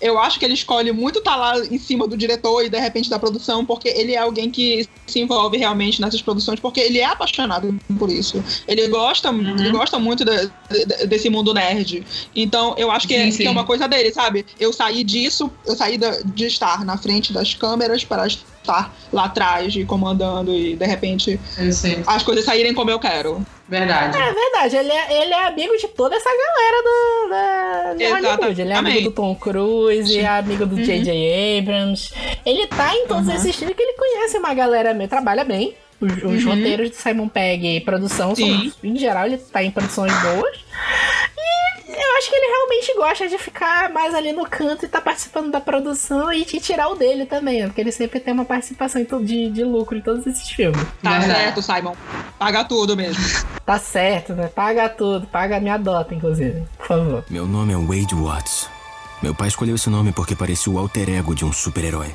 eu 0.00 0.18
acho 0.18 0.38
que 0.38 0.44
ele 0.44 0.54
escolhe 0.54 0.92
muito 0.92 1.18
estar 1.18 1.32
tá 1.32 1.36
lá 1.36 1.58
em 1.58 1.78
cima 1.78 2.06
do 2.06 2.16
diretor 2.16 2.64
e 2.64 2.68
de 2.68 2.78
repente 2.78 3.08
da 3.08 3.18
produção, 3.18 3.64
porque 3.64 3.88
ele 3.88 4.12
é 4.12 4.18
alguém 4.18 4.50
que 4.50 4.86
se 5.06 5.20
envolve 5.20 5.56
realmente 5.56 6.00
nessas 6.00 6.20
produções, 6.20 6.60
porque 6.60 6.80
ele 6.80 6.98
é 6.98 7.06
apaixonado 7.06 7.74
por 7.98 8.10
isso. 8.10 8.42
Ele 8.66 8.86
gosta, 8.88 9.30
uhum. 9.30 9.56
ele 9.58 9.70
gosta 9.70 9.98
muito 9.98 10.24
de, 10.24 10.50
de, 10.70 11.06
desse 11.06 11.30
mundo 11.30 11.54
nerd. 11.54 12.04
Então, 12.34 12.74
eu 12.76 12.90
acho 12.90 13.06
que, 13.06 13.14
sim, 13.14 13.20
é, 13.20 13.30
sim. 13.30 13.38
que, 13.38 13.46
é, 13.46 13.50
uma 13.50 13.64
coisa 13.64 13.88
dele, 13.88 14.12
sabe? 14.12 14.44
Eu 14.58 14.72
saí 14.72 15.04
disso, 15.04 15.50
eu 15.66 15.76
saí 15.76 15.96
de, 15.96 16.24
de 16.24 16.46
estar 16.46 16.84
na 16.84 16.96
frente 16.96 17.32
das 17.32 17.54
câmeras 17.54 18.04
para 18.04 18.26
estar 18.64 18.94
lá 19.12 19.26
atrás 19.26 19.76
e 19.76 19.84
comandando 19.84 20.52
e 20.52 20.74
de 20.74 20.86
repente 20.86 21.38
as 22.06 22.22
coisas 22.22 22.44
saírem 22.44 22.74
como 22.74 22.90
eu 22.90 22.98
quero. 22.98 23.44
Verdade. 23.66 24.18
É 24.18 24.32
verdade, 24.32 24.76
ele 24.76 24.92
é, 24.92 25.22
ele 25.22 25.32
é 25.32 25.46
amigo 25.46 25.76
de 25.78 25.88
toda 25.88 26.14
essa 26.14 26.28
galera 26.28 26.82
do, 26.82 27.28
da, 27.30 27.94
de 27.94 28.06
Hollywood. 28.06 28.60
Ele 28.60 28.72
é 28.72 28.76
amigo 28.76 29.00
do 29.08 29.10
Tom 29.10 29.34
Cruise, 29.34 30.18
é 30.18 30.26
amigo 30.26 30.66
do 30.66 30.82
J.J. 30.82 31.10
Uhum. 31.10 31.58
Abrams. 31.58 32.12
Ele 32.44 32.66
tá 32.66 32.94
em 32.94 33.06
todos 33.06 33.26
uhum. 33.26 33.34
esses 33.34 33.56
filmes 33.56 33.74
que 33.74 33.82
ele 33.82 33.94
conhece 33.94 34.36
uma 34.36 34.52
galera, 34.52 34.94
trabalha 35.08 35.44
bem. 35.44 35.74
Os, 35.98 36.12
os 36.12 36.44
uhum. 36.44 36.50
roteiros 36.50 36.90
de 36.90 36.96
Simon 36.96 37.28
Pegg 37.28 37.76
e 37.76 37.80
produção, 37.80 38.34
são, 38.34 38.72
em 38.82 38.98
geral, 38.98 39.26
ele 39.26 39.38
tá 39.38 39.62
em 39.62 39.70
produções 39.70 40.12
boas. 40.20 40.58
E 41.38 41.73
eu 41.96 42.18
acho 42.18 42.30
que 42.30 42.36
ele 42.36 42.46
realmente 42.46 42.94
gosta 42.94 43.28
de 43.28 43.38
ficar 43.38 43.90
mais 43.90 44.14
ali 44.14 44.32
no 44.32 44.48
canto 44.48 44.84
e 44.84 44.88
tá 44.88 45.00
participando 45.00 45.50
da 45.50 45.60
produção 45.60 46.32
e 46.32 46.44
de 46.44 46.60
tirar 46.60 46.88
o 46.88 46.94
dele 46.94 47.26
também, 47.26 47.60
né? 47.60 47.66
porque 47.66 47.80
ele 47.80 47.92
sempre 47.92 48.20
tem 48.20 48.32
uma 48.34 48.44
participação 48.44 49.02
de, 49.22 49.50
de 49.50 49.64
lucro 49.64 49.96
em 49.96 50.00
todos 50.00 50.26
esses 50.26 50.48
filmes. 50.48 50.80
Tá 51.02 51.20
certo, 51.20 51.62
Simon. 51.62 51.94
Paga 52.38 52.64
tudo 52.64 52.96
mesmo. 52.96 53.22
Tá 53.64 53.78
certo, 53.78 54.34
né? 54.34 54.48
Paga 54.48 54.88
tudo. 54.88 55.26
Paga 55.26 55.60
minha 55.60 55.76
dota, 55.76 56.14
inclusive. 56.14 56.64
Por 56.76 56.86
favor. 56.86 57.24
Meu 57.30 57.46
nome 57.46 57.72
é 57.72 57.76
Wade 57.76 58.14
Watts. 58.14 58.73
Meu 59.24 59.34
pai 59.34 59.48
escolheu 59.48 59.74
esse 59.74 59.88
nome 59.88 60.12
porque 60.12 60.36
parecia 60.36 60.70
o 60.70 60.78
alter 60.78 61.08
ego 61.08 61.34
de 61.34 61.46
um 61.46 61.50
super-herói. 61.50 62.14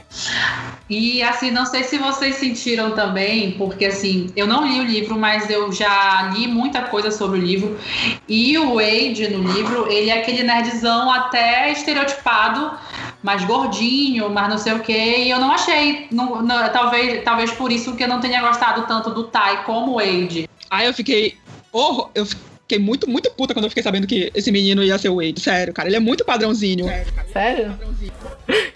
E 0.87 1.23
assim, 1.23 1.49
não 1.49 1.65
sei 1.65 1.83
se 1.83 1.97
vocês 1.97 2.35
sentiram 2.35 2.91
também, 2.91 3.53
porque 3.53 3.85
assim, 3.85 4.31
eu 4.35 4.45
não 4.45 4.63
li 4.63 4.79
o 4.79 4.83
livro, 4.83 5.17
mas 5.17 5.49
eu 5.49 5.71
já 5.71 6.29
li 6.31 6.47
muita 6.47 6.83
coisa 6.83 7.09
sobre 7.09 7.39
o 7.39 7.41
livro. 7.41 7.79
E 8.27 8.55
o 8.59 8.75
Wade 8.75 9.27
no 9.27 9.51
livro, 9.51 9.91
ele 9.91 10.11
é 10.11 10.19
aquele 10.19 10.43
nerdzão 10.43 11.11
até 11.11 11.71
estereotipado, 11.71 12.77
mais 13.23 13.43
gordinho, 13.43 14.29
mas 14.29 14.47
não 14.47 14.59
sei 14.59 14.73
o 14.73 14.79
quê. 14.79 15.23
E 15.23 15.31
eu 15.31 15.39
não 15.39 15.51
achei, 15.51 16.05
não, 16.11 16.43
não, 16.43 16.71
talvez, 16.71 17.23
talvez 17.23 17.51
por 17.51 17.71
isso 17.71 17.95
que 17.95 18.03
eu 18.03 18.07
não 18.07 18.19
tenha 18.19 18.39
gostado 18.39 18.85
tanto 18.85 19.09
do 19.09 19.23
Tai 19.23 19.63
como 19.63 19.93
o 19.93 19.95
Wade. 19.95 20.47
Aí 20.69 20.85
eu 20.85 20.93
fiquei. 20.93 21.35
Oh, 21.73 22.07
eu 22.13 22.27
fiquei 22.27 22.48
fiquei 22.69 22.77
muito, 22.77 23.09
muito 23.09 23.31
puta 23.31 23.53
quando 23.53 23.63
eu 23.65 23.69
fiquei 23.69 23.81
sabendo 23.81 24.05
que 24.05 24.31
esse 24.35 24.51
menino 24.51 24.83
ia 24.83 24.97
ser 24.99 25.09
o 25.09 25.15
Wade. 25.15 25.41
Sério, 25.41 25.73
cara. 25.73 25.89
Ele 25.89 25.95
é 25.95 25.99
muito 25.99 26.23
padrãozinho. 26.23 26.85
Sério? 27.33 27.75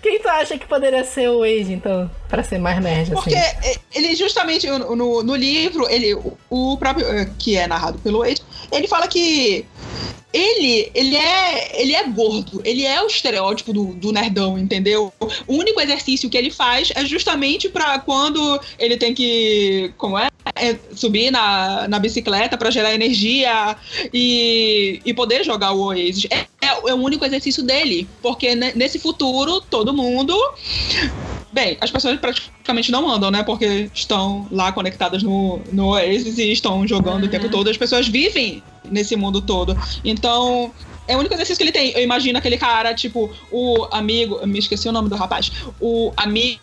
Quem 0.02 0.20
tu 0.20 0.28
acha 0.28 0.58
que 0.58 0.68
poderia 0.68 1.04
ser 1.04 1.30
o 1.30 1.42
Wade, 1.42 1.74
então? 1.74 2.10
Pra 2.28 2.44
ser 2.44 2.58
mais 2.58 2.82
nerd, 2.82 3.02
assim? 3.02 3.14
Porque 3.14 3.36
ele 3.94 4.16
justamente, 4.16 4.68
no, 4.68 5.22
no 5.22 5.36
livro, 5.36 5.88
ele, 5.90 6.18
o 6.50 6.78
próprio, 6.78 7.06
eh, 7.08 7.30
que 7.38 7.56
é 7.56 7.68
narrado 7.68 8.00
pelo 8.00 8.20
Wade, 8.20 8.42
ele 8.72 8.88
fala 8.88 9.08
que 9.08 9.66
ele, 10.34 10.92
ele 10.96 11.16
é, 11.16 11.80
ele 11.80 11.94
é 11.94 12.04
gordo, 12.08 12.60
ele 12.66 12.84
é 12.84 13.00
o 13.04 13.06
estereótipo 13.06 13.72
do, 13.72 13.94
do 13.94 14.12
nerdão, 14.12 14.58
entendeu? 14.58 15.14
O 15.20 15.54
único 15.54 15.80
exercício 15.80 16.28
que 16.28 16.36
ele 16.36 16.50
faz 16.50 16.92
é 16.96 17.06
justamente 17.06 17.70
para 17.70 18.00
quando 18.00 18.60
ele 18.80 18.98
tem 18.98 19.14
que, 19.14 19.94
como 19.96 20.18
é, 20.18 20.30
é 20.64 20.80
subir 20.96 21.32
na, 21.32 21.88
na 21.88 22.00
bicicleta 22.00 22.58
para 22.58 22.72
gerar 22.72 22.94
energia 22.94 23.76
e, 24.14 25.02
e 25.06 25.14
poder 25.14 25.44
jogar 25.44 25.72
o 25.72 25.82
Oasis. 25.82 26.28
É, 26.30 26.46
é, 26.62 26.90
é 26.90 26.94
o 26.94 26.98
único 26.98 27.26
exercício 27.26 27.64
dele, 27.64 28.08
porque 28.22 28.56
nesse 28.56 29.00
futuro 29.00 29.62
todo 29.62 29.94
mundo 29.94 30.34
Bem, 31.54 31.78
as 31.80 31.92
pessoas 31.92 32.20
praticamente 32.20 32.92
não 32.92 33.08
andam, 33.08 33.30
né? 33.30 33.44
Porque 33.44 33.88
estão 33.94 34.48
lá 34.50 34.72
conectadas 34.72 35.22
no, 35.22 35.62
no 35.72 35.90
Oasis 35.90 36.40
e 36.40 36.52
estão 36.52 36.88
jogando 36.88 37.22
uhum. 37.22 37.28
o 37.28 37.32
tempo 37.32 37.48
todo. 37.48 37.70
As 37.70 37.78
pessoas 37.78 38.08
vivem 38.08 38.64
nesse 38.90 39.16
mundo 39.16 39.40
todo. 39.40 39.78
Então, 40.04 40.74
É 41.08 41.16
o 41.16 41.20
único 41.20 41.34
exercício 41.34 41.58
que 41.58 41.64
ele 41.64 41.72
tem. 41.72 41.92
Eu 41.92 42.02
imagino 42.02 42.38
aquele 42.38 42.58
cara, 42.58 42.94
tipo, 42.94 43.32
o 43.52 43.88
amigo. 43.92 44.46
Me 44.48 44.60
esqueci 44.60 44.88
o 44.88 44.92
nome 44.92 45.10
do 45.10 45.16
rapaz. 45.16 45.52
O 45.80 46.14
amigo 46.16 46.60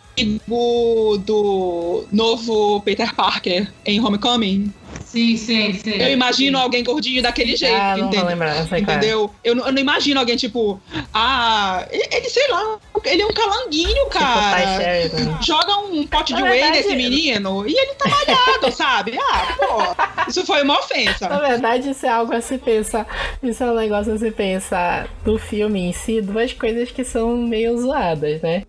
do 1.25 2.05
novo 2.11 2.81
Peter 2.81 3.13
Parker 3.15 3.71
em 3.85 3.99
Homecoming. 3.99 4.73
Sim, 5.11 5.35
sim, 5.35 5.73
sim. 5.73 6.01
Eu 6.01 6.09
imagino 6.09 6.57
sim. 6.57 6.63
alguém 6.63 6.83
gordinho 6.85 7.21
daquele 7.21 7.57
jeito, 7.57 7.75
ah, 7.75 7.97
não 7.97 8.07
entendeu? 8.07 8.27
Lembrar, 8.27 8.79
entendeu? 8.79 9.29
Eu 9.43 9.53
não, 9.53 9.65
eu 9.65 9.73
não, 9.73 9.81
imagino 9.81 10.21
alguém, 10.21 10.37
tipo, 10.37 10.79
ah, 11.13 11.85
ele, 11.91 12.07
ele, 12.13 12.29
sei 12.29 12.47
lá, 12.47 12.79
ele 13.03 13.21
é 13.21 13.25
um 13.25 13.33
calanguinho, 13.33 13.89
tipo, 13.89 14.09
cara. 14.09 15.09
Tipo, 15.09 15.43
Joga 15.43 15.77
um 15.79 16.07
pote 16.07 16.33
de 16.33 16.41
whey 16.41 16.71
nesse 16.71 16.95
menino 16.95 17.67
e 17.67 17.73
ele 17.73 17.93
tá 17.95 18.09
malhado, 18.09 18.71
sabe? 18.71 19.19
Ah, 19.19 19.57
pô, 19.57 20.29
isso 20.29 20.45
foi 20.45 20.63
uma 20.63 20.79
ofensa. 20.79 21.27
Na 21.27 21.39
verdade, 21.39 21.89
isso 21.89 22.05
é 22.05 22.09
algo 22.09 22.33
a 22.33 22.39
se 22.39 22.57
pensar. 22.57 23.05
Isso 23.43 23.61
é 23.61 23.69
um 23.69 23.75
negócio 23.75 24.13
a 24.13 24.17
se 24.17 24.31
pensar 24.31 25.09
do 25.25 25.37
filme 25.37 25.81
em 25.81 25.91
si, 25.91 26.21
duas 26.21 26.53
coisas 26.53 26.89
que 26.89 27.03
são 27.03 27.35
meio 27.35 27.77
zoadas, 27.77 28.41
né? 28.41 28.63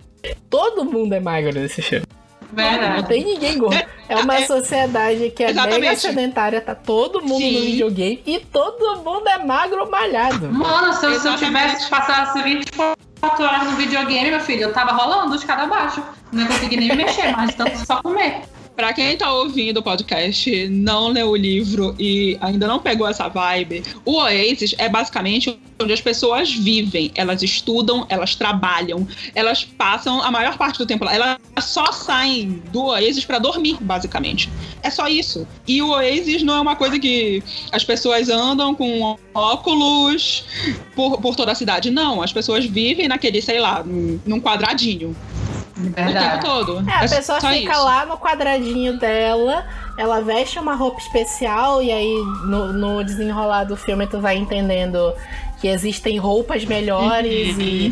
Todo 0.50 0.84
mundo 0.84 1.12
é 1.12 1.20
magro 1.20 1.52
nesse 1.52 1.80
filme. 1.80 2.06
Verdade. 2.52 2.96
Não 2.96 3.02
tem 3.04 3.24
ninguém 3.24 3.58
gordo. 3.58 3.74
É, 3.74 3.86
é 4.08 4.16
uma 4.16 4.36
é, 4.38 4.46
sociedade 4.46 5.30
que 5.30 5.42
é 5.42 5.50
exatamente. 5.50 5.80
mega 5.80 5.96
sedentária, 5.96 6.60
tá 6.60 6.74
todo 6.74 7.22
mundo 7.22 7.38
Sim. 7.38 7.54
no 7.54 7.64
videogame 7.64 8.22
e 8.26 8.38
todo 8.38 8.96
mundo 8.98 9.26
é 9.28 9.38
magro 9.38 9.80
ou 9.80 9.90
malhado. 9.90 10.52
Mano, 10.52 10.92
se 10.92 11.06
eu, 11.06 11.18
se 11.18 11.26
eu 11.26 11.36
tivesse 11.36 11.88
passasse 11.88 12.42
24 12.42 12.96
horas 13.38 13.64
no 13.64 13.76
videogame, 13.76 14.30
meu 14.30 14.40
filho, 14.40 14.62
eu 14.62 14.72
tava 14.72 14.92
rolando 14.92 15.38
de 15.38 15.46
cada 15.46 15.66
baixo. 15.66 16.02
Não 16.30 16.46
consegui 16.46 16.76
nem 16.76 16.94
mexer, 16.94 17.34
mas 17.36 17.54
tanto 17.54 17.76
só 17.86 18.02
comer. 18.02 18.42
Pra 18.74 18.92
quem 18.94 19.16
tá 19.16 19.32
ouvindo 19.32 19.78
o 19.78 19.82
podcast, 19.82 20.68
não 20.68 21.08
leu 21.08 21.30
o 21.30 21.36
livro 21.36 21.94
e 21.98 22.38
ainda 22.40 22.66
não 22.66 22.78
pegou 22.78 23.06
essa 23.06 23.28
vibe, 23.28 23.82
o 24.04 24.14
Oasis 24.14 24.74
é 24.78 24.88
basicamente 24.88 25.58
onde 25.78 25.92
as 25.92 26.00
pessoas 26.00 26.52
vivem. 26.52 27.10
Elas 27.14 27.42
estudam, 27.42 28.06
elas 28.08 28.34
trabalham, 28.34 29.06
elas 29.34 29.64
passam 29.64 30.22
a 30.22 30.30
maior 30.30 30.56
parte 30.56 30.78
do 30.78 30.86
tempo 30.86 31.04
lá. 31.04 31.14
Elas 31.14 31.38
só 31.60 31.92
saem 31.92 32.62
do 32.72 32.84
Oasis 32.84 33.24
para 33.24 33.38
dormir, 33.38 33.76
basicamente. 33.80 34.48
É 34.82 34.88
só 34.88 35.06
isso. 35.06 35.46
E 35.66 35.82
o 35.82 35.90
Oasis 35.90 36.42
não 36.42 36.54
é 36.54 36.60
uma 36.60 36.76
coisa 36.76 36.98
que 36.98 37.42
as 37.70 37.84
pessoas 37.84 38.30
andam 38.30 38.74
com 38.74 39.18
óculos 39.34 40.44
por, 40.94 41.20
por 41.20 41.36
toda 41.36 41.52
a 41.52 41.54
cidade. 41.54 41.90
Não, 41.90 42.22
as 42.22 42.32
pessoas 42.32 42.64
vivem 42.64 43.06
naquele, 43.06 43.42
sei 43.42 43.60
lá, 43.60 43.84
num 43.84 44.40
quadradinho. 44.40 45.14
Verdade. 45.90 46.26
O 46.26 46.30
tempo 46.30 46.44
todo. 46.44 46.90
É, 46.90 47.04
a 47.04 47.08
pessoa 47.08 47.40
fica 47.40 47.72
isso. 47.72 47.84
lá 47.84 48.06
no 48.06 48.16
quadradinho 48.16 48.98
dela, 48.98 49.64
ela 49.98 50.20
veste 50.20 50.58
uma 50.58 50.74
roupa 50.74 50.98
especial, 51.00 51.82
e 51.82 51.90
aí 51.90 52.22
no, 52.44 52.72
no 52.72 53.04
desenrolar 53.04 53.64
do 53.64 53.76
filme 53.76 54.06
tu 54.06 54.20
vai 54.20 54.36
entendendo 54.36 55.14
que 55.60 55.68
existem 55.68 56.18
roupas 56.18 56.64
melhores 56.64 57.56
uhum. 57.56 57.62
e 57.62 57.90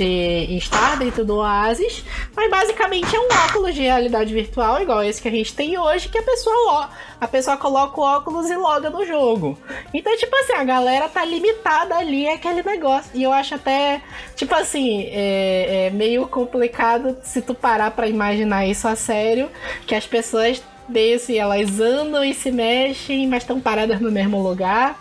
para 0.00 0.56
estar 0.56 0.96
dentro 0.96 1.24
do 1.26 1.36
Oasis, 1.36 2.02
mas 2.34 2.50
basicamente 2.50 3.14
é 3.14 3.20
um 3.20 3.28
óculos 3.46 3.74
de 3.74 3.82
realidade 3.82 4.32
virtual 4.32 4.80
igual 4.80 5.02
esse 5.02 5.20
que 5.20 5.28
a 5.28 5.30
gente 5.30 5.54
tem 5.54 5.78
hoje, 5.78 6.08
que 6.08 6.16
a 6.16 6.22
pessoa 6.22 6.88
a 7.20 7.28
pessoa 7.28 7.56
coloca 7.58 8.00
o 8.00 8.02
óculos 8.02 8.48
e 8.48 8.56
loga 8.56 8.88
no 8.88 9.04
jogo. 9.04 9.58
Então, 9.92 10.16
tipo 10.16 10.34
assim, 10.36 10.54
a 10.54 10.64
galera 10.64 11.06
tá 11.06 11.22
limitada 11.22 11.94
ali 11.96 12.26
aquele 12.26 12.62
negócio. 12.62 13.10
E 13.12 13.22
eu 13.22 13.30
acho 13.30 13.56
até, 13.56 14.00
tipo 14.34 14.54
assim, 14.54 15.02
é, 15.10 15.88
é 15.88 15.90
meio 15.90 16.26
complicado 16.26 17.18
se 17.22 17.42
tu 17.42 17.54
parar 17.54 17.90
para 17.90 18.08
imaginar 18.08 18.66
isso 18.66 18.88
a 18.88 18.96
sério, 18.96 19.50
que 19.86 19.94
as 19.94 20.06
pessoas 20.06 20.62
desse, 20.88 21.36
elas 21.36 21.78
andam 21.78 22.24
e 22.24 22.32
se 22.32 22.50
mexem, 22.50 23.28
mas 23.28 23.42
estão 23.42 23.60
paradas 23.60 24.00
no 24.00 24.10
mesmo 24.10 24.42
lugar. 24.42 24.98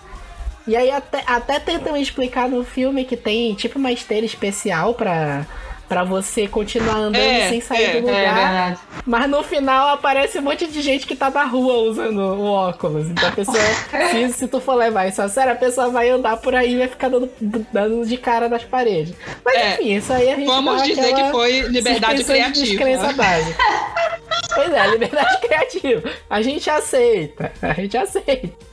E 0.69 0.75
aí 0.75 0.91
até, 0.91 1.23
até 1.25 1.59
tentam 1.59 1.97
explicar 1.97 2.47
no 2.47 2.63
filme 2.63 3.03
que 3.03 3.17
tem 3.17 3.55
tipo 3.55 3.79
uma 3.79 3.91
esteira 3.91 4.23
especial 4.23 4.93
pra, 4.93 5.43
pra 5.87 6.03
você 6.03 6.47
continuar 6.47 6.97
andando 6.97 7.15
é, 7.15 7.49
sem 7.49 7.59
sair 7.59 7.85
é, 7.85 7.91
do 7.93 7.97
é 7.97 8.01
lugar. 8.01 8.73
É 8.73 8.77
mas 9.03 9.27
no 9.27 9.41
final 9.41 9.87
aparece 9.87 10.37
um 10.37 10.43
monte 10.43 10.67
de 10.67 10.79
gente 10.83 11.07
que 11.07 11.15
tá 11.15 11.31
na 11.31 11.43
rua 11.45 11.89
usando 11.89 12.19
o 12.19 12.45
óculos. 12.45 13.09
Então 13.09 13.29
a 13.29 13.31
pessoa, 13.31 13.57
se, 14.11 14.33
se 14.33 14.47
tu 14.47 14.61
for 14.61 14.75
levar 14.75 15.07
isso 15.07 15.19
a 15.23 15.27
sério, 15.27 15.53
a 15.53 15.55
pessoa 15.55 15.89
vai 15.89 16.11
andar 16.11 16.37
por 16.37 16.53
aí 16.53 16.75
e 16.75 16.77
vai 16.77 16.87
ficar 16.87 17.09
dando, 17.09 17.31
dando 17.41 18.05
de 18.05 18.17
cara 18.17 18.47
nas 18.47 18.63
paredes. 18.63 19.15
Mas 19.43 19.55
é, 19.55 19.73
enfim, 19.73 19.95
isso 19.95 20.13
aí 20.13 20.29
a 20.31 20.35
gente 20.35 20.45
Vamos 20.45 20.83
dizer 20.83 21.15
que 21.15 21.31
foi 21.31 21.61
liberdade 21.61 22.23
criativa. 22.23 22.53
De 22.53 22.61
descrença 22.61 23.11
básica. 23.13 23.57
pois 24.53 24.71
é, 24.71 24.87
liberdade 24.87 25.41
criativa. 25.41 26.11
A 26.29 26.43
gente 26.43 26.69
aceita. 26.69 27.51
A 27.59 27.73
gente 27.73 27.97
aceita 27.97 28.68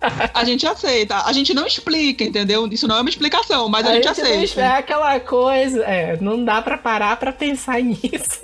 a 0.00 0.44
gente 0.44 0.66
aceita. 0.66 1.24
A 1.24 1.32
gente 1.32 1.52
não 1.52 1.66
explica, 1.66 2.24
entendeu? 2.24 2.66
Isso 2.68 2.86
não 2.86 2.96
é 2.96 3.00
uma 3.00 3.10
explicação, 3.10 3.68
mas 3.68 3.86
a, 3.86 3.90
a 3.90 3.94
gente, 3.94 4.08
gente 4.08 4.20
aceita. 4.20 4.60
É 4.60 4.78
aquela 4.78 5.18
coisa, 5.20 5.82
é, 5.84 6.16
não 6.20 6.44
dá 6.44 6.62
para 6.62 6.78
parar 6.78 7.16
para 7.16 7.32
pensar 7.32 7.80
nisso. 7.82 8.40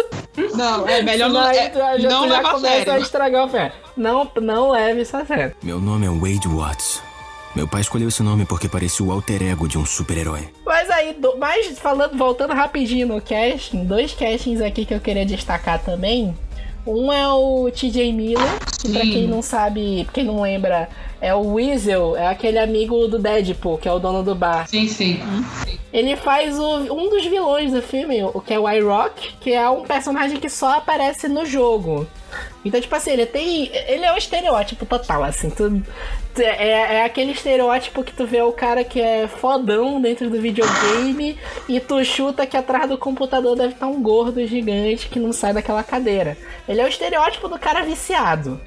Não, 0.55 0.89
é 0.89 1.03
melhor 1.03 1.31
não, 1.31 1.49
é, 1.49 1.73
já, 1.99 2.09
não 2.09 2.29
já 2.29 2.43
começa 2.43 2.93
a, 2.93 2.95
a 2.95 2.99
estragar 2.99 3.47
o 3.47 3.49
pé. 3.49 3.73
Não, 3.97 4.29
não 4.41 4.71
leve 4.71 5.03
isso 5.03 5.17
a 5.17 5.25
sério. 5.25 5.55
Meu 5.63 5.81
nome 5.81 6.07
é 6.07 6.11
Wade 6.11 6.49
Watts. 6.49 7.03
Meu 7.55 7.69
pai 7.69 7.83
escolheu 7.83 8.09
esse 8.09 8.21
nome 8.21 8.45
porque 8.45 8.69
parecia 8.69 9.07
o 9.07 9.13
alter 9.13 9.41
ego 9.45 9.69
de 9.69 9.79
um 9.79 9.87
super-herói. 9.87 10.49
Mas 10.67 10.91
aí, 10.91 11.13
do, 11.15 11.39
mais 11.39 11.79
falando, 11.79 12.19
voltando 12.19 12.53
rapidinho 12.53 13.07
no 13.07 13.23
casting, 13.23 13.85
dois 13.85 14.13
castings 14.13 14.61
aqui 14.61 14.85
que 14.85 14.93
eu 14.93 15.01
queria 15.01 15.25
destacar 15.25 15.81
também. 15.81 16.37
Um 16.85 17.13
é 17.13 17.27
o 17.29 17.71
TJ 17.71 18.13
Miller, 18.13 18.59
que 18.81 18.93
pra 18.93 19.01
quem 19.03 19.29
não 19.29 19.41
sabe, 19.41 20.07
quem 20.13 20.25
não 20.25 20.43
lembra, 20.43 20.89
é 21.25 21.35
o 21.35 21.55
Weasel, 21.55 22.14
é 22.16 22.27
aquele 22.27 22.59
amigo 22.59 23.09
do 23.09 23.18
Deadpool, 23.18 23.79
que 23.79 23.89
é 23.89 23.93
o 23.93 23.99
dono 23.99 24.22
do 24.22 24.35
bar. 24.35 24.68
Sim, 24.68 24.87
sim. 24.87 25.22
Ele 25.91 26.16
faz 26.16 26.59
o, 26.59 26.93
um 26.93 27.09
dos 27.09 27.25
vilões 27.25 27.72
do 27.72 27.81
filme, 27.81 28.22
o 28.22 28.43
que 28.43 28.53
é 28.53 28.59
o 28.59 28.68
iRock, 28.68 29.37
que 29.41 29.51
é 29.51 29.66
um 29.70 29.85
personagem 29.85 30.39
que 30.39 30.51
só 30.51 30.75
aparece 30.77 31.27
no 31.27 31.47
jogo. 31.47 32.07
Então, 32.62 32.79
tipo 32.79 32.95
assim, 32.95 33.12
ele 33.12 33.25
tem. 33.25 33.70
Ele 33.87 34.05
é 34.05 34.12
o 34.12 34.18
estereótipo 34.18 34.85
total, 34.85 35.25
assim. 35.25 35.49
Tu, 35.49 35.83
é, 36.37 36.97
é 36.97 37.05
aquele 37.05 37.33
estereótipo 37.33 38.05
que 38.05 38.12
tu 38.12 38.27
vê 38.27 38.43
o 38.43 38.53
cara 38.53 38.85
que 38.85 39.01
é 39.01 39.27
fodão 39.27 40.01
dentro 40.03 40.29
do 40.29 40.39
videogame 40.39 41.39
e 41.66 41.81
tu 41.81 42.05
chuta 42.05 42.47
que 42.47 42.57
atrás 42.57 42.91
do 42.91 42.99
computador 42.99 43.57
deve 43.57 43.72
estar 43.72 43.87
um 43.87 44.03
gordo 44.03 44.47
gigante 44.47 45.09
que 45.09 45.18
não 45.18 45.33
sai 45.33 45.55
daquela 45.55 45.83
cadeira. 45.83 46.37
Ele 46.68 46.83
é 46.83 46.85
o 46.85 46.89
estereótipo 46.89 47.49
do 47.49 47.59
cara 47.59 47.83
viciado. 47.83 48.61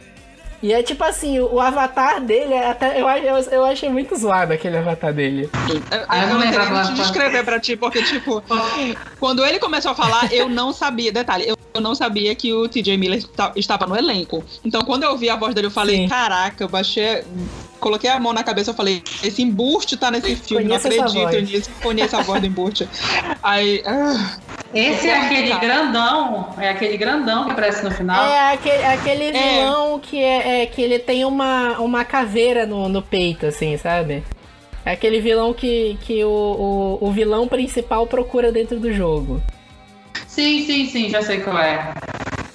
E 0.62 0.74
é 0.74 0.82
tipo 0.82 1.04
assim, 1.04 1.40
o 1.40 1.60
avatar 1.60 2.20
dele, 2.20 2.54
é 2.54 2.70
até, 2.70 3.00
eu, 3.00 3.08
eu, 3.08 3.38
eu 3.52 3.66
achei 3.66 3.90
muito 3.90 4.16
zoado 4.16 4.54
aquele 4.54 4.78
avatar 4.78 5.14
dele. 5.14 5.50
Eu, 5.70 5.76
eu 5.76 6.28
não 6.28 6.42
queria 6.42 6.84
te 6.84 6.94
descrever 6.94 7.44
pra 7.46 7.60
ti, 7.60 7.78
porque, 7.78 8.02
tipo, 8.04 8.44
quando 9.20 9.46
ele 9.46 9.60
começou 9.60 9.92
a 9.92 9.96
falar, 9.96 10.34
eu 10.34 10.50
não 10.50 10.74
sabia. 10.74 11.12
Detalhe, 11.12 11.48
eu, 11.48 11.58
eu 11.76 11.82
não 11.82 11.94
sabia 11.94 12.34
que 12.34 12.52
o 12.52 12.68
TJ 12.68 12.98
Miller 12.98 13.24
estava 13.56 13.86
no 13.86 13.96
elenco. 13.96 14.44
Então, 14.66 14.82
quando 14.84 15.04
eu 15.04 15.16
vi 15.16 15.30
a 15.30 15.36
voz 15.36 15.54
dele, 15.54 15.68
eu 15.68 15.72
falei: 15.72 15.98
Sim. 15.98 16.08
caraca, 16.10 16.64
eu 16.64 16.70
baixei. 16.70 17.24
Coloquei 17.80 18.10
a 18.10 18.20
mão 18.20 18.34
na 18.34 18.44
cabeça 18.44 18.72
e 18.72 18.74
falei: 18.74 19.04
esse 19.24 19.44
embuste 19.44 19.96
tá 19.96 20.10
nesse 20.10 20.36
filme, 20.36 20.66
Conheço 20.66 20.90
não 20.90 21.06
acredito 21.06 21.52
nisso. 21.52 21.70
Conheço 21.84 22.18
a 22.18 22.22
voz 22.22 22.42
do 22.42 22.48
embuste. 22.48 22.90
Aí. 23.44 23.84
Ah, 23.86 24.38
esse 24.74 25.08
é 25.08 25.18
aquele 25.18 25.58
grandão, 25.58 26.50
é 26.58 26.70
aquele 26.70 26.98
grandão 26.98 27.46
que 27.46 27.52
aparece 27.52 27.84
no 27.84 27.92
final. 27.92 28.26
É 28.26 28.54
aquele, 28.54 28.84
aquele 28.86 29.24
é. 29.26 29.32
vilão 29.32 30.00
que 30.00 30.22
é, 30.22 30.62
é, 30.62 30.66
que 30.66 30.82
ele 30.82 31.00
tem 31.00 31.26
uma, 31.26 31.80
uma 31.80 32.04
caveira 32.04 32.66
no, 32.66 32.90
no 32.90 33.02
peito, 33.02 33.46
assim, 33.46 33.78
sabe? 33.78 34.24
É 34.86 34.92
aquele 34.92 35.20
vilão 35.20 35.54
que, 35.54 35.98
que 36.02 36.24
o, 36.24 36.30
o, 37.02 37.08
o 37.08 37.12
vilão 37.12 37.48
principal 37.48 38.08
procura 38.08 38.52
dentro 38.52 38.80
do 38.80 38.92
jogo. 38.94 39.42
Sim, 40.26 40.66
sim, 40.66 40.86
sim, 40.86 41.10
já 41.10 41.22
sei 41.22 41.40
qual 41.40 41.58
é. 41.58 41.94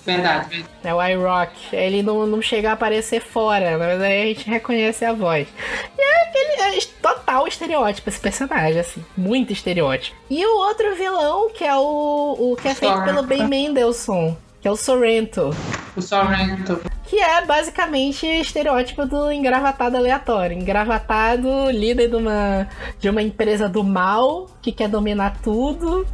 Verdade. 0.05 0.65
É 0.83 0.93
o 0.93 1.03
iRock. 1.03 1.53
Ele 1.73 2.03
não, 2.03 2.27
não 2.27 2.43
chega 2.43 2.71
a 2.71 2.73
aparecer 2.73 3.21
fora, 3.21 3.79
mas 3.79 4.01
aí 4.01 4.23
a 4.23 4.27
gente 4.27 4.51
reconhece 4.51 5.05
a 5.05 5.13
voz. 5.13 5.47
E 5.97 6.03
é 6.03 6.29
aquele 6.29 6.77
é 6.77 6.81
total 7.01 7.47
estereótipo 7.47 8.09
esse 8.09 8.21
personagem, 8.21 8.81
assim. 8.81 9.05
Muito 9.17 9.53
estereótipo. 9.53 10.17
E 10.29 10.45
o 10.45 10.59
outro 10.59 10.95
vilão, 10.97 11.51
que 11.51 11.65
é 11.65 11.77
o, 11.77 12.37
o 12.39 12.57
que 12.61 12.69
é 12.69 12.75
feito 12.75 12.93
Sorrento. 12.93 13.15
pelo 13.15 13.23
Ben 13.27 13.47
Mendelssohn, 13.47 14.35
que 14.61 14.67
é 14.67 14.71
o 14.71 14.77
Sorrento. 14.77 15.51
O 15.97 16.03
Sorrento. 16.03 16.81
Que 17.05 17.21
é 17.21 17.45
basicamente 17.45 18.27
estereótipo 18.27 19.05
do 19.05 19.31
engravatado 19.31 19.97
aleatório. 19.97 20.59
Engravatado, 20.59 21.71
líder 21.71 22.09
de 22.09 22.17
uma, 22.17 22.69
de 22.99 23.09
uma 23.09 23.23
empresa 23.23 23.69
do 23.69 23.85
mal, 23.85 24.49
que 24.63 24.73
quer 24.73 24.89
dominar 24.89 25.37
tudo 25.43 26.07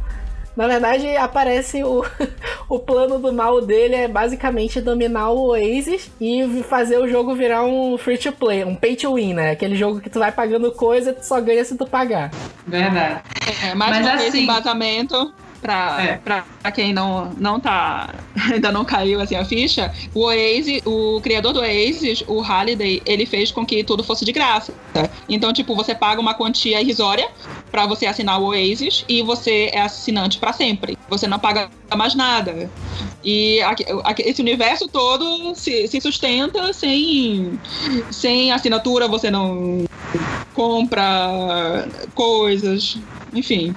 na 0.59 0.67
verdade, 0.67 1.15
aparece 1.15 1.81
o, 1.85 2.03
o 2.67 2.79
plano 2.79 3.17
do 3.17 3.31
mal 3.31 3.61
dele 3.61 3.95
é 3.95 4.07
basicamente 4.09 4.81
dominar 4.81 5.29
o 5.29 5.51
Oasis 5.51 6.11
e 6.19 6.61
fazer 6.67 6.97
o 6.97 7.07
jogo 7.07 7.33
virar 7.33 7.63
um 7.63 7.97
free 7.97 8.17
to 8.17 8.33
play, 8.33 8.65
um 8.65 8.75
pay 8.75 8.93
to 8.93 9.13
win, 9.13 9.35
né? 9.35 9.51
Aquele 9.51 9.77
jogo 9.77 10.01
que 10.01 10.09
tu 10.09 10.19
vai 10.19 10.33
pagando 10.33 10.69
coisa 10.73 11.11
e 11.11 11.13
tu 11.13 11.25
só 11.25 11.39
ganha 11.39 11.63
se 11.63 11.77
tu 11.77 11.87
pagar. 11.87 12.29
Verdade. 12.67 13.21
É, 13.63 13.73
mais 13.73 13.91
Mas 13.91 14.05
uma 14.05 14.15
assim... 14.15 14.31
vez 14.31 14.35
embasamento 14.35 15.33
pra, 15.61 16.03
é. 16.03 16.17
Pra, 16.17 16.45
pra 16.61 16.71
quem 16.71 16.93
não, 16.93 17.31
não 17.37 17.59
tá. 17.59 18.13
ainda 18.51 18.71
não 18.71 18.85
caiu 18.85 19.21
assim 19.21 19.35
a 19.35 19.45
ficha, 19.45 19.93
o 20.13 20.21
Oasis, 20.21 20.81
o 20.85 21.19
criador 21.21 21.53
do 21.53 21.59
Oasis, 21.59 22.23
o 22.27 22.39
Halliday, 22.41 23.01
ele 23.05 23.25
fez 23.25 23.51
com 23.51 23.65
que 23.65 23.83
tudo 23.83 24.03
fosse 24.03 24.25
de 24.25 24.31
graça. 24.31 24.73
Então, 25.27 25.53
tipo, 25.53 25.75
você 25.75 25.93
paga 25.93 26.19
uma 26.19 26.33
quantia 26.33 26.81
irrisória 26.81 27.29
para 27.71 27.85
você 27.85 28.05
assinar 28.05 28.39
o 28.41 28.45
Oasis 28.45 29.05
e 29.07 29.21
você 29.21 29.69
é 29.73 29.81
assinante 29.81 30.37
para 30.39 30.53
sempre. 30.53 30.97
Você 31.09 31.27
não 31.27 31.39
paga 31.39 31.69
mais 31.95 32.15
nada. 32.15 32.69
E 33.23 33.59
esse 34.19 34.41
universo 34.41 34.87
todo 34.87 35.53
se, 35.55 35.87
se 35.87 35.99
sustenta 36.01 36.71
sem, 36.73 37.59
sem 38.11 38.51
assinatura, 38.51 39.07
você 39.07 39.29
não 39.29 39.85
compra 40.53 41.87
coisas, 42.15 42.97
enfim. 43.33 43.75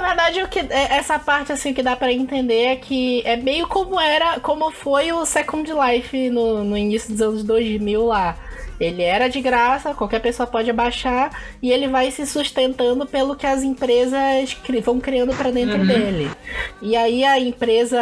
Na 0.00 0.08
verdade, 0.08 0.42
o 0.42 0.48
que 0.48 0.60
é, 0.60 0.96
essa 0.96 1.18
parte 1.18 1.52
assim 1.52 1.74
que 1.74 1.82
dá 1.82 1.94
para 1.94 2.12
entender 2.12 2.64
é 2.64 2.76
que 2.76 3.22
é 3.26 3.36
meio 3.36 3.68
como 3.68 4.00
era, 4.00 4.40
como 4.40 4.70
foi 4.70 5.12
o 5.12 5.26
Second 5.26 5.70
Life 5.70 6.30
no, 6.30 6.64
no 6.64 6.76
início 6.76 7.10
dos 7.10 7.20
anos 7.20 7.44
2000 7.44 8.06
lá. 8.06 8.36
Ele 8.80 9.02
era 9.02 9.28
de 9.28 9.42
graça, 9.42 9.92
qualquer 9.92 10.20
pessoa 10.20 10.46
pode 10.46 10.72
baixar 10.72 11.30
e 11.62 11.70
ele 11.70 11.86
vai 11.86 12.10
se 12.10 12.24
sustentando 12.24 13.04
pelo 13.04 13.36
que 13.36 13.46
as 13.46 13.62
empresas 13.62 14.56
vão 14.82 14.98
criando 14.98 15.36
para 15.36 15.50
dentro 15.50 15.80
uhum. 15.80 15.86
dele. 15.86 16.30
E 16.80 16.96
aí 16.96 17.22
a 17.22 17.38
empresa, 17.38 18.00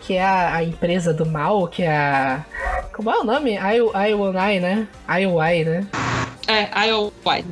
que 0.00 0.14
é 0.14 0.22
a, 0.22 0.54
a, 0.54 0.62
empresa 0.62 1.12
do 1.12 1.26
mal, 1.26 1.66
que 1.66 1.82
é 1.82 1.90
a. 1.90 2.44
Como 2.94 3.10
é 3.10 3.18
o 3.18 3.24
nome? 3.24 3.58
IOI, 3.58 4.60
né? 4.60 4.86
IOI, 5.08 5.64
né? 5.64 6.09
É, 6.50 6.88
IOI. 6.88 7.44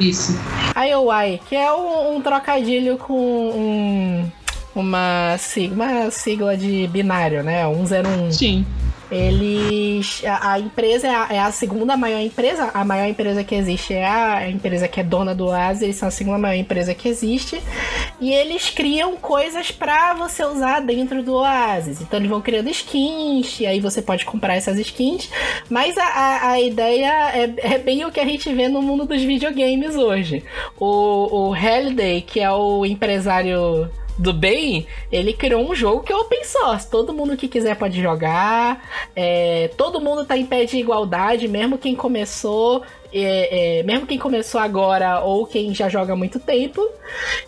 Isso. 0.00 0.32
IOI, 0.74 1.40
que 1.46 1.54
é 1.54 1.70
um, 1.70 2.16
um 2.16 2.22
trocadilho 2.22 2.96
com 2.96 3.14
um, 3.14 4.30
uma, 4.74 5.36
sigla, 5.38 5.74
uma 5.74 6.10
sigla 6.10 6.56
de 6.56 6.86
binário, 6.86 7.42
né? 7.42 7.64
101. 7.66 8.32
Sim. 8.32 8.66
Eles. 9.14 10.22
A, 10.24 10.52
a 10.52 10.58
empresa 10.58 11.06
é 11.06 11.14
a, 11.14 11.28
é 11.30 11.38
a, 11.38 11.52
segunda 11.52 11.96
maior 11.96 12.20
empresa. 12.20 12.70
A 12.74 12.84
maior 12.84 13.08
empresa 13.08 13.44
que 13.44 13.54
existe 13.54 13.94
é 13.94 14.06
a, 14.06 14.50
empresa 14.50 14.88
que 14.88 15.00
é 15.00 15.04
dona 15.04 15.34
do 15.34 15.46
Oasis. 15.46 15.82
Eles 15.82 15.96
são 15.96 16.08
a 16.08 16.10
segunda 16.10 16.38
maior 16.38 16.58
empresa 16.58 16.94
que 16.94 17.08
existe. 17.08 17.62
E 18.20 18.32
eles 18.32 18.70
criam 18.70 19.16
coisas 19.16 19.70
para 19.70 20.14
você 20.14 20.44
usar 20.44 20.80
dentro 20.80 21.22
do 21.22 21.34
Oasis. 21.34 22.00
Então 22.00 22.18
eles 22.18 22.28
vão 22.28 22.40
criando 22.40 22.68
skins. 22.68 23.60
E 23.60 23.66
aí 23.66 23.80
você 23.80 24.02
pode 24.02 24.24
comprar 24.24 24.54
essas 24.56 24.78
skins. 24.78 25.30
Mas 25.70 25.96
a, 25.96 26.04
a, 26.04 26.50
a 26.50 26.60
ideia 26.60 27.30
é, 27.34 27.74
é, 27.74 27.78
bem 27.78 28.04
o 28.04 28.10
que 28.10 28.20
a 28.20 28.24
gente 28.24 28.52
vê 28.52 28.68
no 28.68 28.82
mundo 28.82 29.04
dos 29.04 29.22
videogames 29.22 29.94
hoje. 29.94 30.42
O, 30.78 31.48
o 31.48 31.52
Halliday, 31.52 32.20
que 32.22 32.40
é 32.40 32.50
o 32.50 32.84
empresário 32.84 33.90
do 34.16 34.32
bem, 34.32 34.86
ele 35.10 35.32
criou 35.32 35.68
um 35.68 35.74
jogo 35.74 36.02
que 36.02 36.12
é 36.12 36.16
open 36.16 36.44
source. 36.44 36.88
Todo 36.88 37.12
mundo 37.12 37.36
que 37.36 37.48
quiser 37.48 37.76
pode 37.76 38.00
jogar. 38.00 38.88
É, 39.14 39.70
todo 39.76 40.00
mundo 40.00 40.24
tá 40.24 40.36
em 40.36 40.46
pé 40.46 40.64
de 40.64 40.76
igualdade, 40.76 41.48
mesmo 41.48 41.78
quem 41.78 41.94
começou. 41.94 42.82
É, 43.12 43.78
é, 43.78 43.82
mesmo 43.84 44.08
quem 44.08 44.18
começou 44.18 44.60
agora 44.60 45.20
ou 45.20 45.46
quem 45.46 45.72
já 45.72 45.88
joga 45.88 46.12
há 46.12 46.16
muito 46.16 46.40
tempo. 46.40 46.86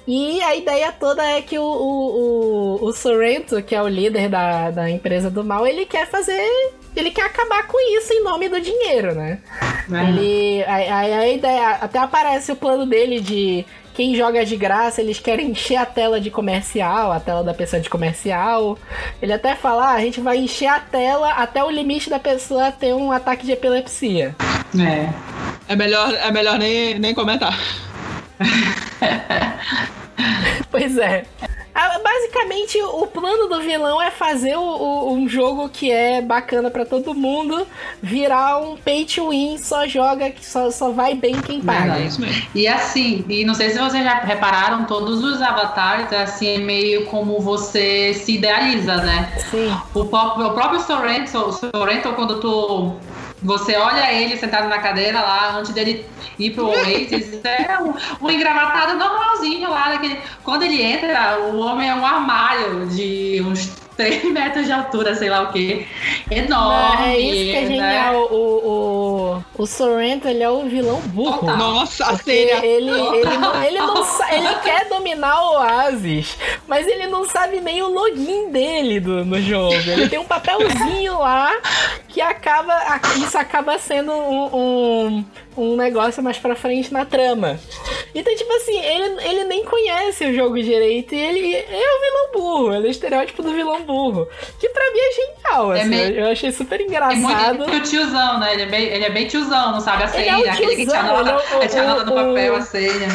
E 0.07 0.41
a 0.43 0.55
ideia 0.55 0.93
toda 0.93 1.25
é 1.25 1.43
que 1.43 1.59
o, 1.59 1.65
o, 1.65 2.79
o, 2.81 2.85
o 2.85 2.93
Sorrento, 2.93 3.63
que 3.63 3.75
é 3.75 3.83
o 3.83 3.89
líder 3.89 4.29
da, 4.29 4.71
da 4.71 4.91
empresa 4.91 5.31
do 5.31 5.43
mal, 5.45 5.67
ele 5.67 5.85
quer 5.85 6.09
fazer 6.09 6.49
ele 6.97 7.11
quer 7.11 7.27
acabar 7.27 7.67
com 7.67 7.79
isso 7.99 8.13
em 8.13 8.25
nome 8.25 8.49
do 8.49 8.59
dinheiro, 8.59 9.15
né? 9.15 9.39
Ele. 10.09 10.65
A, 10.65 10.99
a, 11.01 11.29
ideia. 11.29 11.71
Até 11.73 11.99
aparece 11.99 12.51
o 12.51 12.57
plano 12.57 12.87
dele 12.87 13.21
de 13.21 13.67
quem 13.97 14.15
joga 14.15 14.45
de 14.45 14.57
graça, 14.57 15.01
eles 15.01 15.19
querem 15.19 15.53
encher 15.53 15.77
a 15.77 15.87
tela 15.87 16.21
de 16.21 16.31
comercial, 16.31 17.11
a 17.11 17.19
tela 17.19 17.43
da 17.43 17.55
pessoa 17.55 17.81
de 17.81 17.89
comercial. 17.89 18.79
Ele 19.23 19.33
até 19.33 19.57
fala, 19.57 19.87
ah, 19.87 19.95
a 19.95 20.01
gente 20.01 20.21
vai 20.21 20.37
encher 20.37 20.67
a 20.67 20.79
tela 20.79 21.31
até 21.31 21.65
o 21.65 21.71
limite 21.71 22.11
da 22.11 22.19
pessoa 22.19 22.71
ter 22.71 22.95
um 22.95 23.11
ataque 23.11 23.47
de 23.47 23.53
epilepsia. 23.53 24.37
É. 24.79 25.73
É 25.73 25.75
melhor, 25.75 26.13
é 26.13 26.31
melhor 26.31 26.59
nem, 26.59 26.99
nem 26.99 27.15
comentar. 27.15 27.59
pois 30.71 30.99
é. 30.99 31.25
Ah, 31.79 32.01
basicamente, 32.03 32.81
o 32.81 33.07
plano 33.07 33.49
do 33.49 33.61
vilão 33.61 34.01
é 34.01 34.11
fazer 34.11 34.57
o, 34.57 34.63
o, 34.63 35.13
um 35.13 35.29
jogo 35.29 35.69
que 35.69 35.93
é 35.93 36.23
bacana 36.23 36.71
para 36.71 36.87
todo 36.87 37.13
mundo 37.15 37.67
virar 38.03 38.57
um 38.63 38.79
pay 38.79 39.05
to 39.05 39.29
win, 39.29 39.59
só 39.59 39.87
joga, 39.87 40.31
que 40.31 40.43
só, 40.43 40.71
só 40.71 40.91
vai 40.91 41.15
bem 41.15 41.39
quem 41.43 41.61
paga. 41.61 41.99
É 41.99 42.07
isso 42.07 42.19
mesmo. 42.19 42.47
E 42.55 42.67
assim, 42.67 43.23
e 43.29 43.45
não 43.45 43.53
sei 43.53 43.69
se 43.69 43.79
vocês 43.79 44.03
já 44.03 44.21
repararam, 44.21 44.87
todos 44.87 45.23
os 45.23 45.43
avatares, 45.43 46.11
assim, 46.15 46.55
é 46.55 46.59
meio 46.59 47.05
como 47.07 47.41
você 47.41 48.15
se 48.15 48.37
idealiza, 48.37 48.97
né? 48.97 49.31
Sim. 49.51 49.71
O, 49.93 50.07
próprio, 50.07 50.47
o 50.47 50.55
próprio 50.55 50.81
Sorrento, 50.81 51.53
Sorrento, 51.53 52.11
quando 52.15 52.41
tu 52.41 52.97
você 53.47 53.77
olha 53.77 54.13
ele 54.13 54.37
sentado 54.37 54.69
na 54.69 54.79
cadeira 54.79 55.21
lá, 55.21 55.57
antes 55.57 55.73
dele 55.73 56.05
ir 56.39 56.51
pro 56.51 56.67
Oasis, 56.67 57.41
é 57.45 57.79
um, 57.81 57.95
um 58.21 58.31
engravatado 58.31 58.99
normalzinho 58.99 59.71
lá. 59.71 59.91
Daquele... 59.91 60.19
Quando 60.43 60.65
ele 60.65 60.83
entra, 60.83 61.39
o 61.39 61.59
homem 61.61 61.89
é 61.89 61.95
um 61.95 62.05
armário 62.05 62.87
de 62.87 63.43
uns 63.47 63.73
3 63.97 64.31
metros 64.33 64.67
de 64.67 64.73
altura, 64.73 65.15
sei 65.15 65.31
lá 65.31 65.43
o 65.43 65.53
que. 65.53 65.87
Enorme. 66.31 67.07
É 67.07 67.19
isso 67.19 67.51
que 67.51 67.57
é 67.57 67.67
genial. 67.67 68.13
Né? 68.13 68.19
O, 68.19 68.25
o, 69.55 69.63
o 69.63 69.67
Sorrento, 69.67 70.29
ele 70.29 70.43
é 70.43 70.51
o 70.51 70.67
vilão 70.69 71.01
burro. 71.01 71.57
Nossa, 71.57 72.05
a 72.07 72.17
Ele, 72.27 72.91
ele, 72.91 72.91
não, 73.39 73.63
ele, 73.63 73.79
não, 73.79 73.97
ele 74.31 74.55
quer 74.63 74.89
dominar 74.89 75.41
o 75.41 75.53
Oasis, 75.59 76.37
mas 76.67 76.87
ele 76.87 77.07
não 77.07 77.29
sabe 77.29 77.61
nem 77.61 77.83
o 77.83 77.89
login 77.89 78.51
dele 78.51 79.01
do, 79.01 79.25
no 79.25 79.41
jogo. 79.41 79.75
Ele 79.75 80.09
tem 80.09 80.19
um 80.19 80.25
papelzinho 80.25 81.19
lá 81.19 81.53
que 82.09 82.21
acaba. 82.21 82.75
Isso 83.17 83.37
acaba 83.37 83.79
sendo 83.79 84.13
um, 84.13 84.57
um 84.57 85.25
um 85.57 85.77
negócio 85.77 86.23
mais 86.23 86.39
pra 86.39 86.55
frente 86.55 86.93
na 86.93 87.05
trama. 87.05 87.59
Então, 88.15 88.35
tipo 88.35 88.53
assim, 88.55 88.79
ele, 88.79 89.25
ele 89.25 89.45
nem 89.45 89.65
conhece 89.65 90.27
o 90.27 90.35
jogo 90.35 90.55
direito 90.57 91.15
e 91.15 91.19
ele 91.19 91.55
é 91.55 91.97
o 91.97 92.01
vilão 92.01 92.33
burro, 92.33 92.75
ele 92.75 92.87
é 92.87 92.89
o 92.89 92.91
estereótipo 92.91 93.43
do 93.43 93.53
vilão 93.53 93.83
burro. 93.83 94.29
Que 94.59 94.69
pra 94.69 94.85
mim 94.91 94.99
é 94.99 95.13
genial, 95.13 95.75
é 95.75 95.81
assim, 95.81 95.89
meio... 95.89 96.15
eu 96.15 96.27
achei 96.29 96.53
super 96.53 96.81
engraçado. 96.81 97.65
É 97.65 97.67
muito 97.67 97.89
tiozão, 97.89 98.39
né? 98.41 98.55
Ele 98.55 98.63
é 98.63 98.67
bem, 98.67 98.85
ele 98.85 99.05
é 99.05 99.11
bem 99.11 99.27
tiozão, 99.27 99.73
não 99.73 99.81
sabe 99.81 100.05
a 100.05 100.09
senha, 100.09 100.45
é 100.45 100.49
aquele 100.51 100.77
que 100.77 100.87
te 100.87 100.97
anota, 100.97 101.31
é 101.31 101.57
o, 101.57 101.69
te 101.69 101.79
anota 101.79 102.05
no 102.05 102.15
papel 102.15 102.57
a 102.57 102.63
senha. 102.63 103.09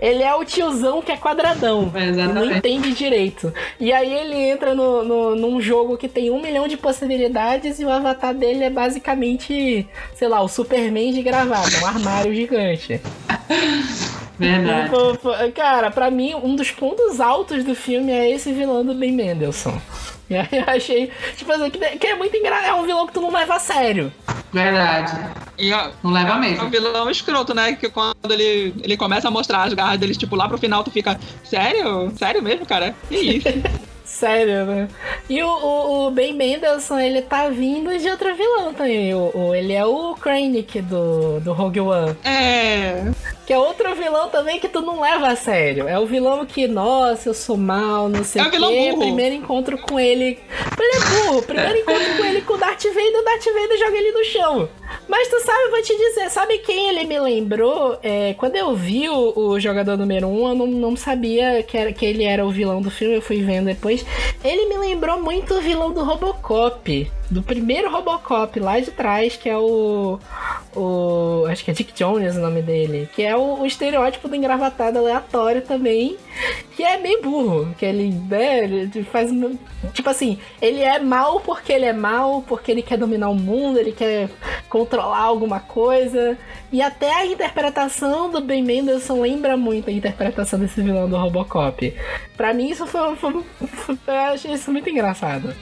Ele 0.00 0.22
é 0.22 0.34
o 0.34 0.44
tiozão 0.44 1.02
que 1.02 1.12
é 1.12 1.16
quadradão. 1.16 1.92
Exatamente. 1.94 2.34
Não 2.34 2.56
entende 2.56 2.92
direito. 2.92 3.52
E 3.78 3.92
aí 3.92 4.12
ele 4.12 4.36
entra 4.36 4.74
no, 4.74 5.04
no, 5.04 5.36
num 5.36 5.60
jogo 5.60 5.96
que 5.96 6.08
tem 6.08 6.30
um 6.30 6.40
milhão 6.40 6.66
de 6.66 6.76
possibilidades 6.76 7.78
e 7.80 7.84
o 7.84 7.90
avatar 7.90 8.34
dele 8.34 8.64
é 8.64 8.70
basicamente, 8.70 9.88
sei 10.14 10.28
lá, 10.28 10.40
o 10.40 10.48
Superman 10.48 11.12
de 11.12 11.22
gravata, 11.22 11.78
um 11.82 11.86
armário 11.86 12.34
gigante. 12.34 13.00
Verdade. 14.38 14.90
Cara, 15.54 15.90
pra 15.90 16.10
mim, 16.10 16.34
um 16.34 16.56
dos 16.56 16.70
pontos 16.70 17.20
altos 17.20 17.62
do 17.62 17.74
filme 17.74 18.10
é 18.10 18.30
esse 18.30 18.52
vilão 18.52 18.84
do 18.84 18.94
Ben 18.94 19.12
Mendelssohn. 19.12 19.78
E 20.30 20.36
aí 20.38 20.48
eu 20.52 20.64
achei, 20.66 21.10
tipo 21.36 21.50
assim, 21.52 21.70
que 21.70 22.06
é 22.06 22.14
muito 22.14 22.36
engraçado. 22.36 22.68
É 22.68 22.74
um 22.74 22.86
vilão 22.86 23.06
que 23.06 23.12
tu 23.12 23.20
não 23.20 23.32
leva 23.32 23.56
a 23.56 23.58
sério. 23.58 24.12
Verdade. 24.52 25.12
E, 25.58 25.72
ó, 25.72 25.90
não 26.02 26.12
leva 26.12 26.36
mesmo. 26.36 26.62
É 26.62 26.66
um 26.66 26.70
vilão 26.70 27.10
escroto, 27.10 27.52
né? 27.52 27.74
Que 27.74 27.90
quando 27.90 28.30
ele, 28.30 28.72
ele 28.82 28.96
começa 28.96 29.28
a 29.28 29.30
mostrar 29.30 29.64
as 29.64 29.74
garras 29.74 29.98
deles, 29.98 30.16
tipo, 30.16 30.36
lá 30.36 30.48
pro 30.48 30.56
final 30.56 30.84
tu 30.84 30.90
fica, 30.90 31.18
sério? 31.44 32.12
Sério 32.16 32.42
mesmo, 32.42 32.64
cara? 32.64 32.94
Que 33.08 33.16
isso? 33.16 33.48
Sério, 34.10 34.66
né? 34.66 34.88
E 35.30 35.40
o, 35.42 35.48
o, 35.48 36.06
o, 36.06 36.10
Ben 36.10 36.34
Mendelssohn, 36.34 36.98
ele 36.98 37.22
tá 37.22 37.48
vindo 37.48 37.96
de 37.96 38.10
outro 38.10 38.34
vilão 38.34 38.74
também. 38.74 39.14
O, 39.14 39.30
o, 39.32 39.54
ele 39.54 39.72
é 39.72 39.84
o 39.86 40.14
Krennic 40.14 40.82
do, 40.82 41.38
do 41.40 41.52
Rogue 41.52 41.80
One. 41.80 42.16
É. 42.24 43.04
Que 43.50 43.54
é 43.54 43.58
outro 43.58 43.92
vilão 43.96 44.28
também 44.28 44.60
que 44.60 44.68
tu 44.68 44.80
não 44.80 45.00
leva 45.00 45.26
a 45.26 45.34
sério. 45.34 45.88
É 45.88 45.98
o 45.98 46.06
vilão 46.06 46.46
que, 46.46 46.68
nossa, 46.68 47.28
eu 47.28 47.34
sou 47.34 47.56
mal, 47.56 48.08
não 48.08 48.22
sei 48.22 48.42
é 48.42 48.44
o 48.46 48.50
quê. 48.52 48.94
Primeiro 48.96 49.34
encontro 49.34 49.76
com 49.76 49.98
ele. 49.98 50.38
Ele 50.78 50.96
é 50.96 51.24
burro. 51.24 51.42
Primeiro 51.42 51.78
encontro 51.78 52.16
com 52.16 52.24
ele 52.26 52.42
com 52.42 52.54
o 52.54 52.56
Darth 52.56 52.84
Vader, 52.84 53.18
o 53.18 53.24
Darth 53.24 53.44
Vader 53.46 53.76
joga 53.76 53.96
ele 53.96 54.12
no 54.12 54.24
chão. 54.24 54.68
Mas 55.08 55.26
tu 55.26 55.40
sabe, 55.40 55.64
eu 55.64 55.70
vou 55.72 55.82
te 55.82 55.96
dizer, 55.96 56.30
sabe 56.30 56.58
quem 56.58 56.90
ele 56.90 57.04
me 57.06 57.18
lembrou? 57.18 57.98
É, 58.04 58.34
quando 58.34 58.54
eu 58.54 58.72
vi 58.76 59.08
o, 59.08 59.32
o 59.36 59.58
jogador 59.58 59.96
número 59.96 60.28
1, 60.28 60.30
um, 60.30 60.48
eu 60.48 60.54
não, 60.54 60.66
não 60.68 60.96
sabia 60.96 61.60
que, 61.64 61.76
era, 61.76 61.92
que 61.92 62.06
ele 62.06 62.22
era 62.22 62.46
o 62.46 62.52
vilão 62.52 62.80
do 62.80 62.88
filme, 62.88 63.16
eu 63.16 63.22
fui 63.22 63.42
vendo 63.42 63.66
depois. 63.66 64.06
Ele 64.44 64.66
me 64.66 64.78
lembrou 64.78 65.20
muito 65.20 65.54
o 65.54 65.60
vilão 65.60 65.92
do 65.92 66.04
Robocop 66.04 67.10
do 67.30 67.42
primeiro 67.42 67.90
Robocop 67.90 68.58
lá 68.58 68.80
de 68.80 68.90
trás, 68.90 69.36
que 69.36 69.48
é 69.48 69.56
o. 69.56 70.18
o 70.74 71.44
acho 71.48 71.64
que 71.64 71.70
é 71.70 71.74
Dick 71.74 71.92
Jones 71.92 72.36
o 72.36 72.40
nome 72.40 72.60
dele. 72.60 73.08
Que 73.14 73.22
é 73.22 73.36
o, 73.36 73.60
o 73.60 73.66
estereótipo 73.66 74.28
do 74.28 74.34
engravatado 74.34 74.98
aleatório 74.98 75.62
também. 75.62 76.16
Que 76.74 76.82
é 76.82 76.98
meio 76.98 77.22
burro. 77.22 77.74
Que 77.78 77.86
ele, 77.86 78.10
né, 78.10 78.64
ele 78.64 79.04
faz. 79.04 79.30
Tipo 79.92 80.10
assim, 80.10 80.38
ele 80.60 80.80
é 80.80 80.98
mal 80.98 81.40
porque 81.40 81.72
ele 81.72 81.84
é 81.84 81.92
mal, 81.92 82.42
porque 82.42 82.72
ele 82.72 82.82
quer 82.82 82.98
dominar 82.98 83.30
o 83.30 83.34
mundo, 83.34 83.78
ele 83.78 83.92
quer 83.92 84.28
controlar 84.68 85.22
alguma 85.22 85.60
coisa. 85.60 86.36
E 86.72 86.82
até 86.82 87.12
a 87.14 87.26
interpretação 87.26 88.30
do 88.30 88.40
Ben 88.40 88.62
Mendelsohn 88.62 89.20
lembra 89.20 89.56
muito 89.56 89.88
a 89.88 89.92
interpretação 89.92 90.58
desse 90.58 90.82
vilão 90.82 91.08
do 91.08 91.16
Robocop. 91.16 91.94
Pra 92.36 92.52
mim, 92.52 92.70
isso 92.70 92.86
foi, 92.86 93.14
foi, 93.16 93.42
foi 93.66 93.98
eu 94.06 94.14
achei 94.14 94.52
isso 94.52 94.72
muito 94.72 94.88
engraçado. 94.90 95.54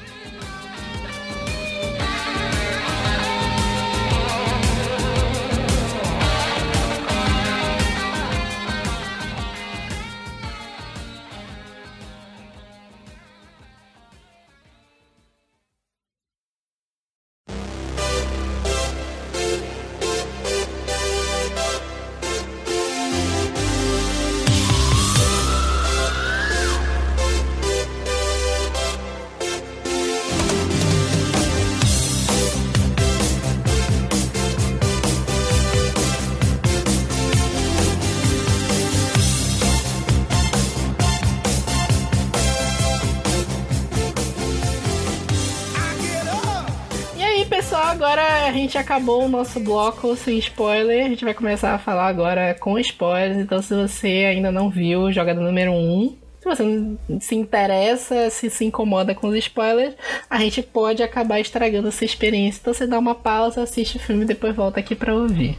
Acabou 48.89 49.26
o 49.26 49.28
nosso 49.28 49.61
bloco 49.61 50.16
sem 50.16 50.39
spoiler. 50.39 51.05
A 51.05 51.09
gente 51.11 51.22
vai 51.22 51.34
começar 51.34 51.74
a 51.74 51.78
falar 51.78 52.07
agora 52.07 52.55
com 52.55 52.78
spoilers. 52.78 53.36
Então, 53.36 53.61
se 53.61 53.74
você 53.74 54.24
ainda 54.26 54.51
não 54.51 54.70
viu 54.70 55.12
Jogada 55.12 55.39
número 55.43 55.72
1, 55.72 56.16
se 56.41 56.45
você 56.47 56.62
não 56.64 57.20
se 57.20 57.34
interessa, 57.34 58.30
se 58.30 58.49
se 58.49 58.64
incomoda 58.64 59.14
com 59.14 59.28
os 59.28 59.36
spoilers, 59.36 59.95
a 60.30 60.39
gente 60.39 60.62
pode 60.62 61.03
acabar 61.03 61.39
estragando 61.39 61.89
essa 61.89 62.03
experiência. 62.03 62.61
Então, 62.62 62.72
você 62.72 62.86
dá 62.86 62.99
uma 62.99 63.14
pausa, 63.14 63.62
assiste 63.62 63.99
o 63.99 64.01
filme 64.01 64.22
e 64.22 64.28
depois 64.28 64.57
volta 64.57 64.80
aqui 64.80 64.95
pra 64.95 65.14
ouvir. 65.14 65.59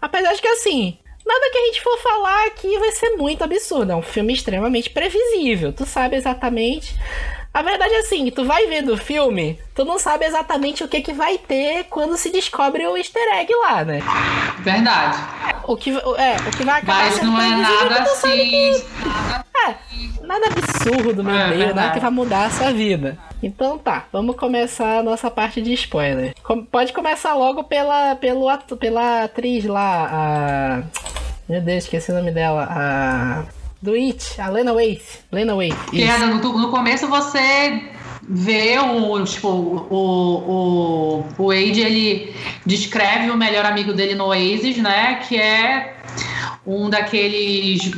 Apesar 0.00 0.32
de 0.32 0.40
que, 0.40 0.48
assim, 0.48 0.96
nada 1.26 1.50
que 1.52 1.58
a 1.58 1.66
gente 1.66 1.82
for 1.82 1.98
falar 1.98 2.46
aqui 2.46 2.78
vai 2.78 2.92
ser 2.92 3.16
muito 3.18 3.44
absurdo. 3.44 3.92
É 3.92 3.96
um 3.96 4.00
filme 4.00 4.32
extremamente 4.32 4.88
previsível. 4.88 5.74
Tu 5.74 5.84
sabe 5.84 6.16
exatamente 6.16 6.94
a 7.54 7.60
verdade 7.60 7.92
é 7.92 7.98
assim, 7.98 8.30
tu 8.30 8.46
vai 8.46 8.66
vendo 8.66 8.94
o 8.94 8.96
filme, 8.96 9.58
tu 9.74 9.84
não 9.84 9.98
sabe 9.98 10.24
exatamente 10.24 10.82
o 10.82 10.88
que, 10.88 11.02
que 11.02 11.12
vai 11.12 11.36
ter 11.36 11.84
quando 11.84 12.16
se 12.16 12.30
descobre 12.30 12.86
o 12.86 12.96
easter 12.96 13.22
egg 13.34 13.52
lá, 13.56 13.84
né? 13.84 14.00
Verdade. 14.60 15.18
O 15.64 15.76
que, 15.76 15.90
é, 15.90 16.36
o 16.48 16.50
que 16.56 16.64
vai 16.64 16.80
acabar 16.80 17.04
Mas 17.04 17.22
não 17.22 17.38
é 17.38 17.50
nada 17.50 18.02
assim... 18.02 18.48
Que... 18.48 18.84
É, 19.68 19.74
nada 20.26 20.46
absurdo, 20.46 21.22
meu 21.22 21.36
é, 21.36 21.50
Deus, 21.50 21.74
nada 21.74 21.92
que 21.92 22.00
vai 22.00 22.10
mudar 22.10 22.46
a 22.46 22.50
sua 22.50 22.72
vida. 22.72 23.18
Então 23.42 23.76
tá, 23.76 24.06
vamos 24.10 24.34
começar 24.36 25.00
a 25.00 25.02
nossa 25.02 25.30
parte 25.30 25.60
de 25.60 25.74
spoiler. 25.74 26.34
pode 26.70 26.92
começar 26.94 27.34
logo 27.34 27.64
pela, 27.64 28.16
pelo, 28.16 28.46
pela 28.80 29.24
atriz 29.24 29.66
lá, 29.66 30.08
a... 30.10 30.82
Meu 31.46 31.60
Deus, 31.60 31.84
esqueci 31.84 32.10
o 32.10 32.14
nome 32.14 32.32
dela. 32.32 32.66
A 32.70 33.61
do 33.82 33.94
It, 33.94 34.40
a 34.40 34.48
Lena 34.48 34.72
Waithe. 34.72 35.18
Lena 35.32 35.54
Waithe. 35.54 35.76
No, 36.18 36.58
no 36.58 36.70
começo 36.70 37.08
você 37.08 37.82
vê 38.22 38.78
o, 38.78 39.24
tipo, 39.24 39.48
o, 39.48 39.88
o, 39.90 41.26
o 41.36 41.48
Wade, 41.48 41.80
ele 41.80 42.34
descreve 42.64 43.30
o 43.30 43.36
melhor 43.36 43.64
amigo 43.66 43.92
dele 43.92 44.14
no 44.14 44.26
Oasis, 44.26 44.76
né? 44.78 45.16
Que 45.26 45.36
é 45.36 45.96
um 46.64 46.88
daqueles. 46.88 47.90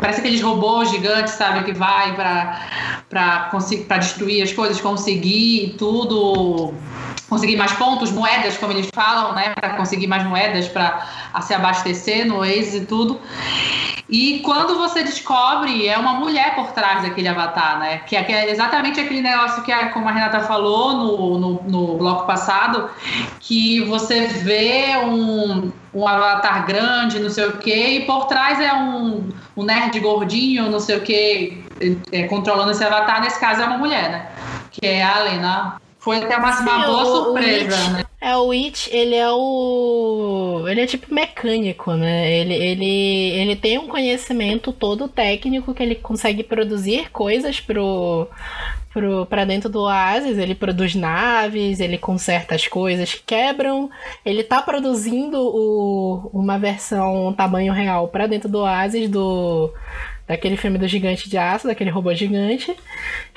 Parece 0.00 0.20
aqueles 0.20 0.40
robôs 0.40 0.90
gigantes, 0.90 1.34
sabe? 1.34 1.64
Que 1.64 1.72
vai 1.72 2.14
para 2.14 3.50
destruir 3.98 4.42
as 4.42 4.52
coisas, 4.52 4.80
conseguir 4.80 5.74
tudo 5.76 6.72
conseguir 7.28 7.56
mais 7.56 7.72
pontos, 7.72 8.12
moedas, 8.12 8.56
como 8.58 8.72
eles 8.72 8.88
falam, 8.94 9.34
né, 9.34 9.54
para 9.54 9.70
conseguir 9.70 10.06
mais 10.06 10.24
moedas 10.24 10.68
para 10.68 11.06
se 11.42 11.54
abastecer 11.54 12.26
no 12.26 12.38
Waze 12.38 12.78
e 12.78 12.86
tudo. 12.86 13.18
E 14.14 14.38
quando 14.44 14.78
você 14.78 15.02
descobre, 15.02 15.88
é 15.88 15.98
uma 15.98 16.14
mulher 16.14 16.54
por 16.54 16.70
trás 16.70 17.02
daquele 17.02 17.26
avatar, 17.26 17.80
né? 17.80 17.98
Que 18.06 18.14
é 18.14 18.48
exatamente 18.48 19.00
aquele 19.00 19.20
negócio 19.20 19.60
que, 19.64 19.74
como 19.86 20.08
a 20.08 20.12
Renata 20.12 20.38
falou 20.38 20.92
no, 20.92 21.38
no, 21.40 21.62
no 21.64 21.98
bloco 21.98 22.24
passado, 22.24 22.88
que 23.40 23.80
você 23.80 24.28
vê 24.28 24.96
um, 24.98 25.72
um 25.92 26.06
avatar 26.06 26.64
grande, 26.64 27.18
não 27.18 27.28
sei 27.28 27.46
o 27.46 27.56
quê, 27.56 27.86
e 27.88 28.06
por 28.06 28.26
trás 28.26 28.60
é 28.60 28.72
um, 28.72 29.30
um 29.56 29.64
nerd 29.64 29.98
gordinho, 29.98 30.70
não 30.70 30.78
sei 30.78 30.96
o 30.96 31.00
quê, 31.00 31.64
é, 32.12 32.28
controlando 32.28 32.70
esse 32.70 32.84
avatar. 32.84 33.20
Nesse 33.20 33.40
caso 33.40 33.62
é 33.62 33.66
uma 33.66 33.78
mulher, 33.78 34.10
né? 34.12 34.28
Que 34.70 34.86
é 34.86 35.02
a 35.02 35.18
Lena 35.24 35.83
foi 36.04 36.18
até 36.18 36.36
uma, 36.36 36.52
Sim, 36.52 36.62
uma 36.64 36.86
boa 36.86 37.02
o, 37.02 37.06
surpresa, 37.06 37.76
o 37.76 37.92
né? 37.94 38.04
É, 38.20 38.36
o 38.36 38.50
It, 38.50 38.90
ele 38.94 39.14
é 39.14 39.30
o. 39.30 40.64
Ele 40.68 40.82
é 40.82 40.86
tipo 40.86 41.12
mecânico, 41.12 41.92
né? 41.94 42.30
Ele, 42.30 42.54
ele, 42.54 43.30
ele 43.40 43.56
tem 43.56 43.78
um 43.78 43.88
conhecimento 43.88 44.70
todo 44.70 45.08
técnico 45.08 45.72
que 45.72 45.82
ele 45.82 45.94
consegue 45.94 46.42
produzir 46.42 47.10
coisas 47.10 47.58
pro, 47.58 48.28
pro, 48.92 49.24
pra 49.24 49.46
dentro 49.46 49.70
do 49.70 49.80
Oasis. 49.80 50.36
Ele 50.36 50.54
produz 50.54 50.94
naves, 50.94 51.80
ele 51.80 51.96
conserta 51.96 52.54
as 52.54 52.68
coisas 52.68 53.14
que 53.14 53.22
quebram. 53.24 53.88
Ele 54.24 54.44
tá 54.44 54.60
produzindo 54.60 55.38
o, 55.40 56.28
uma 56.34 56.58
versão 56.58 57.32
tamanho 57.32 57.72
real 57.72 58.08
para 58.08 58.26
dentro 58.26 58.48
do 58.48 58.58
Oasis 58.58 59.08
do 59.08 59.72
daquele 60.26 60.56
filme 60.56 60.78
do 60.78 60.88
gigante 60.88 61.28
de 61.28 61.36
aço, 61.36 61.66
daquele 61.66 61.90
robô 61.90 62.14
gigante. 62.14 62.74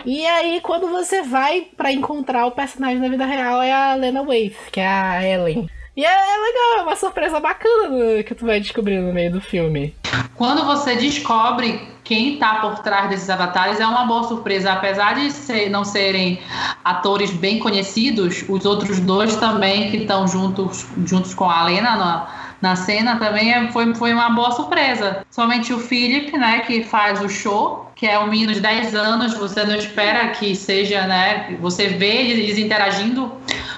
E 0.05 0.25
aí, 0.25 0.61
quando 0.61 0.88
você 0.88 1.21
vai 1.21 1.67
para 1.75 1.91
encontrar 1.91 2.45
o 2.45 2.51
personagem 2.51 2.99
da 2.99 3.09
vida 3.09 3.25
real, 3.25 3.61
é 3.61 3.71
a 3.71 3.95
Lena 3.95 4.23
Waithe, 4.23 4.71
que 4.71 4.79
é 4.79 4.88
a 4.88 5.23
Ellen. 5.23 5.69
E 5.95 6.05
é, 6.05 6.09
é 6.09 6.38
legal, 6.38 6.79
é 6.79 6.81
uma 6.83 6.95
surpresa 6.95 7.39
bacana 7.39 8.23
que 8.23 8.35
tu 8.35 8.45
vai 8.45 8.59
descobrir 8.59 8.99
no 8.99 9.11
meio 9.11 9.31
do 9.31 9.41
filme. 9.41 9.95
Quando 10.35 10.63
você 10.63 10.95
descobre 10.95 11.81
quem 12.03 12.38
tá 12.38 12.59
por 12.61 12.77
trás 12.83 13.09
desses 13.09 13.27
avatares, 13.31 13.79
é 13.79 13.85
uma 13.88 14.05
boa 14.05 14.23
surpresa. 14.23 14.73
Apesar 14.73 15.15
de 15.15 15.31
ser, 15.31 15.71
não 15.71 15.83
serem 15.83 16.39
atores 16.85 17.31
bem 17.31 17.57
conhecidos, 17.57 18.45
os 18.47 18.63
outros 18.63 18.99
dois 18.99 19.35
também 19.38 19.89
que 19.89 19.97
estão 19.97 20.27
juntos, 20.27 20.85
juntos 21.03 21.33
com 21.33 21.49
a 21.49 21.65
Lena 21.65 21.95
na, 21.95 22.46
na 22.61 22.75
cena 22.75 23.17
também 23.17 23.53
é, 23.53 23.71
foi, 23.71 23.93
foi 23.93 24.13
uma 24.13 24.29
boa 24.29 24.51
surpresa. 24.51 25.25
Somente 25.29 25.73
o 25.73 25.79
Philip, 25.79 26.35
né, 26.37 26.59
que 26.61 26.83
faz 26.83 27.21
o 27.21 27.29
show, 27.29 27.91
que 27.95 28.05
é 28.05 28.17
um 28.19 28.27
menino 28.27 28.53
de 28.53 28.59
10 28.59 28.95
anos, 28.95 29.33
você 29.35 29.63
não 29.63 29.75
espera 29.75 30.29
que 30.29 30.55
seja, 30.55 31.05
né, 31.05 31.55
você 31.59 31.87
vê 31.87 32.29
eles 32.29 32.57
interagindo 32.57 33.31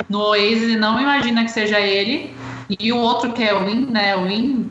no 0.10 0.20
Oasis 0.20 0.74
e 0.74 0.76
não 0.76 1.00
imagina 1.00 1.44
que 1.44 1.52
seja 1.52 1.80
ele. 1.80 2.34
E 2.80 2.94
o 2.94 2.98
outro 2.98 3.34
que 3.34 3.44
é 3.44 3.54
o 3.54 3.66
Win, 3.66 3.88
né, 3.90 4.16
o 4.16 4.26
Win 4.28 4.70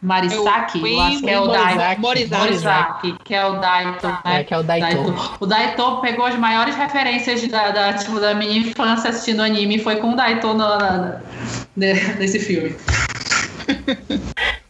Marisaki, 0.00 0.80
eu 0.80 1.00
acho 1.00 1.20
que 1.20 1.30
é 1.30 1.40
o 1.40 1.48
Daito. 1.48 2.00
Morizaki, 2.00 3.14
que 3.24 3.34
é 3.34 3.44
o 3.44 3.58
Daito, 3.58 4.06
né? 4.06 4.20
É, 4.40 4.44
que 4.44 4.54
é 4.54 4.58
o 4.58 4.62
Daito. 4.62 4.86
Daito. 4.86 5.36
O 5.40 5.46
Daito 5.46 5.96
pegou 6.00 6.24
as 6.26 6.36
maiores 6.36 6.76
referências 6.76 7.46
da, 7.48 7.70
da, 7.70 7.92
tipo, 7.94 8.20
da 8.20 8.32
minha 8.34 8.58
infância 8.58 9.10
assistindo 9.10 9.42
anime 9.42 9.76
e 9.76 9.78
foi 9.78 9.96
com 9.96 10.12
o 10.12 10.16
Daito 10.16 10.48
no, 10.48 10.56
na, 10.56 11.20
nesse 11.74 12.38
filme. 12.38 12.76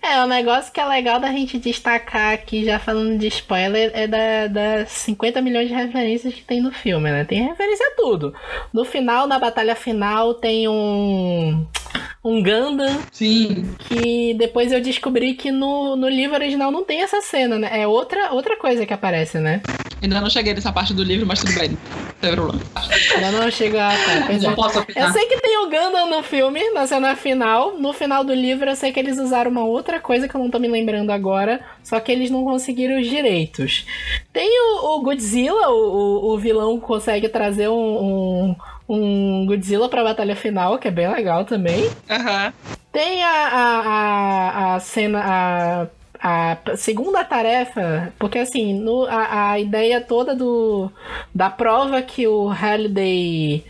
É, 0.01 0.23
o 0.25 0.27
negócio 0.27 0.73
que 0.73 0.81
é 0.81 0.85
legal 0.87 1.21
da 1.21 1.31
gente 1.31 1.59
destacar 1.59 2.33
aqui, 2.33 2.65
já 2.65 2.79
falando 2.79 3.19
de 3.19 3.27
spoiler, 3.27 3.91
é 3.93 4.07
da, 4.07 4.47
das 4.47 4.91
50 4.91 5.43
milhões 5.43 5.69
de 5.69 5.75
referências 5.75 6.33
que 6.33 6.43
tem 6.43 6.63
no 6.63 6.73
filme, 6.73 7.11
né? 7.11 7.25
Tem 7.25 7.45
referência 7.45 7.87
a 7.89 7.97
tudo. 7.97 8.35
No 8.73 8.87
final, 8.87 9.27
na 9.27 9.39
batalha 9.39 9.77
final, 9.77 10.33
tem 10.33 10.67
um. 10.67 11.67
Um 12.29 12.43
Gundam. 12.43 13.01
Sim. 13.11 13.75
Que 13.79 14.35
depois 14.35 14.71
eu 14.71 14.83
descobri 14.83 15.33
que 15.33 15.51
no, 15.51 15.97
no 15.97 16.09
livro 16.09 16.35
original 16.35 16.71
não 16.71 16.85
tem 16.85 17.01
essa 17.01 17.23
cena, 17.23 17.59
né? 17.59 17.71
É 17.73 17.87
outra, 17.87 18.33
outra 18.33 18.57
coisa 18.59 18.85
que 18.85 18.93
aparece, 18.93 19.39
né? 19.39 19.63
Ainda 20.03 20.21
não 20.21 20.29
cheguei 20.29 20.53
nessa 20.53 20.71
parte 20.71 20.93
do 20.93 21.03
livro, 21.03 21.27
mas 21.27 21.41
tudo 21.41 21.59
bem. 21.59 21.77
Ainda 22.21 23.33
não 23.33 23.51
chegou 23.51 23.81
a 23.81 23.89
tá, 23.89 24.33
não 24.43 24.55
posso 24.55 24.81
opinar. 24.81 25.09
Eu 25.09 25.13
sei 25.13 25.27
que 25.27 25.41
tem 25.41 25.57
o 25.59 25.71
Gundam 25.71 26.11
no 26.11 26.23
filme, 26.23 26.71
na 26.71 26.87
cena 26.87 27.17
final. 27.17 27.79
No 27.79 27.93
final 27.93 28.23
do 28.23 28.35
livro, 28.35 28.69
eu 28.69 28.77
sei 28.77 28.93
que 28.93 29.01
eles 29.01 29.19
usaram 29.19 29.51
uma 29.51 29.65
outra 29.65 29.99
coisa 29.99 30.29
que 30.29 30.35
eu 30.35 30.41
não 30.41 30.51
tô 30.51 30.59
me 30.59 30.69
lembrando 30.69 31.11
agora. 31.11 31.61
Só 31.83 31.99
que 31.99 32.13
eles 32.13 32.31
não 32.31 32.45
conseguiram 32.45 33.01
os 33.01 33.09
direitos. 33.09 33.87
Tem 34.33 34.51
o, 34.51 34.97
o 34.97 35.03
Godzilla, 35.03 35.69
o, 35.71 36.35
o, 36.35 36.39
vilão 36.39 36.79
consegue 36.79 37.29
trazer 37.29 37.69
um, 37.69 37.75
um 37.75 38.57
um 38.89 39.45
Godzilla 39.47 39.89
pra 39.89 40.05
batalha 40.05 40.35
final, 40.35 40.79
que 40.79 40.89
é 40.89 40.91
bem 40.91 41.09
legal 41.09 41.45
também. 41.45 41.85
Uhum. 41.85 42.53
Tem 42.91 43.23
a, 43.23 43.49
a, 43.49 43.81
a, 43.87 44.75
a 44.75 44.81
cena, 44.81 45.23
a 45.25 45.87
a 46.21 46.59
segunda 46.77 47.25
tarefa, 47.25 48.13
porque 48.19 48.41
assim, 48.41 48.75
no, 48.75 49.05
a, 49.05 49.53
a 49.53 49.61
ideia 49.61 50.01
toda 50.01 50.35
do, 50.35 50.91
da 51.33 51.49
prova 51.49 52.03
que 52.03 52.27
o 52.27 52.49
Halliday 52.49 53.65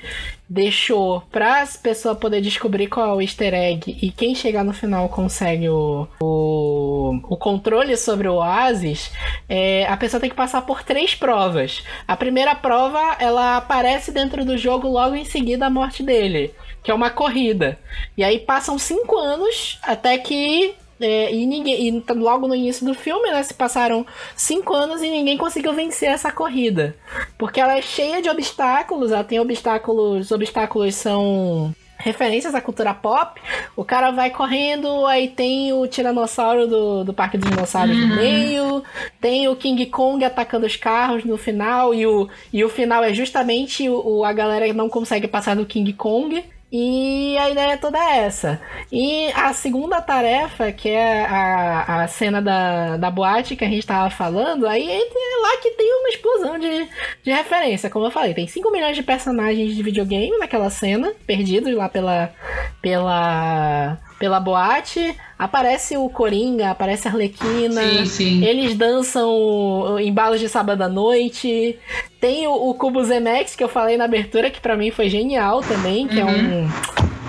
deixou 0.49 1.21
pra 1.31 1.67
pessoa 1.83 2.15
poder 2.15 2.41
descobrir 2.41 2.87
qual 2.87 3.07
é 3.07 3.13
o 3.13 3.21
easter 3.21 3.53
egg 3.53 3.99
e 4.01 4.11
quem 4.11 4.35
chegar 4.35 4.65
no 4.65 4.73
final 4.73 5.09
consegue 5.09 5.69
o, 5.69 6.09
o, 6.21 7.21
o 7.25 7.37
controle 7.37 7.97
sobre 7.97 8.29
o 8.29 8.37
Oasis, 8.37 9.11
é, 9.49 9.87
a 9.87 9.97
pessoa 9.97 10.21
tem 10.21 10.31
que 10.31 10.37
passar 10.37 10.63
por 10.63 10.83
três 10.83 11.15
provas. 11.15 11.83
A 12.07 12.17
primeira 12.17 12.55
prova, 12.55 13.17
ela 13.19 13.57
aparece 13.57 14.11
dentro 14.11 14.45
do 14.45 14.57
jogo 14.57 14.89
logo 14.89 15.15
em 15.15 15.25
seguida 15.25 15.67
a 15.67 15.71
morte 15.71 16.03
dele, 16.03 16.55
que 16.83 16.91
é 16.91 16.95
uma 16.95 17.11
corrida. 17.11 17.79
E 18.17 18.25
aí 18.25 18.39
passam 18.39 18.79
cinco 18.79 19.19
anos 19.19 19.79
até 19.83 20.17
que 20.17 20.75
é, 21.01 21.35
e 21.35 21.47
ninguém. 21.47 21.89
E 21.89 22.13
logo 22.13 22.49
no 22.49 22.55
início 22.55 22.85
do 22.85 22.95
filme, 22.95 23.31
né? 23.31 23.43
Se 23.43 23.55
passaram 23.55 24.07
cinco 24.37 24.75
anos 24.75 25.03
e 25.03 25.11
ninguém 25.11 25.37
conseguiu 25.37 25.73
vencer 25.73 26.11
essa 26.11 26.31
corrida. 26.31 26.97
Porque 27.37 27.61
ela 27.61 27.77
é 27.77 27.83
cheia 27.83 28.21
de 28.21 28.29
obstáculos, 28.29 29.13
ela 29.13 29.25
tem 29.25 29.41
obstáculos. 29.41 30.27
Os 30.27 30.33
obstáculos 30.33 30.95
são 30.95 31.75
referências 31.99 32.55
à 32.55 32.61
cultura 32.61 32.95
pop. 32.95 33.41
O 33.77 33.85
cara 33.85 34.11
vai 34.11 34.31
correndo, 34.31 35.05
aí 35.07 35.29
tem 35.29 35.73
o 35.73 35.87
Tiranossauro 35.87 36.67
do, 36.67 37.05
do 37.05 37.13
Parque 37.13 37.37
dos 37.37 37.51
Dinossauros 37.51 37.97
uhum. 37.97 38.07
no 38.07 38.17
meio, 38.17 38.85
tem 39.21 39.49
o 39.49 39.57
King 39.57 39.85
Kong 39.87 40.25
atacando 40.25 40.65
os 40.65 40.77
carros 40.77 41.25
no 41.25 41.37
final, 41.37 41.93
e 41.93 42.07
o, 42.07 42.29
e 42.53 42.65
o 42.65 42.69
final 42.69 43.03
é 43.03 43.13
justamente 43.13 43.89
o, 43.89 44.25
a 44.25 44.33
galera 44.33 44.73
não 44.73 44.89
consegue 44.89 45.27
passar 45.27 45.57
do 45.57 45.67
King 45.67 45.93
Kong. 45.93 46.45
E 46.71 47.37
a 47.39 47.49
ideia 47.49 47.73
é 47.73 47.77
toda 47.79 47.99
essa. 47.99 48.61
E 48.93 49.33
a 49.33 49.55
segunda 49.55 50.03
tarefa, 50.03 50.71
que 50.71 50.91
é 50.91 51.25
a, 51.25 52.03
a 52.03 52.09
cena 52.09 52.43
da, 52.43 52.99
da 52.99 53.11
boate 53.11 53.57
que 53.57 53.65
a 53.65 53.69
gente 53.69 53.87
tava 53.87 54.11
falando, 54.11 54.67
aí 54.67 54.87
é 54.87 55.43
lá 55.43 55.57
que 55.63 55.71
tem 55.71 55.91
uma 55.91 56.09
explosão 56.11 56.59
de, 56.59 56.89
de 57.23 57.31
referência. 57.31 57.89
Como 57.89 58.05
eu 58.05 58.11
falei, 58.11 58.35
tem 58.35 58.47
5 58.47 58.71
milhões 58.71 58.97
de 58.97 59.03
personagens 59.03 59.75
de 59.75 59.83
videogame 59.83 60.37
naquela 60.39 60.69
cena, 60.69 61.15
perdidos 61.27 61.75
lá 61.75 61.89
pela, 61.89 62.35
pela, 62.83 63.99
pela 64.19 64.41
boate. 64.41 65.15
Aparece 65.39 65.97
o 65.97 66.09
Coringa, 66.09 66.71
aparece 66.71 67.07
a 67.07 67.11
Arlequina. 67.11 67.81
Sim, 67.81 68.07
sim. 68.07 68.45
Eles 68.45 68.75
dançam 68.75 69.99
em 69.99 70.13
balas 70.13 70.41
de 70.41 70.49
sábado 70.49 70.83
à 70.83 70.89
noite. 70.89 71.79
Tem 72.21 72.47
o, 72.47 72.53
o 72.53 72.75
Cubo 72.75 73.03
Zemex, 73.05 73.55
que 73.55 73.63
eu 73.63 73.69
falei 73.69 73.97
na 73.97 74.05
abertura, 74.05 74.51
que 74.51 74.61
para 74.61 74.77
mim 74.77 74.91
foi 74.91 75.09
genial 75.09 75.61
também, 75.61 76.09
que 76.09 76.19
é 76.19 76.25
uhum. 76.25 76.31
é 76.31 76.33
um. 76.33 76.69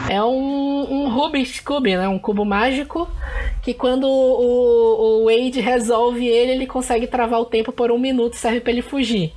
É 0.09 0.23
um, 0.23 0.87
um 0.91 1.09
Rubik's 1.09 1.59
Cube, 1.59 1.95
né? 1.95 2.07
Um 2.07 2.17
cubo 2.17 2.43
mágico 2.43 3.07
que 3.61 3.75
quando 3.75 4.05
o, 4.07 5.21
o 5.21 5.25
Wade 5.25 5.59
resolve 5.59 6.25
ele, 6.25 6.53
ele 6.53 6.65
consegue 6.65 7.05
travar 7.05 7.39
o 7.39 7.45
tempo 7.45 7.71
por 7.71 7.91
um 7.91 7.99
minuto, 7.99 8.35
serve 8.35 8.59
para 8.59 8.71
ele 8.71 8.81
fugir. 8.81 9.31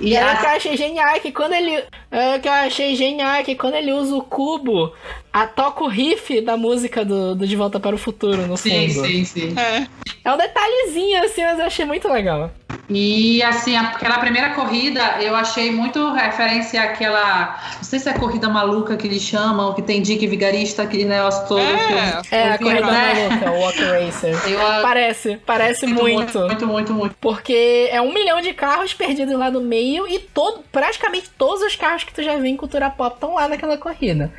E, 0.00 0.16
aí 0.16 0.24
a... 0.24 0.36
que 0.36 0.46
eu 0.46 0.50
achei 0.50 0.76
genial 0.76 1.08
é 1.08 1.20
que 1.20 1.30
quando 1.30 1.52
ele. 1.52 1.84
É, 2.10 2.38
que 2.38 2.48
eu 2.48 2.52
achei 2.52 2.96
genial 2.96 3.34
é 3.34 3.42
que 3.42 3.54
quando 3.54 3.74
ele 3.74 3.92
usa 3.92 4.16
o 4.16 4.22
cubo, 4.22 4.92
a, 5.32 5.46
toca 5.46 5.84
o 5.84 5.88
riff 5.88 6.40
da 6.40 6.56
música 6.56 7.04
do, 7.04 7.34
do 7.34 7.46
De 7.46 7.54
Volta 7.54 7.78
para 7.78 7.94
o 7.94 7.98
Futuro 7.98 8.46
no 8.46 8.56
sim, 8.56 8.88
fundo. 8.88 9.06
Sim, 9.06 9.24
sim, 9.24 9.50
sim. 9.50 9.54
É. 9.58 9.86
é 10.24 10.32
um 10.32 10.36
detalhezinho, 10.36 11.24
assim, 11.24 11.42
mas 11.42 11.58
eu 11.58 11.66
achei 11.66 11.84
muito 11.84 12.08
legal. 12.08 12.50
E 12.90 13.40
assim, 13.44 13.76
aquela 13.76 14.18
primeira 14.18 14.50
corrida 14.50 15.18
eu 15.20 15.36
achei 15.36 15.70
muito 15.70 16.12
referência 16.12 16.82
àquela. 16.82 17.56
Não 17.76 17.84
sei 17.84 18.00
se 18.00 18.08
é 18.08 18.12
corrida 18.12 18.48
maluca 18.48 18.96
que 18.96 19.06
eles 19.06 19.22
chamam, 19.22 19.72
que 19.74 19.80
tem 19.80 20.02
Dick 20.02 20.26
Vigarista, 20.26 20.82
aquele 20.82 21.04
negócio 21.04 21.46
todo. 21.46 21.60
É, 21.60 22.20
que, 22.22 22.34
é 22.34 22.52
a 22.52 22.58
corrida 22.58 22.90
né? 22.90 23.28
maluca, 23.28 23.50
o 23.52 23.60
Walk 23.60 23.78
Racer. 23.84 24.34
Eu, 24.50 24.82
parece, 24.82 25.36
parece 25.46 25.86
muito, 25.86 26.02
muito. 26.02 26.38
Muito, 26.40 26.66
muito, 26.66 26.92
muito. 26.92 27.16
Porque 27.20 27.88
é 27.92 28.00
um 28.00 28.12
milhão 28.12 28.40
de 28.40 28.52
carros 28.52 28.92
perdidos 28.92 29.38
lá 29.38 29.52
no 29.52 29.60
meio 29.60 30.08
e 30.08 30.18
todo, 30.18 30.64
praticamente 30.72 31.30
todos 31.38 31.62
os 31.62 31.76
carros 31.76 32.02
que 32.02 32.12
tu 32.12 32.24
já 32.24 32.34
viu 32.34 32.46
em 32.46 32.56
cultura 32.56 32.90
pop 32.90 33.14
estão 33.14 33.34
lá 33.34 33.46
naquela 33.46 33.78
corrida. 33.78 34.32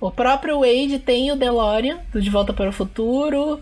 O 0.00 0.12
próprio 0.12 0.60
Wade 0.60 1.00
tem 1.00 1.32
o 1.32 1.36
DeLorean, 1.36 1.98
do 2.12 2.20
De 2.20 2.30
Volta 2.30 2.52
para 2.52 2.68
o 2.68 2.72
Futuro. 2.72 3.60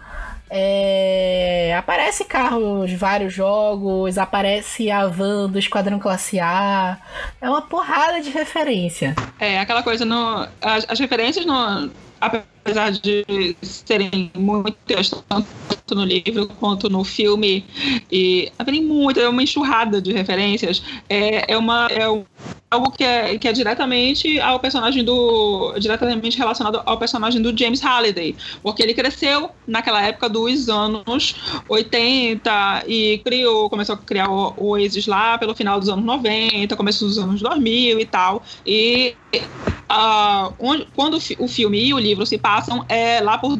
É... 0.50 1.74
Aparece 1.76 2.24
carro 2.24 2.86
de 2.86 2.96
vários 2.96 3.32
jogos, 3.32 4.18
aparece 4.18 4.90
a 4.90 5.06
van 5.06 5.48
do 5.48 5.58
Esquadrão 5.58 5.98
Classe 5.98 6.38
A. 6.38 6.98
É 7.40 7.48
uma 7.48 7.62
porrada 7.62 8.20
de 8.20 8.30
referência. 8.30 9.14
É, 9.38 9.58
aquela 9.58 9.82
coisa, 9.82 10.04
no, 10.04 10.46
as, 10.60 10.86
as 10.88 10.98
referências 10.98 11.44
no, 11.44 11.90
apesar 12.20 12.92
de 12.92 13.56
serem 13.62 14.30
muitas, 14.34 15.10
tanto 15.10 15.94
no 15.94 16.04
livro 16.04 16.48
quanto 16.58 16.88
no 16.88 17.04
filme, 17.04 17.64
e 18.10 18.50
haverem 18.58 18.82
muita, 18.82 19.20
é 19.20 19.28
uma 19.28 19.42
enxurrada 19.42 20.00
de 20.00 20.12
referências, 20.12 20.82
é, 21.08 21.52
é, 21.52 21.58
uma, 21.58 21.88
é 21.90 22.08
algo 22.74 22.90
que 22.90 23.04
é, 23.04 23.38
que 23.38 23.48
é 23.48 23.52
diretamente 23.52 24.38
ao 24.40 24.60
personagem 24.60 25.04
do. 25.04 25.74
diretamente 25.78 26.36
relacionado 26.36 26.82
ao 26.84 26.98
personagem 26.98 27.40
do 27.40 27.56
James 27.56 27.80
Halliday. 27.80 28.36
Porque 28.62 28.82
ele 28.82 28.94
cresceu 28.94 29.50
naquela 29.66 30.02
época 30.02 30.28
dos 30.28 30.68
anos 30.68 31.36
80 31.68 32.84
e 32.86 33.20
criou, 33.24 33.70
começou 33.70 33.94
a 33.94 33.98
criar 33.98 34.28
o, 34.30 34.54
Oasis 34.56 35.06
lá 35.06 35.38
pelo 35.38 35.54
final 35.54 35.78
dos 35.78 35.88
anos 35.88 36.04
90, 36.04 36.76
começo 36.76 37.04
dos 37.04 37.18
anos 37.18 37.40
2000 37.40 38.00
e 38.00 38.06
tal. 38.06 38.42
E 38.66 39.14
uh, 39.90 40.52
onde, 40.58 40.86
quando 40.94 41.18
o 41.38 41.48
filme 41.48 41.86
e 41.86 41.94
o 41.94 41.98
livro 41.98 42.26
se 42.26 42.38
passam 42.38 42.84
é 42.88 43.20
lá 43.20 43.38
por 43.38 43.56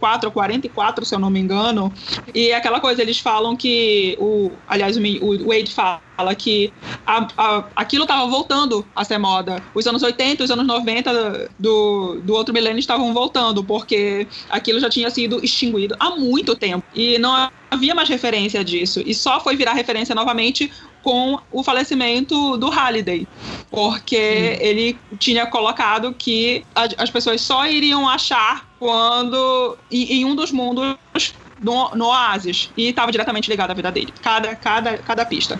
2034 0.00 0.28
ou 0.28 0.32
44, 0.32 1.04
se 1.04 1.14
eu 1.14 1.18
não 1.18 1.30
me 1.30 1.40
engano. 1.40 1.92
E 2.34 2.50
é 2.50 2.56
aquela 2.56 2.80
coisa, 2.80 3.02
eles 3.02 3.18
falam 3.18 3.56
que 3.56 4.16
o, 4.20 4.50
aliás, 4.68 4.96
o 4.96 5.46
Wade 5.46 5.72
fala 5.72 6.34
que 6.34 6.72
a, 7.06 7.26
a, 7.36 7.64
aquilo 7.74 8.04
estava 8.04 8.26
voltando 8.26 8.86
a 8.94 9.04
ser 9.04 9.18
moda. 9.18 9.62
Os 9.74 9.86
anos 9.86 10.02
80, 10.02 10.44
os 10.44 10.50
anos 10.50 10.66
90 10.66 11.50
do, 11.58 12.20
do 12.22 12.34
outro 12.34 12.54
milênio 12.54 12.78
estavam 12.78 13.12
voltando, 13.12 13.64
porque 13.64 14.26
aquilo 14.48 14.80
já 14.80 14.88
tinha 14.88 15.10
sido 15.10 15.44
extinguido 15.44 15.96
há 15.98 16.10
muito 16.10 16.54
tempo. 16.54 16.84
E 16.94 17.18
não 17.18 17.50
havia 17.70 17.94
mais 17.94 18.08
referência 18.08 18.64
disso. 18.64 19.02
E 19.04 19.14
só 19.14 19.40
foi 19.40 19.56
virar 19.56 19.72
referência 19.72 20.14
novamente 20.14 20.70
com 21.06 21.38
o 21.52 21.62
falecimento 21.62 22.56
do 22.56 22.68
Halliday, 22.68 23.28
porque 23.70 24.16
hum. 24.16 24.58
ele 24.58 24.98
tinha 25.20 25.46
colocado 25.46 26.12
que 26.12 26.66
as 26.74 27.08
pessoas 27.10 27.40
só 27.40 27.64
iriam 27.64 28.08
achar 28.08 28.68
quando 28.76 29.78
em, 29.88 30.14
em 30.14 30.24
um 30.24 30.34
dos 30.34 30.50
mundos 30.50 30.96
no, 31.62 31.94
no 31.94 32.06
Oasis 32.06 32.72
e 32.76 32.88
estava 32.88 33.12
diretamente 33.12 33.48
ligado 33.48 33.70
à 33.70 33.74
vida 33.74 33.92
dele, 33.92 34.12
cada, 34.20 34.56
cada, 34.56 34.98
cada 34.98 35.24
pista. 35.24 35.56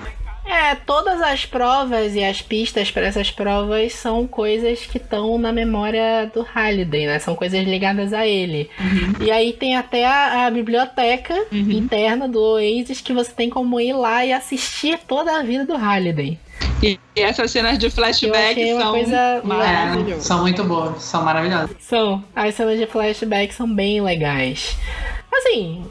É, 0.46 0.74
todas 0.74 1.20
as 1.20 1.44
provas 1.44 2.14
e 2.14 2.24
as 2.24 2.40
pistas 2.40 2.90
para 2.90 3.06
essas 3.06 3.30
provas 3.30 3.92
são 3.92 4.26
coisas 4.26 4.86
que 4.86 4.96
estão 4.96 5.36
na 5.38 5.52
memória 5.52 6.30
do 6.32 6.42
Halliday, 6.42 7.06
né? 7.06 7.18
São 7.18 7.34
coisas 7.34 7.64
ligadas 7.64 8.12
a 8.12 8.26
ele. 8.26 8.70
Uhum. 8.78 9.26
E 9.26 9.30
aí 9.30 9.52
tem 9.52 9.76
até 9.76 10.06
a, 10.06 10.46
a 10.46 10.50
biblioteca 10.50 11.34
uhum. 11.52 11.70
interna 11.70 12.28
do 12.28 12.40
Oasis 12.40 13.00
que 13.00 13.12
você 13.12 13.32
tem 13.32 13.50
como 13.50 13.80
ir 13.80 13.92
lá 13.92 14.24
e 14.24 14.32
assistir 14.32 14.98
toda 15.06 15.36
a 15.36 15.42
vida 15.42 15.66
do 15.66 15.76
Halliday. 15.76 16.38
E 16.82 16.98
essas 17.16 17.50
cenas 17.50 17.78
de 17.78 17.90
flashback 17.90 18.60
são. 18.78 18.96
É, 18.96 20.20
são 20.20 20.40
muito 20.42 20.62
boas, 20.64 21.02
são 21.02 21.22
maravilhosas. 21.24 21.74
São. 21.80 22.22
As 22.34 22.54
cenas 22.54 22.78
de 22.78 22.86
flashback 22.86 23.54
são 23.54 23.72
bem 23.72 24.00
legais. 24.00 24.76
Assim, 25.32 25.84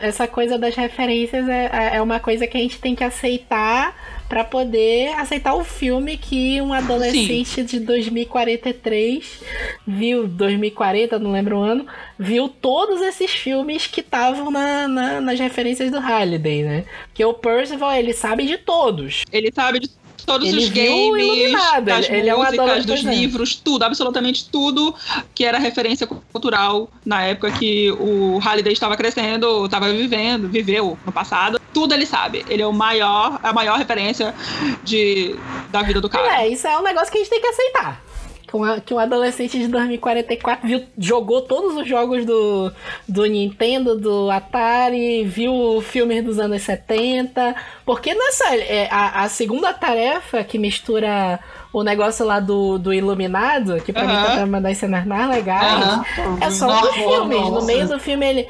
essa 0.00 0.26
coisa 0.28 0.58
das 0.58 0.74
referências 0.74 1.48
é, 1.48 1.70
é, 1.72 1.96
é 1.96 2.02
uma 2.02 2.20
coisa 2.20 2.46
que 2.46 2.56
a 2.56 2.60
gente 2.60 2.78
tem 2.78 2.94
que 2.94 3.04
aceitar 3.04 3.94
para 4.28 4.42
poder 4.42 5.14
aceitar 5.14 5.54
o 5.54 5.62
filme 5.62 6.16
que 6.16 6.60
um 6.60 6.72
adolescente 6.72 7.46
Sim. 7.46 7.64
de 7.64 7.80
2043 7.80 9.40
viu, 9.86 10.26
2040, 10.26 11.18
não 11.18 11.30
lembro 11.30 11.58
o 11.58 11.62
ano, 11.62 11.86
viu 12.18 12.48
todos 12.48 13.00
esses 13.02 13.30
filmes 13.30 13.86
que 13.86 14.00
estavam 14.00 14.50
na, 14.50 14.88
na, 14.88 15.20
nas 15.20 15.38
referências 15.38 15.90
do 15.90 16.00
Halliday, 16.00 16.62
né? 16.64 16.84
Porque 17.06 17.24
o 17.24 17.34
Percival, 17.34 17.92
ele 17.92 18.12
sabe 18.12 18.46
de 18.46 18.58
todos. 18.58 19.24
Ele 19.32 19.50
sabe 19.54 19.80
de 19.80 19.90
todos 20.26 20.48
ele 20.48 20.58
os 20.58 20.68
games, 20.68 21.52
das 21.84 22.10
ele 22.10 22.34
músicas, 22.34 22.84
é 22.84 22.86
dos 22.86 23.00
livros, 23.02 23.54
tudo, 23.54 23.84
absolutamente 23.84 24.48
tudo 24.50 24.94
que 25.34 25.44
era 25.44 25.58
referência 25.58 26.06
cultural 26.06 26.90
na 27.04 27.22
época 27.22 27.52
que 27.52 27.92
o 27.92 28.38
Halliday 28.38 28.72
estava 28.72 28.96
crescendo, 28.96 29.64
estava 29.64 29.90
vivendo, 29.92 30.48
viveu 30.48 30.98
no 31.06 31.12
passado. 31.12 31.60
Tudo 31.72 31.94
ele 31.94 32.06
sabe. 32.06 32.44
Ele 32.48 32.62
é 32.62 32.66
o 32.66 32.72
maior, 32.72 33.38
a 33.42 33.52
maior 33.52 33.78
referência 33.78 34.34
de, 34.82 35.36
da 35.70 35.82
vida 35.82 36.00
do 36.00 36.08
cara. 36.08 36.42
É, 36.42 36.48
isso 36.48 36.66
é 36.66 36.76
um 36.76 36.82
negócio 36.82 37.12
que 37.12 37.18
a 37.18 37.20
gente 37.20 37.30
tem 37.30 37.40
que 37.40 37.46
aceitar 37.46 38.05
que 38.84 38.94
um 38.94 38.98
adolescente 38.98 39.58
de 39.58 39.68
2044 39.68 40.66
viu, 40.66 40.84
jogou 40.96 41.42
todos 41.42 41.76
os 41.76 41.88
jogos 41.88 42.24
do, 42.24 42.72
do 43.08 43.26
Nintendo, 43.26 43.98
do 43.98 44.30
Atari, 44.30 45.24
viu 45.24 45.80
filmes 45.82 46.24
dos 46.24 46.38
anos 46.38 46.62
70. 46.62 47.54
Porque 47.84 48.14
nessa. 48.14 48.56
É, 48.56 48.88
a, 48.90 49.24
a 49.24 49.28
segunda 49.28 49.72
tarefa 49.72 50.44
que 50.44 50.58
mistura 50.58 51.40
o 51.72 51.82
negócio 51.82 52.24
lá 52.24 52.40
do, 52.40 52.78
do 52.78 52.94
Iluminado, 52.94 53.80
que 53.82 53.92
pra 53.92 54.02
uhum. 54.02 54.08
mim 54.08 54.36
tá 54.36 54.44
uma 54.44 54.60
das 54.60 54.78
cenas 54.78 55.04
mais 55.04 55.28
legais, 55.28 55.84
uhum. 55.84 56.38
é 56.40 56.50
só 56.50 56.66
um 56.68 56.80
dos 56.80 56.94
filmes. 56.94 57.40
No 57.40 57.62
meio 57.66 57.86
do 57.86 57.98
filme 58.00 58.26
ele 58.26 58.48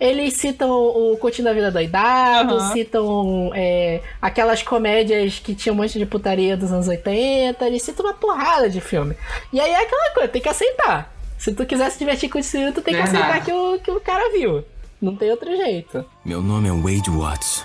eles 0.00 0.34
citam 0.34 0.70
o 0.70 1.16
Curtindo 1.18 1.48
a 1.48 1.52
Vida 1.52 1.70
Doidado, 1.70 2.54
uhum. 2.54 2.72
citam 2.72 3.50
é, 3.54 4.00
aquelas 4.22 4.62
comédias 4.62 5.38
que 5.38 5.54
tinham 5.54 5.74
um 5.74 5.78
monte 5.78 5.98
de 5.98 6.06
putaria 6.06 6.56
dos 6.56 6.72
anos 6.72 6.86
80, 6.86 7.66
eles 7.66 7.82
citam 7.82 8.06
uma 8.06 8.14
porrada 8.14 8.70
de 8.70 8.80
filme. 8.80 9.16
E 9.52 9.60
aí 9.60 9.70
é 9.70 9.82
aquela 9.82 10.14
coisa, 10.14 10.28
tem 10.28 10.42
que 10.42 10.48
aceitar. 10.48 11.12
Se 11.36 11.52
tu 11.52 11.64
quiser 11.66 11.90
se 11.90 11.98
divertir 11.98 12.28
com 12.28 12.38
isso, 12.38 12.56
tu 12.72 12.82
tem 12.82 12.94
que 12.94 13.00
aceitar 13.00 13.44
que 13.44 13.52
o, 13.52 13.78
que 13.78 13.90
o 13.90 14.00
cara 14.00 14.30
viu. 14.32 14.64
Não 15.00 15.14
tem 15.14 15.30
outro 15.30 15.56
jeito. 15.56 16.04
Meu 16.24 16.42
nome 16.42 16.68
é 16.68 16.72
Wade 16.72 17.10
Watts. 17.10 17.64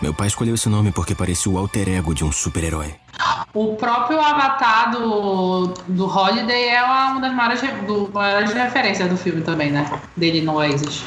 Meu 0.00 0.12
pai 0.12 0.26
escolheu 0.26 0.56
esse 0.56 0.68
nome 0.68 0.90
porque 0.90 1.14
parecia 1.14 1.50
o 1.50 1.56
alter 1.56 1.88
ego 1.88 2.12
de 2.12 2.24
um 2.24 2.32
super-herói. 2.32 2.92
O 3.54 3.76
próprio 3.76 4.20
avatar 4.20 4.90
do, 4.90 5.68
do 5.86 6.06
Holiday 6.06 6.70
é 6.70 6.82
uma 6.82 7.20
das 7.20 7.32
maiores, 7.32 7.60
do, 7.86 8.10
maiores 8.12 8.52
referências 8.52 9.08
do 9.08 9.16
filme 9.16 9.42
também, 9.42 9.70
né? 9.70 9.88
Dele 10.16 10.40
no 10.40 10.54
Oasis. 10.54 11.04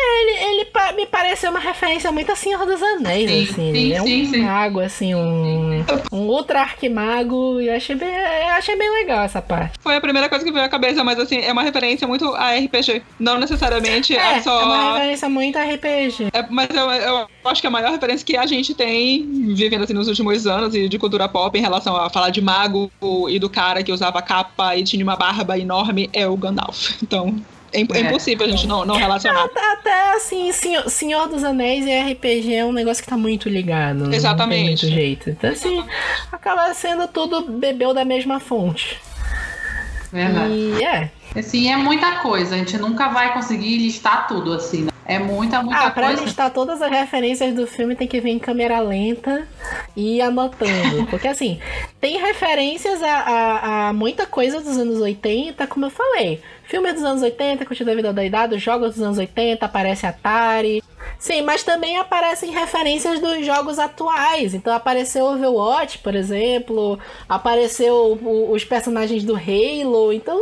Ele, 0.00 0.62
ele 0.62 0.96
me 0.96 1.06
pareceu 1.06 1.50
uma 1.50 1.60
referência 1.60 2.10
muito 2.10 2.32
assim 2.32 2.52
ao 2.52 2.66
dos 2.66 2.82
Anéis, 2.82 3.30
sim, 3.30 3.42
assim. 3.42 3.72
Sim, 3.74 3.92
é 3.92 4.02
um 4.02 4.06
sim, 4.06 4.42
mago, 4.42 4.80
assim, 4.80 5.14
um, 5.14 5.84
um 6.12 6.26
ultra 6.26 6.60
arquimago. 6.60 7.60
E 7.60 7.68
eu 7.68 7.74
achei, 7.74 7.94
bem, 7.94 8.08
eu 8.08 8.54
achei 8.54 8.76
bem 8.76 8.90
legal 8.90 9.24
essa 9.24 9.40
parte. 9.42 9.78
Foi 9.80 9.96
a 9.96 10.00
primeira 10.00 10.28
coisa 10.28 10.44
que 10.44 10.52
veio 10.52 10.64
à 10.64 10.68
cabeça, 10.68 11.02
mas 11.04 11.18
assim, 11.18 11.38
é 11.38 11.52
uma 11.52 11.62
referência 11.62 12.06
muito 12.06 12.34
a 12.34 12.54
RPG. 12.54 13.02
Não 13.18 13.38
necessariamente 13.38 14.16
é, 14.16 14.36
é 14.36 14.40
só. 14.40 14.60
É 14.60 14.64
uma 14.64 14.92
referência 14.94 15.28
muito 15.28 15.58
a 15.58 15.64
RPG. 15.64 16.28
É, 16.32 16.46
mas 16.48 16.68
eu, 16.70 16.90
eu 16.90 17.28
acho 17.44 17.60
que 17.60 17.66
a 17.66 17.70
maior 17.70 17.90
referência 17.90 18.24
que 18.24 18.36
a 18.36 18.46
gente 18.46 18.74
tem, 18.74 19.54
vivendo 19.54 19.82
assim 19.82 19.94
nos 19.94 20.08
últimos 20.08 20.46
anos, 20.46 20.74
e 20.74 20.88
de 20.88 20.98
cultura 20.98 21.28
pop 21.28 21.56
em 21.58 21.62
relação 21.62 21.96
a 21.96 22.08
falar 22.10 22.30
de 22.30 22.40
mago 22.40 22.90
e 23.28 23.38
do 23.38 23.48
cara 23.48 23.82
que 23.82 23.92
usava 23.92 24.22
capa 24.22 24.76
e 24.76 24.82
tinha 24.82 25.02
uma 25.02 25.16
barba 25.16 25.58
enorme, 25.58 26.08
é 26.12 26.26
o 26.26 26.36
Gandalf. 26.36 26.90
Então. 27.02 27.34
É, 27.72 27.80
é, 27.80 28.00
impossível 28.00 28.46
a 28.46 28.50
gente 28.50 28.66
não, 28.66 28.84
não 28.84 28.96
relacionar. 28.96 29.44
Até, 29.44 29.72
até, 29.72 30.16
assim, 30.16 30.50
Senhor, 30.52 30.88
Senhor 30.90 31.28
dos 31.28 31.44
Anéis 31.44 31.86
e 31.86 32.12
RPG 32.12 32.54
é 32.54 32.64
um 32.64 32.72
negócio 32.72 33.02
que 33.02 33.08
tá 33.08 33.16
muito 33.16 33.48
ligado. 33.48 34.12
Exatamente. 34.12 34.84
Muito 34.84 34.94
jeito. 34.94 35.30
Então, 35.30 35.50
assim, 35.50 35.84
acaba 36.30 36.72
sendo 36.74 37.06
tudo 37.08 37.42
bebeu 37.42 37.94
da 37.94 38.04
mesma 38.04 38.40
fonte. 38.40 38.98
Verdade. 40.12 40.52
E 40.52 40.84
é. 40.84 41.10
Assim, 41.36 41.70
é 41.70 41.76
muita 41.76 42.16
coisa. 42.16 42.56
A 42.56 42.58
gente 42.58 42.76
nunca 42.78 43.08
vai 43.08 43.32
conseguir 43.32 43.78
listar 43.78 44.26
tudo, 44.26 44.52
assim, 44.52 44.82
né? 44.82 44.90
É 45.04 45.18
muita, 45.18 45.62
muita 45.62 45.86
ah, 45.86 45.90
pra 45.90 46.08
coisa. 46.08 46.24
listar 46.24 46.50
todas 46.52 46.80
as 46.80 46.90
referências 46.90 47.54
do 47.54 47.66
filme 47.66 47.96
tem 47.96 48.06
que 48.06 48.20
vir 48.20 48.30
em 48.30 48.38
câmera 48.38 48.78
lenta 48.80 49.46
e 49.96 50.16
ir 50.16 50.20
anotando. 50.20 51.06
Porque 51.10 51.26
assim, 51.26 51.60
tem 52.00 52.18
referências 52.18 53.02
a, 53.02 53.12
a, 53.12 53.88
a, 53.88 53.92
muita 53.92 54.26
coisa 54.26 54.60
dos 54.60 54.76
anos 54.78 55.00
80, 55.00 55.66
como 55.66 55.86
eu 55.86 55.90
falei. 55.90 56.40
Filme 56.64 56.92
dos 56.92 57.02
anos 57.02 57.22
80, 57.22 57.66
Curtida 57.66 57.90
a 57.90 57.94
Vida 57.96 58.12
da 58.12 58.24
Idade, 58.24 58.56
jogos 58.58 58.94
dos 58.94 59.02
anos 59.02 59.18
80, 59.18 59.66
aparece 59.66 60.06
Atari. 60.06 60.80
Sim, 61.18 61.42
mas 61.42 61.64
também 61.64 61.98
aparecem 61.98 62.50
referências 62.52 63.18
dos 63.20 63.44
jogos 63.44 63.78
atuais. 63.78 64.54
Então 64.54 64.72
apareceu 64.72 65.26
Overwatch, 65.26 65.98
por 65.98 66.14
exemplo, 66.14 66.98
apareceu 67.28 68.18
os 68.50 68.64
personagens 68.64 69.24
do 69.24 69.34
Halo. 69.34 70.12
Então 70.12 70.38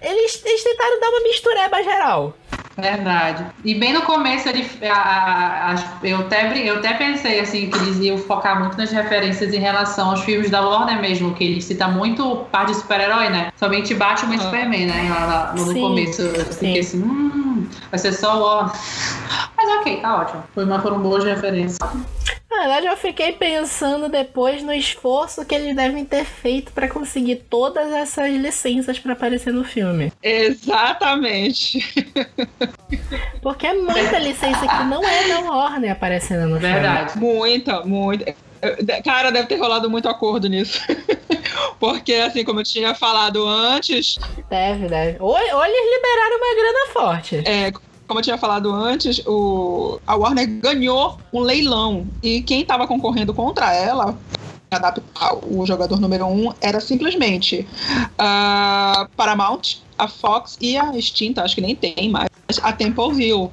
eles, 0.00 0.42
eles 0.44 0.64
tentaram 0.64 0.98
dar 0.98 1.08
uma 1.10 1.20
mistureba 1.20 1.82
geral. 1.82 2.34
Verdade. 2.76 3.46
E 3.64 3.74
bem 3.74 3.92
no 3.92 4.02
começo 4.02 4.48
ele, 4.48 4.66
a, 4.88 5.72
a, 5.72 6.06
eu, 6.06 6.20
até, 6.20 6.68
eu 6.68 6.76
até 6.76 6.94
pensei 6.94 7.40
assim 7.40 7.70
que 7.70 7.78
eles 7.78 7.98
iam 7.98 8.16
focar 8.18 8.58
muito 8.58 8.76
nas 8.78 8.90
referências 8.90 9.52
em 9.52 9.58
relação 9.58 10.10
aos 10.10 10.22
filmes 10.22 10.50
da 10.50 10.62
Warner 10.66 11.00
mesmo, 11.00 11.34
que 11.34 11.44
ele 11.44 11.60
cita 11.60 11.88
muito 11.88 12.46
parte 12.50 12.72
de 12.72 12.78
super-herói, 12.78 13.28
né? 13.28 13.52
Somente 13.56 13.94
Batman 13.94 14.36
e 14.36 14.38
Superman, 14.38 14.86
né? 14.86 15.08
Lá, 15.10 15.52
no, 15.54 15.74
começo 15.74 16.22
eu 16.22 16.44
fiquei 16.46 16.80
assim, 16.80 17.02
hum, 17.02 17.66
vai 17.90 17.98
ser 17.98 18.12
só 18.12 18.38
o 18.38 18.42
Warner. 18.42 18.72
Mas 19.56 19.80
ok, 19.80 20.00
tá 20.00 20.16
ótimo. 20.16 20.42
Foi 20.54 20.64
uma, 20.64 20.80
foram 20.80 20.98
boas 20.98 21.24
referências. 21.24 21.78
Na 22.52 22.58
verdade, 22.68 22.86
eu 22.86 22.96
fiquei 22.96 23.32
pensando 23.32 24.08
depois 24.08 24.62
no 24.62 24.72
esforço 24.72 25.44
que 25.44 25.54
eles 25.54 25.74
devem 25.74 26.04
ter 26.04 26.24
feito 26.24 26.70
para 26.72 26.86
conseguir 26.86 27.36
todas 27.48 27.90
essas 27.92 28.30
licenças 28.34 28.98
para 28.98 29.14
aparecer 29.14 29.52
no 29.52 29.64
filme. 29.64 30.12
Exatamente. 30.22 31.80
Porque 33.40 33.66
é 33.66 33.74
muita 33.74 34.18
licença 34.18 34.60
que 34.60 34.84
não 34.84 35.02
é 35.02 35.28
da 35.28 35.40
Warner 35.40 35.92
aparecendo 35.92 36.46
no 36.48 36.58
Verdade. 36.58 37.12
filme. 37.12 37.26
Muita, 37.26 37.80
muita. 37.84 38.34
Cara, 39.04 39.30
deve 39.32 39.48
ter 39.48 39.56
rolado 39.56 39.90
muito 39.90 40.08
acordo 40.08 40.48
nisso. 40.48 40.80
Porque, 41.80 42.14
assim, 42.14 42.44
como 42.44 42.60
eu 42.60 42.64
tinha 42.64 42.94
falado 42.94 43.44
antes. 43.46 44.16
Deve, 44.48 44.86
deve. 44.86 45.16
Ou, 45.18 45.32
ou 45.32 45.64
eles 45.64 45.94
liberaram 45.96 46.36
uma 46.36 46.54
grana 46.54 46.86
forte. 46.92 47.42
É, 47.44 47.72
como 48.12 48.20
eu 48.20 48.24
tinha 48.24 48.36
falado 48.36 48.70
antes, 48.70 49.22
o, 49.26 49.98
a 50.06 50.14
Warner 50.14 50.46
ganhou 50.60 51.18
um 51.32 51.40
leilão. 51.40 52.06
E 52.22 52.42
quem 52.42 52.60
estava 52.60 52.86
concorrendo 52.86 53.32
contra 53.32 53.74
ela 53.74 54.18
adaptar 54.70 55.34
o 55.34 55.64
jogador 55.66 55.98
número 55.98 56.26
um 56.26 56.52
era 56.60 56.78
simplesmente 56.78 57.66
a 58.18 59.08
Paramount, 59.16 59.76
a 60.02 60.08
Fox 60.08 60.58
e 60.60 60.76
a 60.76 60.96
extinta, 60.96 61.42
acho 61.42 61.54
que 61.54 61.60
nem 61.60 61.76
tem 61.76 62.10
mais, 62.10 62.28
a 62.60 62.72
Templeville. 62.72 63.50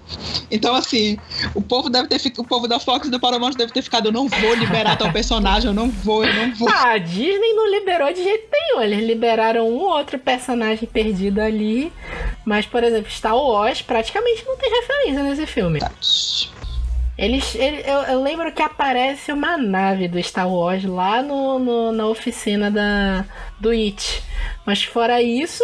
Então, 0.49 0.73
assim, 0.73 1.17
o 1.53 1.61
povo 1.61 1.89
deve 1.89 2.07
ter 2.07 2.19
o 2.37 2.43
povo 2.43 2.67
da 2.67 2.79
Fox 2.79 3.07
e 3.07 3.11
do 3.11 3.19
Paramount 3.19 3.53
deve 3.53 3.71
ter 3.71 3.81
ficado, 3.81 4.07
eu 4.07 4.11
não 4.11 4.27
vou 4.27 4.55
liberar 4.55 4.97
tal 4.97 5.11
personagem, 5.11 5.69
eu 5.69 5.73
não 5.73 5.89
vou, 5.89 6.25
eu 6.25 6.33
não 6.33 6.55
vou. 6.55 6.69
Ah, 6.79 6.91
a 6.93 6.97
Disney 6.97 7.53
não 7.53 7.69
liberou 7.69 8.11
de 8.13 8.23
jeito 8.23 8.47
nenhum. 8.51 8.81
Eles 8.81 9.05
liberaram 9.05 9.67
um 9.67 9.81
outro 9.81 10.17
personagem 10.17 10.87
perdido 10.87 11.41
ali. 11.41 11.91
Mas, 12.45 12.65
por 12.65 12.83
exemplo, 12.83 13.11
Star 13.11 13.35
Wars 13.35 13.81
praticamente 13.81 14.45
não 14.45 14.55
tem 14.55 14.69
referência 14.69 15.23
nesse 15.23 15.45
filme. 15.45 15.79
Eles, 17.17 17.53
ele, 17.55 17.81
eu, 17.85 17.99
eu, 18.03 18.21
lembro 18.21 18.49
que 18.53 18.61
aparece 18.61 19.33
uma 19.33 19.57
nave 19.57 20.07
do 20.07 20.23
Star 20.23 20.49
Wars 20.49 20.85
lá 20.85 21.21
no, 21.21 21.59
no, 21.59 21.91
na 21.91 22.07
oficina 22.07 22.71
da, 22.71 23.25
do 23.59 23.71
It. 23.71 24.23
Mas 24.65 24.83
fora 24.83 25.21
isso, 25.21 25.63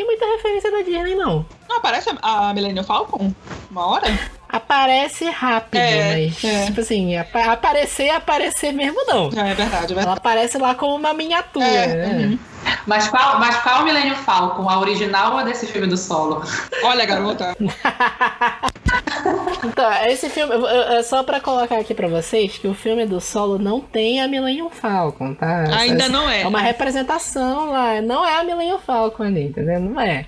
tem 0.00 0.06
muita 0.06 0.24
referência 0.24 0.70
da 0.70 0.80
Disney, 0.80 1.14
não. 1.14 1.44
Não 1.68 1.76
aparece 1.76 2.08
a, 2.22 2.48
a 2.48 2.54
Millennium 2.54 2.84
Falcon? 2.84 3.34
Uma 3.70 3.86
hora? 3.86 4.06
Aparece 4.52 5.30
rápido, 5.30 5.80
é, 5.80 6.26
mas, 6.26 6.44
é. 6.44 6.66
tipo 6.66 6.80
assim, 6.80 7.16
ap 7.16 7.36
aparecer, 7.36 8.10
aparecer 8.10 8.72
mesmo 8.72 9.00
não. 9.06 9.30
É, 9.36 9.52
é 9.52 9.54
verdade, 9.54 9.92
é 9.92 9.94
verdade. 9.94 10.06
Ela 10.06 10.16
aparece 10.16 10.58
lá 10.58 10.74
como 10.74 10.96
uma 10.96 11.14
miniatura. 11.14 11.64
É, 11.64 11.86
né? 11.86 12.26
uhum. 12.26 12.38
Mas 12.86 13.08
qual, 13.08 13.38
mas 13.38 13.56
qual 13.56 13.84
Millennium 13.84 14.16
Falcon? 14.16 14.68
A 14.68 14.78
original 14.78 15.32
ou 15.32 15.38
a 15.38 15.44
desse 15.44 15.66
filme 15.66 15.86
do 15.86 15.96
solo? 15.96 16.42
Olha, 16.82 17.06
garota. 17.06 17.56
então, 19.64 19.92
esse 20.06 20.28
filme, 20.28 20.52
é 20.88 21.02
só 21.02 21.22
pra 21.22 21.40
colocar 21.40 21.78
aqui 21.78 21.94
pra 21.94 22.08
vocês 22.08 22.58
que 22.58 22.66
o 22.66 22.74
filme 22.74 23.06
do 23.06 23.20
solo 23.20 23.58
não 23.58 23.80
tem 23.80 24.20
a 24.20 24.28
Millennium 24.28 24.70
Falcon, 24.70 25.34
tá? 25.34 25.64
Ainda 25.78 26.08
não 26.08 26.28
é. 26.28 26.42
É 26.42 26.46
uma 26.46 26.60
representação 26.60 27.70
lá. 27.70 28.02
Não 28.02 28.26
é 28.26 28.40
a 28.40 28.44
Millennium 28.44 28.78
Falcon 28.78 29.24
ali, 29.24 29.44
entendeu? 29.44 29.80
Não 29.80 30.00
é. 30.00 30.26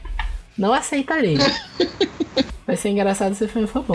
Não 0.57 0.72
aceitarei. 0.72 1.36
Vai 2.66 2.76
ser 2.76 2.90
engraçado 2.90 3.34
se 3.34 3.44
o 3.44 3.48
filme 3.48 3.66
for 3.66 3.82
bom. 3.82 3.94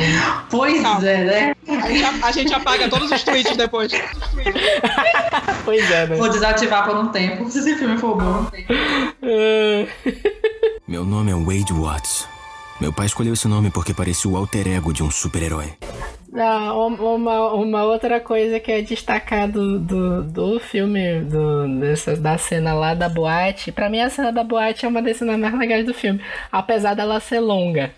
Pois 0.49 0.83
é, 1.03 1.23
né? 1.23 1.55
A 1.67 1.89
gente, 1.89 2.23
a 2.23 2.31
gente 2.31 2.53
apaga 2.53 2.89
todos 2.89 3.09
os 3.09 3.23
tweets 3.23 3.55
depois. 3.55 3.91
pois 5.63 5.89
é, 5.89 6.07
né? 6.07 6.15
Vou 6.15 6.29
desativar 6.29 6.85
por 6.85 6.97
um 6.97 7.07
tempo, 7.07 7.49
se 7.49 7.59
esse 7.59 7.75
filme 7.75 7.97
for 7.97 8.17
bom. 8.17 8.45
Meu 10.87 11.05
nome 11.05 11.31
é 11.31 11.35
Wade 11.35 11.73
Watts. 11.73 12.27
Meu 12.79 12.93
pai 12.93 13.05
escolheu 13.07 13.33
esse 13.33 13.47
nome 13.47 13.71
porque 13.71 13.93
parecia 13.93 14.29
o 14.29 14.37
alter 14.37 14.67
ego 14.67 14.93
de 14.93 15.01
um 15.01 15.09
super-herói. 15.09 15.73
Uma, 16.43 17.53
uma 17.53 17.83
outra 17.83 18.19
coisa 18.19 18.59
que 18.59 18.71
é 18.71 18.81
destacar 18.81 19.49
do, 19.49 19.79
do, 19.79 20.23
do 20.23 20.59
filme, 20.59 21.21
do, 21.21 21.79
dessa, 21.79 22.15
da 22.15 22.37
cena 22.37 22.73
lá 22.73 22.93
da 22.93 23.09
boate. 23.09 23.71
Pra 23.71 23.89
mim, 23.89 24.01
a 24.01 24.09
cena 24.09 24.31
da 24.31 24.43
boate 24.43 24.85
é 24.85 24.87
uma 24.87 25.01
das 25.01 25.17
cenas 25.17 25.39
mais 25.39 25.57
legais 25.57 25.85
do 25.85 25.93
filme, 25.93 26.21
apesar 26.51 26.93
dela 26.93 27.19
ser 27.19 27.39
longa 27.39 27.91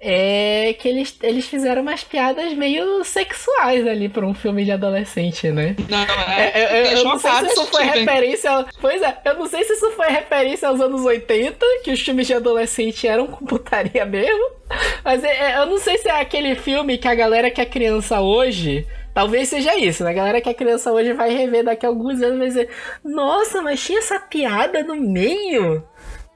é 0.00 0.74
que 0.78 0.88
eles, 0.88 1.16
eles 1.22 1.46
fizeram 1.46 1.82
umas 1.82 2.04
piadas 2.04 2.52
meio 2.52 3.02
sexuais 3.02 3.86
ali 3.86 4.08
pra 4.08 4.26
um 4.26 4.34
filme 4.34 4.64
de 4.64 4.70
adolescente, 4.70 5.50
né? 5.50 5.74
Não, 5.88 5.98
é. 5.98 6.52
é, 6.54 6.62
é 6.62 6.94
eu, 6.94 7.04
não 7.04 7.18
sei 7.18 7.32
se 7.32 7.46
isso 7.46 7.66
foi 7.66 7.84
referência. 7.84 8.66
Pois 8.80 9.00
é, 9.00 9.18
eu 9.24 9.34
não 9.34 9.46
sei 9.46 9.64
se 9.64 9.72
isso 9.72 9.90
foi 9.92 10.08
referência 10.08 10.68
aos 10.68 10.80
anos 10.80 11.04
80, 11.04 11.58
que 11.82 11.90
os 11.90 12.00
filmes 12.00 12.26
de 12.26 12.34
adolescente 12.34 13.06
eram 13.06 13.26
com 13.26 13.44
putaria 13.46 14.04
mesmo. 14.04 14.50
Mas 15.04 15.24
é, 15.24 15.52
é, 15.52 15.58
eu 15.58 15.66
não 15.66 15.78
sei 15.78 15.96
se 15.98 16.08
é 16.08 16.20
aquele 16.20 16.54
filme 16.54 16.98
que 16.98 17.08
a 17.08 17.14
galera 17.14 17.50
que 17.50 17.60
é 17.60 17.66
criança 17.66 18.20
hoje. 18.20 18.86
Talvez 19.14 19.48
seja 19.48 19.74
isso, 19.78 20.04
né? 20.04 20.10
A 20.10 20.12
galera 20.12 20.40
que 20.42 20.50
é 20.50 20.52
criança 20.52 20.92
hoje 20.92 21.14
vai 21.14 21.34
rever 21.34 21.64
daqui 21.64 21.86
a 21.86 21.88
alguns 21.88 22.20
anos 22.20 22.36
e 22.36 22.38
vai 22.38 22.48
dizer: 22.48 22.68
Nossa, 23.02 23.62
mas 23.62 23.82
tinha 23.82 23.98
essa 23.98 24.20
piada 24.20 24.82
no 24.82 24.94
meio? 24.94 25.82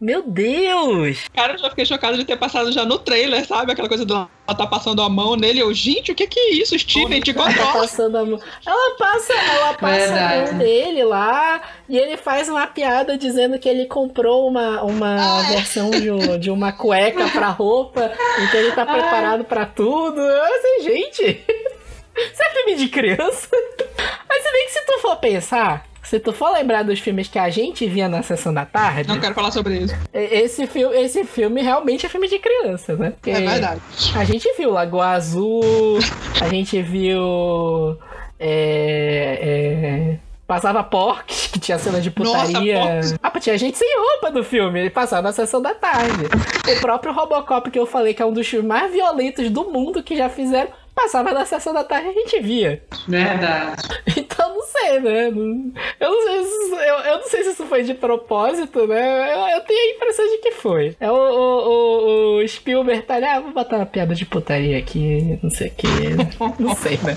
Meu 0.01 0.22
Deus! 0.22 1.28
Cara, 1.34 1.53
eu 1.53 1.59
já 1.59 1.68
fiquei 1.68 1.84
chocado 1.84 2.16
de 2.16 2.24
ter 2.24 2.38
passado 2.38 2.72
já 2.72 2.86
no 2.86 2.98
trailer, 2.98 3.46
sabe? 3.46 3.72
Aquela 3.72 3.88
coisa 3.88 4.05
do 4.07 4.14
ela 4.14 4.57
tá 4.57 4.66
passando 4.66 5.03
a 5.03 5.09
mão 5.09 5.36
nele. 5.36 5.61
Eu, 5.61 5.72
gente, 5.74 6.11
o 6.11 6.14
que 6.14 6.26
que 6.26 6.40
é 6.40 6.53
isso? 6.55 6.76
Steven, 6.78 7.20
te 7.20 7.34
controla. 7.34 7.72
Tá 7.72 7.78
passando 7.78 8.16
a 8.16 8.24
mão. 8.24 8.40
Ela 8.66 8.96
passa, 8.96 9.32
ela 9.34 9.74
passa 9.74 10.14
a 10.14 10.46
mão 10.46 10.59
dele 10.59 11.05
lá 11.05 11.61
e 11.86 11.98
ele 11.98 12.16
faz 12.16 12.48
uma 12.48 12.66
piada 12.66 13.18
dizendo 13.18 13.59
que 13.59 13.68
ele 13.68 13.84
comprou 13.86 14.48
uma, 14.48 14.82
uma 14.82 15.42
versão 15.42 15.90
de, 15.90 16.38
de 16.38 16.51
uma 16.51 16.72
cueca 16.72 17.28
pra 17.28 17.48
roupa 17.51 18.11
e 18.42 18.46
que 18.48 18.57
ele 18.57 18.72
tá 18.72 18.86
preparado 18.86 19.44
pra 19.44 19.66
tudo. 19.66 20.18
Eu 20.18 20.44
assim, 20.44 20.82
gente. 20.82 21.22
Isso 22.16 22.42
é 22.42 22.51
filme 22.51 22.74
de 22.76 22.88
criança? 22.88 23.48
Mas 24.28 24.42
se 24.42 24.53
bem 24.53 24.66
que 24.66 24.72
se 24.72 24.86
tu 24.86 24.98
for 25.01 25.16
pensar, 25.16 25.86
se 26.11 26.19
tu 26.19 26.33
for 26.33 26.51
lembrar 26.51 26.83
dos 26.83 26.99
filmes 26.99 27.29
que 27.29 27.39
a 27.39 27.49
gente 27.51 27.87
via 27.87 28.09
na 28.09 28.21
sessão 28.21 28.53
da 28.53 28.67
tarde. 28.67 29.09
Não 29.09 29.21
quero 29.21 29.33
falar 29.33 29.53
sobre 29.53 29.79
isso. 29.79 29.95
Esse, 30.13 30.67
fi 30.67 30.81
esse 30.81 31.23
filme 31.23 31.63
realmente 31.63 32.05
é 32.05 32.09
filme 32.09 32.27
de 32.27 32.37
criança, 32.41 32.97
né? 32.97 33.11
Porque 33.11 33.31
é 33.31 33.41
verdade. 33.41 33.81
A 34.17 34.25
gente 34.25 34.53
viu 34.59 34.73
Lagoa 34.73 35.11
Azul, 35.11 36.01
a 36.41 36.49
gente 36.49 36.83
viu. 36.83 37.97
É, 38.41 39.39
é, 39.41 40.19
passava 40.49 40.83
Porcs, 40.83 41.47
que 41.47 41.61
tinha 41.61 41.79
cena 41.79 42.01
de 42.01 42.11
putaria. 42.11 42.97
Nossa, 42.97 43.17
ah, 43.23 43.39
tinha 43.39 43.57
gente 43.57 43.79
sem 43.79 43.97
roupa 43.97 44.31
no 44.31 44.43
filme, 44.43 44.81
ele 44.81 44.91
passava 44.91 45.23
na 45.23 45.33
sessão 45.33 45.63
da 45.63 45.77
tarde. 45.77 46.25
O 46.77 46.81
próprio 46.81 47.13
Robocop, 47.13 47.71
que 47.71 47.79
eu 47.79 47.87
falei 47.87 48.15
que 48.15 48.21
é 48.21 48.27
um 48.27 48.33
dos 48.33 48.49
filmes 48.49 48.67
mais 48.67 48.91
violentos 48.91 49.49
do 49.49 49.71
mundo 49.71 50.03
que 50.03 50.17
já 50.17 50.29
fizeram, 50.29 50.73
passava 50.93 51.33
na 51.33 51.47
sessão 51.47 51.73
da 51.73 51.85
tarde 51.85 52.09
e 52.09 52.11
a 52.11 52.15
gente 52.15 52.41
via. 52.41 52.83
Verdade. 53.07 53.83
Não 54.61 54.67
sei, 54.67 55.01
né? 55.01 55.29
Eu 55.29 56.11
não 56.11 56.23
sei 56.23 56.45
se, 56.45 56.73
eu, 56.75 56.95
eu 56.97 57.17
não 57.17 57.29
sei 57.29 57.45
se 57.45 57.51
isso 57.51 57.65
foi 57.65 57.83
de 57.83 57.95
propósito, 57.95 58.87
né? 58.87 59.33
Eu, 59.33 59.39
eu 59.57 59.61
tenho 59.63 59.81
a 59.81 59.97
impressão 59.97 60.27
de 60.27 60.37
que 60.37 60.51
foi. 60.53 60.95
É 61.01 61.11
o, 61.11 61.15
o, 61.15 62.37
o, 62.37 62.45
o 62.45 62.47
Spielberg 62.49 63.03
tá 63.07 63.15
ali, 63.15 63.25
ah, 63.25 63.41
vou 63.41 63.53
botar 63.53 63.77
uma 63.77 63.87
piada 63.87 64.15
de 64.15 64.27
putaria 64.27 64.77
aqui, 64.77 65.39
não 65.43 65.49
sei 65.49 65.69
o 65.69 65.71
que. 65.71 65.87
não 66.63 66.77
sei, 66.77 66.99
né? 66.99 67.17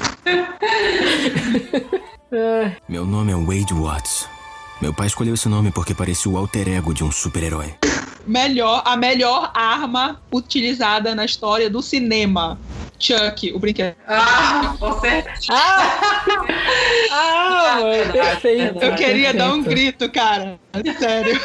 Meu 2.87 3.05
nome 3.05 3.33
é 3.33 3.35
Wade 3.35 3.73
Watts. 3.73 4.25
Meu 4.81 4.93
pai 4.93 5.07
escolheu 5.07 5.33
esse 5.33 5.49
nome 5.49 5.69
porque 5.69 5.93
parecia 5.93 6.31
o 6.31 6.37
alter 6.37 6.69
ego 6.69 6.93
de 6.93 7.03
um 7.03 7.11
super-herói. 7.11 7.75
Melhor, 8.25 8.81
a 8.85 8.95
melhor 8.95 9.51
arma 9.53 10.21
utilizada 10.31 11.13
na 11.13 11.25
história 11.25 11.69
do 11.69 11.81
cinema. 11.81 12.57
Chuck, 13.03 13.51
o 13.53 13.59
brinquedo. 13.59 13.97
Ah, 14.07 14.77
você. 14.79 15.25
Ah, 15.51 16.25
ah 17.11 17.77
mano, 17.81 18.13
perfeito. 18.13 18.79
Eu 18.79 18.95
queria 18.95 19.33
perfeito. 19.33 19.37
dar 19.37 19.53
um 19.53 19.61
grito, 19.61 20.09
cara. 20.09 20.57
Sério. 20.97 21.41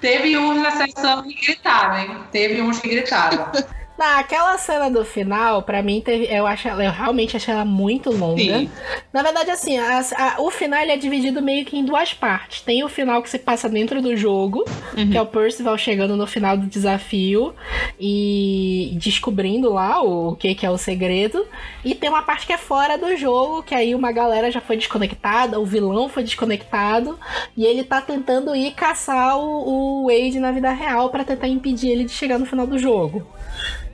Teve 0.00 0.38
uns 0.38 0.62
na 0.62 0.70
sessão 0.70 1.22
que 1.22 1.34
gritaram, 1.34 1.98
hein? 1.98 2.16
Teve 2.32 2.62
uns 2.62 2.78
que 2.80 2.88
gritaram. 2.88 3.46
Naquela 4.00 4.56
cena 4.56 4.90
do 4.90 5.04
final, 5.04 5.62
para 5.62 5.82
mim, 5.82 6.00
teve, 6.00 6.24
eu, 6.34 6.46
acho, 6.46 6.66
eu 6.68 6.90
realmente 6.90 7.36
achei 7.36 7.52
ela 7.52 7.66
muito 7.66 8.10
longa. 8.10 8.40
Sim. 8.40 8.70
Na 9.12 9.22
verdade, 9.22 9.50
assim, 9.50 9.76
a, 9.76 10.00
a, 10.16 10.40
o 10.40 10.50
final 10.50 10.80
é 10.80 10.96
dividido 10.96 11.42
meio 11.42 11.66
que 11.66 11.76
em 11.76 11.84
duas 11.84 12.14
partes. 12.14 12.62
Tem 12.62 12.82
o 12.82 12.88
final 12.88 13.22
que 13.22 13.28
se 13.28 13.38
passa 13.38 13.68
dentro 13.68 14.00
do 14.00 14.16
jogo, 14.16 14.64
uhum. 14.96 15.10
que 15.10 15.18
é 15.18 15.20
o 15.20 15.26
Percival 15.26 15.76
chegando 15.76 16.16
no 16.16 16.26
final 16.26 16.56
do 16.56 16.66
desafio 16.66 17.54
e 18.00 18.92
descobrindo 18.94 19.70
lá 19.70 20.02
o, 20.02 20.30
o 20.30 20.36
que, 20.36 20.54
que 20.54 20.64
é 20.64 20.70
o 20.70 20.78
segredo. 20.78 21.46
E 21.84 21.94
tem 21.94 22.08
uma 22.08 22.22
parte 22.22 22.46
que 22.46 22.54
é 22.54 22.58
fora 22.58 22.96
do 22.96 23.14
jogo, 23.18 23.62
que 23.62 23.74
aí 23.74 23.94
uma 23.94 24.12
galera 24.12 24.50
já 24.50 24.62
foi 24.62 24.78
desconectada, 24.78 25.60
o 25.60 25.66
vilão 25.66 26.08
foi 26.08 26.22
desconectado, 26.22 27.18
e 27.54 27.66
ele 27.66 27.84
tá 27.84 28.00
tentando 28.00 28.56
ir 28.56 28.70
caçar 28.70 29.36
o, 29.36 30.04
o 30.04 30.06
Wade 30.06 30.40
na 30.40 30.52
vida 30.52 30.72
real 30.72 31.10
para 31.10 31.22
tentar 31.22 31.48
impedir 31.48 31.90
ele 31.90 32.04
de 32.04 32.12
chegar 32.12 32.38
no 32.38 32.46
final 32.46 32.66
do 32.66 32.78
jogo. 32.78 33.26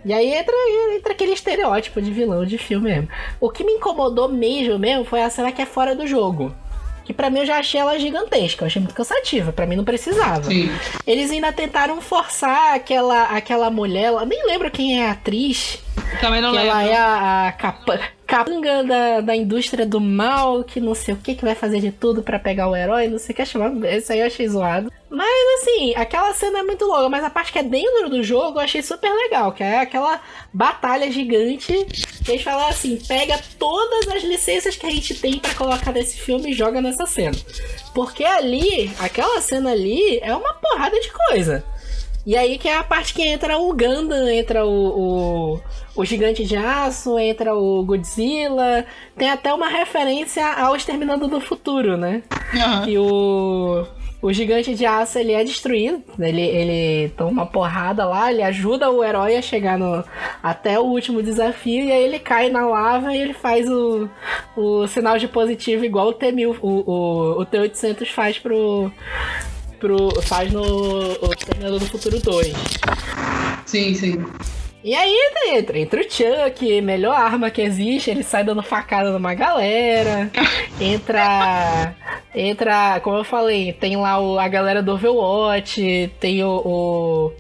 E 0.07 0.13
aí 0.13 0.33
entra, 0.33 0.55
entra 0.95 1.13
aquele 1.13 1.33
estereótipo 1.33 2.01
de 2.01 2.13
vilão 2.13 2.47
de 2.47 2.57
filme 2.57 2.93
mesmo. 2.93 3.09
O 3.41 3.51
que 3.51 3.65
me 3.65 3.73
incomodou 3.73 4.29
mesmo 4.29 4.79
mesmo 4.79 5.05
foi 5.05 5.21
a 5.21 5.29
cena 5.29 5.51
que 5.51 5.61
é 5.61 5.67
fora 5.67 5.97
do 5.97 6.07
jogo. 6.07 6.55
Que 7.05 7.13
para 7.13 7.29
mim 7.29 7.41
eu 7.41 7.47
já 7.47 7.59
achei 7.59 7.81
ela 7.81 7.99
gigantesca, 7.99 8.63
eu 8.63 8.67
achei 8.69 8.81
muito 8.81 8.95
cansativa, 8.95 9.53
para 9.53 9.67
mim 9.67 9.75
não 9.75 9.85
precisava. 9.85 10.45
Sim. 10.45 10.71
Eles 11.05 11.33
ainda 11.33 11.53
tentaram 11.53 12.01
forçar 12.01 12.75
aquela 12.75 13.25
aquela 13.25 13.69
mulher, 13.69 14.13
eu 14.13 14.25
nem 14.25 14.47
lembro 14.47 14.71
quem 14.71 15.01
é 15.03 15.09
a 15.09 15.11
atriz. 15.11 15.83
Também 16.21 16.41
não 16.41 16.53
que 16.53 16.57
lembro. 16.59 16.71
Ela 16.71 16.85
é 16.85 16.97
a, 16.97 17.49
a 17.49 17.53
capa, 17.53 18.01
capanga 18.27 18.83
da, 18.83 19.21
da 19.21 19.37
indústria 19.37 19.87
do 19.87 20.01
mal, 20.01 20.65
que 20.65 20.81
não 20.81 20.95
sei 20.95 21.15
o 21.15 21.17
que, 21.17 21.35
que 21.35 21.45
vai 21.45 21.55
fazer 21.55 21.81
de 21.81 21.93
tudo 21.93 22.23
para 22.23 22.39
pegar 22.39 22.69
o 22.69 22.77
herói, 22.77 23.09
não 23.09 23.19
sei 23.19 23.33
o 23.33 23.37
que 23.37 23.47
chamar. 23.47 23.73
Esse 23.85 24.13
aí 24.13 24.21
eu 24.21 24.27
achei 24.27 24.49
zoado. 24.49 24.91
Mas 25.09 25.63
assim, 25.63 25.95
aquela 25.95 26.35
cena 26.35 26.59
é 26.59 26.63
muito 26.63 26.85
longa, 26.85 27.09
mas 27.09 27.25
a 27.25 27.31
parte 27.31 27.53
que 27.53 27.59
é 27.61 27.63
dentro 27.63 28.11
do 28.11 28.23
jogo 28.23 28.59
eu 28.59 28.65
achei 28.65 28.83
super 28.83 29.11
legal, 29.11 29.53
que 29.53 29.63
é 29.63 29.79
aquela 29.79 30.21
batalha 30.53 31.11
gigante. 31.11 31.73
Que 32.25 32.33
eles 32.33 32.43
falam 32.43 32.67
assim: 32.69 32.99
pega 33.07 33.39
todas 33.59 34.09
as 34.09 34.25
licenças 34.25 34.77
que 34.77 34.87
a 34.87 34.91
gente 34.91 35.15
tem 35.15 35.39
para 35.39 35.55
colocar 35.55 35.93
nesse 35.93 36.19
filme 36.19 36.51
e 36.51 36.55
joga 36.55 36.81
nessa 36.81 37.07
cena. 37.07 37.37
Porque 37.95 38.25
ali, 38.25 38.91
aquela 38.99 39.41
cena 39.41 39.71
ali 39.71 40.19
é 40.21 40.35
uma 40.35 40.55
porrada 40.55 40.99
de 41.01 41.11
coisa. 41.13 41.65
E 42.27 42.37
aí 42.37 42.59
que 42.59 42.69
é 42.69 42.77
a 42.77 42.83
parte 42.83 43.15
que 43.15 43.23
entra 43.23 43.57
o 43.57 43.73
Gundam, 43.73 44.29
entra 44.29 44.67
o, 44.67 44.71
o, 45.55 45.61
o, 45.95 46.05
Gigante 46.05 46.45
de 46.45 46.57
Aço, 46.57 47.17
entra 47.21 47.55
o 47.55 47.85
Godzilla. 47.85 48.85
Tem 49.17 49.31
até 49.31 49.55
uma 49.55 49.69
referência 49.69 50.45
ao 50.45 50.75
Exterminando 50.75 51.29
do 51.29 51.41
Futuro, 51.41 51.97
né? 51.97 52.25
Uhum. 52.53 52.89
E 52.89 52.99
o, 52.99 53.87
o 54.21 54.33
Gigante 54.33 54.75
de 54.75 54.85
Aço, 54.85 55.21
ele 55.21 55.31
é 55.31 55.45
destruído. 55.45 56.03
Ele, 56.19 56.41
ele 56.43 57.11
toma 57.11 57.31
uma 57.31 57.47
porrada 57.47 58.05
lá, 58.05 58.33
ele 58.33 58.43
ajuda 58.43 58.91
o 58.91 59.05
herói 59.05 59.37
a 59.37 59.43
chegar 59.43 59.79
no, 59.79 60.03
até 60.43 60.81
o 60.81 60.83
último 60.83 61.23
desafio. 61.23 61.85
E 61.85 61.93
aí 61.93 62.03
ele 62.03 62.19
cai 62.19 62.51
na 62.51 62.67
lava 62.67 63.15
e 63.15 63.23
ele 63.23 63.35
faz 63.35 63.71
o, 63.71 64.11
o 64.57 64.85
sinal 64.89 65.17
de 65.17 65.29
positivo 65.29 65.85
igual 65.85 66.09
o 66.09 66.13
T-1000, 66.13 66.57
o, 66.61 66.69
o, 66.69 67.41
o 67.41 67.47
T-800 67.47 68.11
faz 68.11 68.37
pro 68.37 68.91
pro, 69.79 70.23
faz 70.23 70.53
no 70.53 70.63
o 70.63 71.29
Terminador 71.29 71.81
do 71.81 71.87
Futuro 71.87 72.21
2. 72.21 72.55
Sim, 73.67 73.95
sim. 73.95 74.25
E 74.87 74.95
aí 74.95 75.13
entra, 75.49 75.79
entra 75.81 76.01
o 76.01 76.05
Chuck, 76.05 76.81
melhor 76.81 77.13
arma 77.13 77.51
que 77.51 77.61
existe, 77.61 78.09
ele 78.09 78.23
sai 78.23 78.45
dando 78.45 78.63
facada 78.63 79.11
numa 79.11 79.35
galera. 79.35 80.31
Entra. 80.81 81.93
Entra, 82.33 83.01
como 83.01 83.17
eu 83.17 83.25
falei, 83.25 83.73
tem 83.73 83.97
lá 83.97 84.21
o, 84.21 84.39
a 84.39 84.47
galera 84.47 84.81
do 84.81 84.93
Overwatch, 84.93 86.13
tem 86.21 86.45
o, 86.45 87.33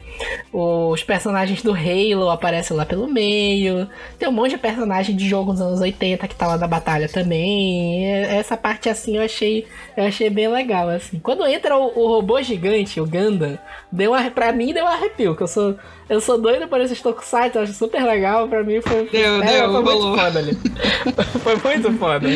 o, 0.52 0.90
os 0.90 1.02
personagens 1.04 1.62
do 1.62 1.72
Halo 1.72 2.30
aparecem 2.30 2.76
lá 2.76 2.84
pelo 2.84 3.06
meio. 3.06 3.88
Tem 4.18 4.28
um 4.28 4.32
monte 4.32 4.52
de 4.52 4.58
personagem 4.58 5.14
de 5.14 5.28
jogo 5.28 5.52
dos 5.52 5.60
anos 5.60 5.80
80 5.80 6.26
que 6.26 6.34
tá 6.34 6.46
lá 6.46 6.56
na 6.56 6.66
batalha 6.66 7.08
também. 7.08 8.06
Essa 8.24 8.56
parte 8.56 8.88
assim 8.88 9.18
eu 9.18 9.22
achei, 9.22 9.66
eu 9.96 10.04
achei 10.04 10.30
bem 10.30 10.48
legal 10.48 10.88
assim. 10.88 11.20
Quando 11.20 11.46
entra 11.46 11.76
o, 11.76 11.92
o 11.94 12.08
robô 12.08 12.40
gigante, 12.42 13.00
o 13.00 13.06
Ganda, 13.06 13.60
deu 13.92 14.12
uma, 14.12 14.30
pra 14.30 14.50
mim 14.50 14.72
deu 14.72 14.84
um 14.84 14.88
arrepio, 14.88 15.36
que 15.36 15.42
eu 15.42 15.48
sou 15.48 15.76
eu 16.08 16.20
sou 16.20 16.38
doido 16.38 16.68
por 16.68 16.80
esses 16.80 17.00
tokusatsu, 17.00 17.58
eu 17.58 17.62
acho 17.62 17.74
super 17.74 18.04
legal. 18.04 18.48
Pra 18.48 18.62
mim 18.62 18.80
foi, 18.80 19.08
deu, 19.08 19.42
é, 19.42 19.46
deu, 19.46 19.72
foi 19.72 19.82
muito 19.82 20.16
foda 20.16 20.38
ali. 20.38 20.58
foi 21.42 21.56
muito 21.56 21.92
foda. 21.98 22.28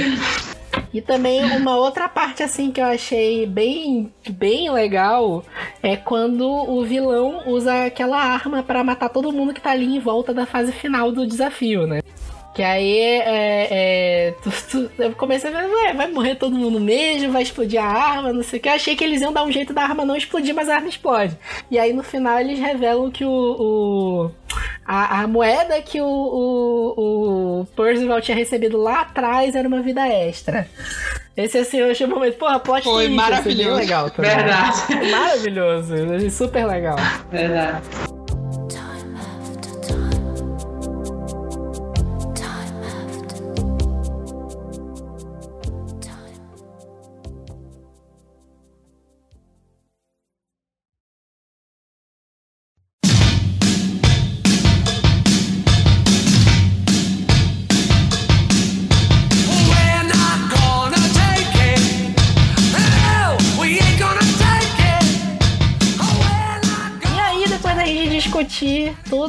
E 0.92 1.00
também 1.00 1.44
uma 1.56 1.76
outra 1.76 2.08
parte 2.08 2.42
assim 2.42 2.72
que 2.72 2.80
eu 2.80 2.84
achei 2.84 3.46
bem, 3.46 4.12
bem 4.28 4.70
legal 4.70 5.44
é 5.82 5.96
quando 5.96 6.48
o 6.48 6.84
vilão 6.84 7.44
usa 7.46 7.86
aquela 7.86 8.18
arma 8.18 8.62
para 8.62 8.82
matar 8.82 9.08
todo 9.08 9.32
mundo 9.32 9.54
que 9.54 9.60
tá 9.60 9.70
ali 9.70 9.86
em 9.86 10.00
volta 10.00 10.34
da 10.34 10.46
fase 10.46 10.72
final 10.72 11.12
do 11.12 11.26
desafio, 11.26 11.86
né? 11.86 12.00
Que 12.52 12.62
aí 12.62 12.98
é, 12.98 13.68
é 13.70 14.34
tu, 14.42 14.50
tu, 14.70 14.90
eu 14.98 15.12
comecei 15.12 15.54
a 15.54 15.60
ver, 15.60 15.72
ué, 15.72 15.94
vai 15.94 16.10
morrer 16.10 16.34
todo 16.34 16.56
mundo 16.56 16.80
mesmo, 16.80 17.32
vai 17.32 17.42
explodir 17.42 17.80
a 17.80 17.86
arma, 17.86 18.32
não 18.32 18.42
sei 18.42 18.58
o 18.58 18.62
que. 18.62 18.68
Eu 18.68 18.72
achei 18.72 18.96
que 18.96 19.04
eles 19.04 19.22
iam 19.22 19.32
dar 19.32 19.44
um 19.44 19.52
jeito 19.52 19.72
da 19.72 19.82
arma 19.82 20.04
não 20.04 20.16
explodir, 20.16 20.54
mas 20.54 20.68
a 20.68 20.74
arma 20.74 20.88
explode. 20.88 21.36
E 21.70 21.78
aí 21.78 21.92
no 21.92 22.02
final 22.02 22.40
eles 22.40 22.58
revelam 22.58 23.10
que 23.10 23.24
o. 23.24 23.30
o 23.30 24.30
a, 24.84 25.20
a, 25.20 25.26
moeda 25.28 25.80
que 25.80 26.00
o, 26.00 26.06
o, 26.06 27.60
o 27.60 27.66
Percival 27.76 28.20
tinha 28.20 28.36
recebido 28.36 28.76
lá 28.76 29.02
atrás 29.02 29.54
era 29.54 29.68
uma 29.68 29.80
vida 29.80 30.08
extra. 30.08 30.66
Esse 31.36 31.58
assim, 31.58 31.78
eu 31.78 31.90
achei 31.90 32.06
um 32.06 32.10
momento, 32.10 32.36
porra, 32.36 32.58
plot 32.58 32.82
Foi 32.82 33.04
twist, 33.04 33.14
maravilhoso. 33.16 33.76
legal 33.76 34.10
também. 34.10 34.34
Verdade. 34.34 35.10
Maravilhoso, 35.10 36.30
super 36.30 36.66
legal. 36.66 36.96
Verdade. 37.30 38.09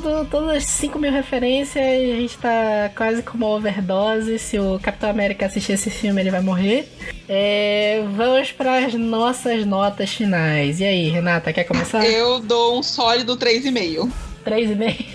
Tudo, 0.02 0.26
todas 0.26 0.58
as 0.58 0.66
5 0.66 1.00
mil 1.00 1.12
referências. 1.12 1.86
A 1.86 2.16
gente 2.16 2.38
tá 2.38 2.92
quase 2.96 3.22
com 3.22 3.38
uma 3.38 3.48
overdose. 3.48 4.38
Se 4.40 4.60
o 4.60 4.80
Capitão 4.80 5.10
América 5.10 5.46
assistir 5.46 5.74
esse 5.74 5.90
filme, 5.90 6.20
ele 6.22 6.32
vai 6.32 6.42
morrer. 6.42 6.92
É, 7.30 8.04
vamos 8.16 8.52
para 8.52 8.86
as 8.86 8.94
nossas 8.94 9.66
notas 9.66 10.10
finais. 10.10 10.80
E 10.80 10.86
aí, 10.86 11.10
Renata, 11.10 11.54
quer 11.54 11.64
começar? 11.64 12.04
Eu 12.06 12.40
dou 12.40 12.80
um 12.80 12.84
sólido 12.84 13.38
3,5. 13.38 14.12
3,5? 14.46 15.06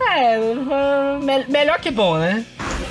é, 0.08 0.38
me 1.18 1.44
melhor 1.48 1.80
que 1.80 1.90
bom, 1.90 2.16
né? 2.16 2.44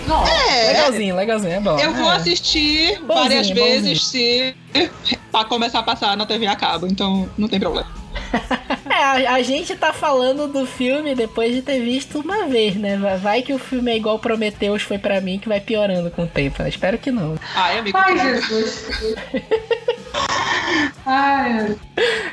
Não, 0.06 0.22
é, 0.28 0.68
legalzinho, 0.68 1.16
legalzinho, 1.16 1.54
é 1.54 1.60
bom. 1.62 1.80
Eu 1.80 1.94
vou 1.94 2.12
é. 2.12 2.18
assistir 2.18 3.00
bonzinho, 3.00 3.08
várias 3.08 3.50
vezes 3.50 4.00
bonzinho. 4.00 4.54
se 4.76 4.92
pra 5.32 5.46
começar 5.46 5.80
a 5.80 5.84
passar 5.84 6.18
na 6.18 6.26
TV 6.26 6.46
a 6.46 6.58
cabo, 6.58 6.88
então 6.88 7.30
não 7.38 7.48
tem 7.48 7.60
problema. 7.60 7.88
é, 8.94 9.28
a, 9.28 9.34
a, 9.36 9.42
gente 9.42 9.76
tá 9.76 9.92
falando 9.92 10.48
do 10.48 10.66
filme 10.66 11.16
depois 11.16 11.54
de 11.54 11.62
ter 11.62 11.80
visto 11.82 12.20
uma 12.20 12.46
vez, 12.46 12.76
né? 12.76 12.98
Vai 13.22 13.42
que 13.42 13.54
o 13.54 13.60
filme 13.60 13.92
é 13.92 13.98
igual 13.98 14.20
Prometeus 14.20 14.84
foi 14.84 14.98
para 14.98 15.20
mim, 15.20 15.40
que 15.40 15.50
vai 15.50 15.60
piorando 15.60 16.12
com 16.12 16.24
o 16.24 16.28
tempo. 16.28 16.62
Eu 16.62 16.68
espero 16.68 16.98
que 16.98 17.12
não. 17.12 17.36
Ai, 17.56 17.80
amigo. 17.80 17.98
Ai, 17.98 18.18
Jesus. 18.18 18.88
Ai. 21.06 21.76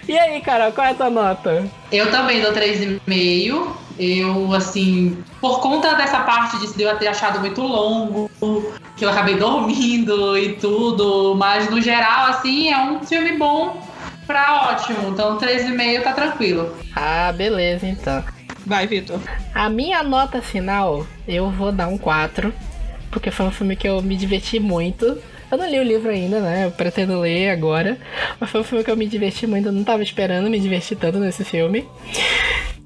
E 0.07 0.19
aí, 0.19 0.41
Carol, 0.41 0.73
qual 0.73 0.87
é 0.87 0.91
a 0.91 0.95
tua 0.95 1.11
nota? 1.11 1.67
Eu 1.91 2.11
também 2.11 2.41
dou 2.41 2.53
3,5. 2.53 3.91
Eu, 3.99 4.55
assim, 4.55 5.23
por 5.43 5.61
conta 5.61 5.95
dessa 5.95 6.21
parte 6.21 6.57
de 6.59 6.83
eu 6.83 6.97
ter 6.97 7.09
achado 7.09 7.39
muito 7.41 7.61
longo, 7.61 8.31
que 8.97 9.05
eu 9.05 9.11
acabei 9.11 9.35
dormindo 9.35 10.39
e 10.39 10.55
tudo, 10.55 11.35
mas 11.35 11.69
no 11.69 11.83
geral, 11.83 12.31
assim, 12.31 12.73
é 12.73 12.79
um 12.79 13.01
filme 13.05 13.37
bom 13.37 13.90
pra 14.31 14.71
ótimo. 14.71 15.09
Então, 15.09 15.37
3,5 15.37 16.03
tá 16.05 16.13
tranquilo. 16.13 16.77
Ah, 16.95 17.33
beleza, 17.33 17.87
então. 17.87 18.25
Vai, 18.65 18.87
Vitor. 18.87 19.19
A 19.53 19.69
minha 19.69 20.05
nota 20.05 20.41
final, 20.41 21.05
eu 21.27 21.51
vou 21.51 21.73
dar 21.73 21.89
um 21.89 21.99
4, 21.99 22.55
porque 23.11 23.33
foi 23.33 23.47
um 23.47 23.51
filme 23.51 23.75
que 23.75 23.89
eu 23.89 24.01
me 24.01 24.17
diverti 24.17 24.61
muito. 24.61 25.19
Eu 25.51 25.59
não 25.59 25.69
li 25.69 25.81
o 25.81 25.83
livro 25.83 26.11
ainda, 26.11 26.39
né? 26.39 26.67
Eu 26.67 26.71
pretendo 26.71 27.19
ler 27.19 27.51
agora. 27.51 27.99
Mas 28.39 28.49
foi 28.51 28.61
um 28.61 28.65
filme 28.65 28.85
que 28.85 28.91
eu 28.91 28.97
me 28.97 29.09
diverti 29.09 29.49
muito. 29.49 29.67
Eu 29.67 29.73
não 29.73 29.83
tava 29.83 30.05
esperando 30.05 30.49
me 30.49 30.61
divertir 30.61 30.97
tanto 30.97 31.19
nesse 31.19 31.45
filme. 31.45 31.89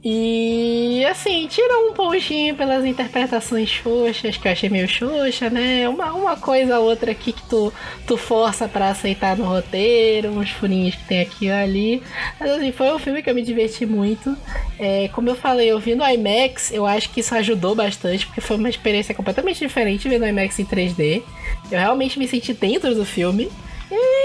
E 0.06 1.02
assim, 1.06 1.46
tira 1.46 1.78
um 1.78 1.94
pontinho 1.94 2.54
pelas 2.54 2.84
interpretações 2.84 3.70
xoxas, 3.70 4.36
que 4.36 4.46
eu 4.46 4.52
achei 4.52 4.68
meio 4.68 4.86
xoxa, 4.86 5.48
né? 5.48 5.88
Uma, 5.88 6.12
uma 6.12 6.36
coisa 6.36 6.78
ou 6.78 6.90
outra 6.90 7.12
aqui 7.12 7.32
que 7.32 7.42
tu, 7.48 7.72
tu 8.06 8.18
força 8.18 8.68
para 8.68 8.90
aceitar 8.90 9.34
no 9.34 9.44
roteiro, 9.44 10.28
uns 10.28 10.50
furinhos 10.50 10.94
que 10.94 11.04
tem 11.04 11.20
aqui 11.22 11.46
e 11.46 11.50
ali. 11.50 12.02
Mas 12.38 12.50
assim, 12.50 12.70
foi 12.70 12.92
um 12.92 12.98
filme 12.98 13.22
que 13.22 13.30
eu 13.30 13.34
me 13.34 13.40
diverti 13.40 13.86
muito. 13.86 14.36
É, 14.78 15.08
como 15.08 15.30
eu 15.30 15.34
falei, 15.34 15.72
eu 15.72 15.80
vi 15.80 15.94
no 15.94 16.04
IMAX, 16.06 16.70
eu 16.70 16.84
acho 16.84 17.08
que 17.08 17.20
isso 17.20 17.34
ajudou 17.34 17.74
bastante, 17.74 18.26
porque 18.26 18.42
foi 18.42 18.58
uma 18.58 18.68
experiência 18.68 19.14
completamente 19.14 19.60
diferente 19.60 20.06
ver 20.06 20.18
no 20.18 20.28
IMAX 20.28 20.58
em 20.58 20.66
3D. 20.66 21.22
Eu 21.70 21.78
realmente 21.78 22.18
me 22.18 22.28
senti 22.28 22.52
dentro 22.52 22.94
do 22.94 23.06
filme. 23.06 23.50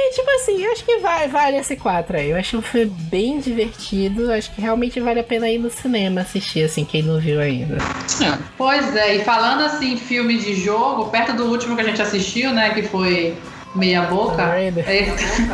E, 0.10 0.12
tipo 0.12 0.32
assim, 0.32 0.66
acho 0.66 0.84
que 0.84 0.98
vai, 0.98 1.28
vale 1.28 1.58
esse 1.58 1.76
4 1.76 2.18
aí. 2.18 2.32
Eu 2.32 2.38
acho 2.38 2.58
um 2.58 2.64
filme 2.64 2.92
bem 3.12 3.40
divertido. 3.40 4.32
Acho 4.34 4.52
que 4.52 4.60
realmente 4.60 5.00
vale 5.00 5.20
a 5.20 5.24
pena 5.24 5.48
ir 5.48 5.60
no 5.60 5.70
cinema 5.70 6.22
assistir, 6.22 6.64
assim, 6.64 6.84
quem 6.84 7.04
não 7.04 7.20
viu 7.20 7.40
ainda. 7.40 7.78
Pois 8.58 8.96
é, 8.96 9.18
e 9.18 9.24
falando 9.24 9.64
assim, 9.64 9.98
filme 9.98 10.40
de 10.40 10.56
jogo, 10.56 11.12
perto 11.12 11.34
do 11.34 11.46
último 11.46 11.76
que 11.76 11.82
a 11.84 11.86
gente 11.86 12.02
assistiu, 12.02 12.52
né, 12.52 12.72
que 12.72 12.82
foi 12.82 13.38
meia 13.76 14.02
boca. 14.02 14.44
Raider. 14.44 14.84
Esse, 14.90 15.48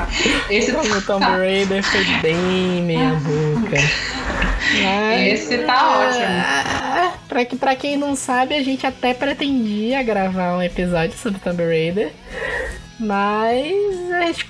esse 0.50 1.02
Tomb 1.06 1.26
Raider 1.26 1.84
foi 1.84 2.06
bem 2.22 2.82
meia 2.82 3.12
boca. 3.16 3.76
esse 5.28 5.58
tá 5.60 6.00
ótimo. 6.00 7.20
Pra, 7.28 7.44
que, 7.44 7.58
pra 7.58 7.76
quem 7.76 7.98
não 7.98 8.16
sabe, 8.16 8.56
a 8.56 8.64
gente 8.64 8.88
até 8.88 9.14
pretendia 9.14 10.02
gravar 10.02 10.56
um 10.56 10.62
episódio 10.62 11.18
sobre 11.18 11.42
Tomb 11.42 11.62
Raider. 11.62 12.14
Mas 13.00 13.76
a 14.14 14.22
gente, 14.22 14.46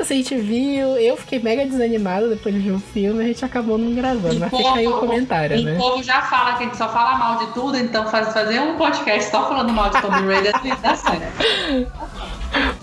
assim, 0.00 0.14
a 0.14 0.16
gente 0.16 0.36
viu, 0.36 0.98
eu 0.98 1.16
fiquei 1.16 1.38
mega 1.38 1.64
desanimado 1.64 2.28
depois 2.28 2.52
de 2.52 2.60
ver 2.60 2.72
o 2.72 2.80
filme, 2.80 3.22
a 3.22 3.26
gente 3.26 3.44
acabou 3.44 3.78
não 3.78 3.94
gravando, 3.94 4.40
mas 4.40 4.50
povo, 4.50 4.64
fica 4.64 4.78
aí 4.78 4.86
o 4.88 4.98
comentário, 4.98 5.60
o 5.60 5.62
né? 5.62 5.74
O 5.74 5.78
povo 5.78 6.02
já 6.02 6.20
fala 6.22 6.56
que 6.56 6.64
a 6.64 6.66
gente 6.66 6.76
só 6.76 6.88
fala 6.88 7.16
mal 7.16 7.38
de 7.38 7.52
tudo, 7.52 7.76
então 7.76 8.04
faz, 8.08 8.32
fazer 8.32 8.60
um 8.60 8.76
podcast 8.76 9.30
só 9.30 9.48
falando 9.48 9.72
mal 9.72 9.90
de 9.90 10.02
Tomb 10.02 10.26
Raider 10.26 10.52
dá 10.82 10.96
certo. 10.96 11.92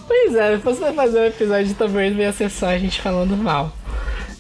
Pois 0.08 0.36
é, 0.36 0.56
se 0.56 0.62
fosse 0.62 0.93
fazer 0.93 1.20
um 1.20 1.26
episódio 1.26 1.66
de 1.66 1.74
Tomb 1.74 1.93
Raider, 1.93 2.20
ia 2.20 2.32
ser 2.32 2.50
só 2.50 2.68
a 2.68 2.78
gente 2.78 3.02
falando 3.02 3.36
mal. 3.36 3.74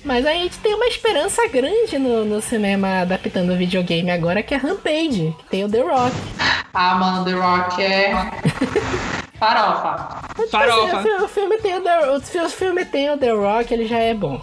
Mas 0.05 0.25
a 0.25 0.31
gente 0.31 0.57
tem 0.59 0.73
uma 0.73 0.85
esperança 0.85 1.47
grande 1.47 1.97
no, 1.97 2.23
no 2.23 2.41
cinema 2.41 3.01
adaptando 3.01 3.51
o 3.51 3.57
videogame 3.57 4.11
agora, 4.11 4.43
que 4.43 4.53
é 4.53 4.57
Rampage, 4.57 5.35
que 5.39 5.45
tem 5.49 5.65
o 5.65 5.69
The 5.69 5.81
Rock. 5.81 6.15
Ah, 6.73 6.95
mano, 6.95 7.25
The 7.25 7.31
Rock 7.31 7.81
é. 7.81 8.13
Farofa. 9.39 10.21
Farofa. 10.49 10.99
Assim, 10.99 11.23
o, 11.23 11.27
filme 11.27 11.57
tem 11.59 11.75
o, 11.77 11.81
The, 11.81 12.11
o 12.41 12.49
filme 12.49 12.85
tem 12.85 13.09
o 13.11 13.17
The 13.17 13.31
Rock, 13.31 13.73
ele 13.73 13.87
já 13.87 13.99
é 13.99 14.13
bom. 14.13 14.39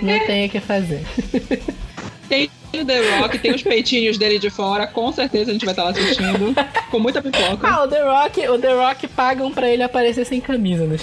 Não 0.00 0.18
tem 0.26 0.46
o 0.46 0.50
que 0.50 0.60
fazer. 0.60 1.04
Tem 2.28 2.50
o 2.74 2.84
The 2.84 3.18
Rock, 3.18 3.38
tem 3.38 3.54
os 3.54 3.62
peitinhos 3.62 4.18
dele 4.18 4.40
de 4.40 4.50
fora, 4.50 4.86
com 4.88 5.12
certeza 5.12 5.50
a 5.50 5.52
gente 5.52 5.64
vai 5.64 5.72
estar 5.72 5.84
lá 5.84 5.90
assistindo. 5.90 6.54
com 6.90 6.98
muita 6.98 7.22
pipoca. 7.22 7.68
Ah, 7.68 7.84
o 7.84 7.88
The 7.88 8.02
Rock, 8.02 8.48
o 8.48 8.58
The 8.58 8.72
Rock 8.72 9.06
pagam 9.06 9.52
pra 9.52 9.68
ele 9.68 9.84
aparecer 9.84 10.24
sem 10.24 10.40
camisa, 10.40 10.84
né? 10.84 10.96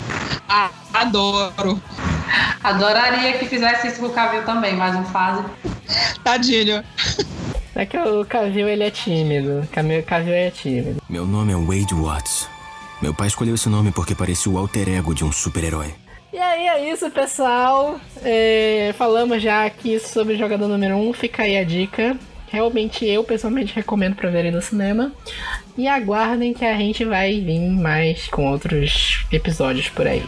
Ah, 0.49 0.69
adoro. 0.93 1.81
Adoraria 2.61 3.37
que 3.37 3.45
fizesse 3.45 3.87
isso 3.87 4.01
com 4.01 4.07
o 4.07 4.09
Cavill 4.09 4.43
também, 4.43 4.75
mas 4.75 4.93
não 4.93 5.05
fazem. 5.05 5.45
Tadinho. 6.23 6.83
É 7.75 7.85
que 7.85 7.97
o 7.97 8.25
Cavill 8.25 8.67
ele 8.67 8.83
é 8.83 8.91
tímido. 8.91 9.61
O 9.61 10.03
Cavill 10.05 10.33
é 10.33 10.51
tímido. 10.51 11.01
Meu 11.09 11.25
nome 11.25 11.53
é 11.53 11.55
Wade 11.55 11.93
Watts. 11.93 12.52
Meu 13.03 13.13
pai 13.13 13.27
escolheu 13.27 13.55
esse 13.55 13.67
nome 13.67 13.91
porque 13.91 14.15
parecia 14.15 14.49
o 14.49 14.57
alter 14.57 14.87
ego 14.87 15.13
de 15.13 15.25
um 15.25 15.31
super-herói. 15.31 15.93
E 16.31 16.37
aí 16.37 16.67
é 16.67 16.89
isso, 16.89 17.11
pessoal. 17.11 17.99
É, 18.23 18.95
falamos 18.97 19.43
já 19.43 19.65
aqui 19.65 19.99
sobre 19.99 20.35
o 20.35 20.37
jogador 20.37 20.69
número 20.69 20.95
1. 20.95 21.09
Um, 21.09 21.11
fica 21.11 21.43
aí 21.43 21.57
a 21.57 21.65
dica. 21.65 22.17
Realmente 22.47 23.05
eu 23.05 23.21
pessoalmente 23.25 23.75
recomendo 23.75 24.15
para 24.15 24.29
verem 24.29 24.53
no 24.53 24.61
cinema. 24.61 25.11
E 25.77 25.85
aguardem 25.85 26.53
que 26.53 26.63
a 26.63 26.77
gente 26.77 27.03
vai 27.03 27.41
vir 27.41 27.59
mais 27.71 28.29
com 28.29 28.49
outros 28.49 29.25
episódios 29.33 29.89
por 29.89 30.07
aí. 30.07 30.23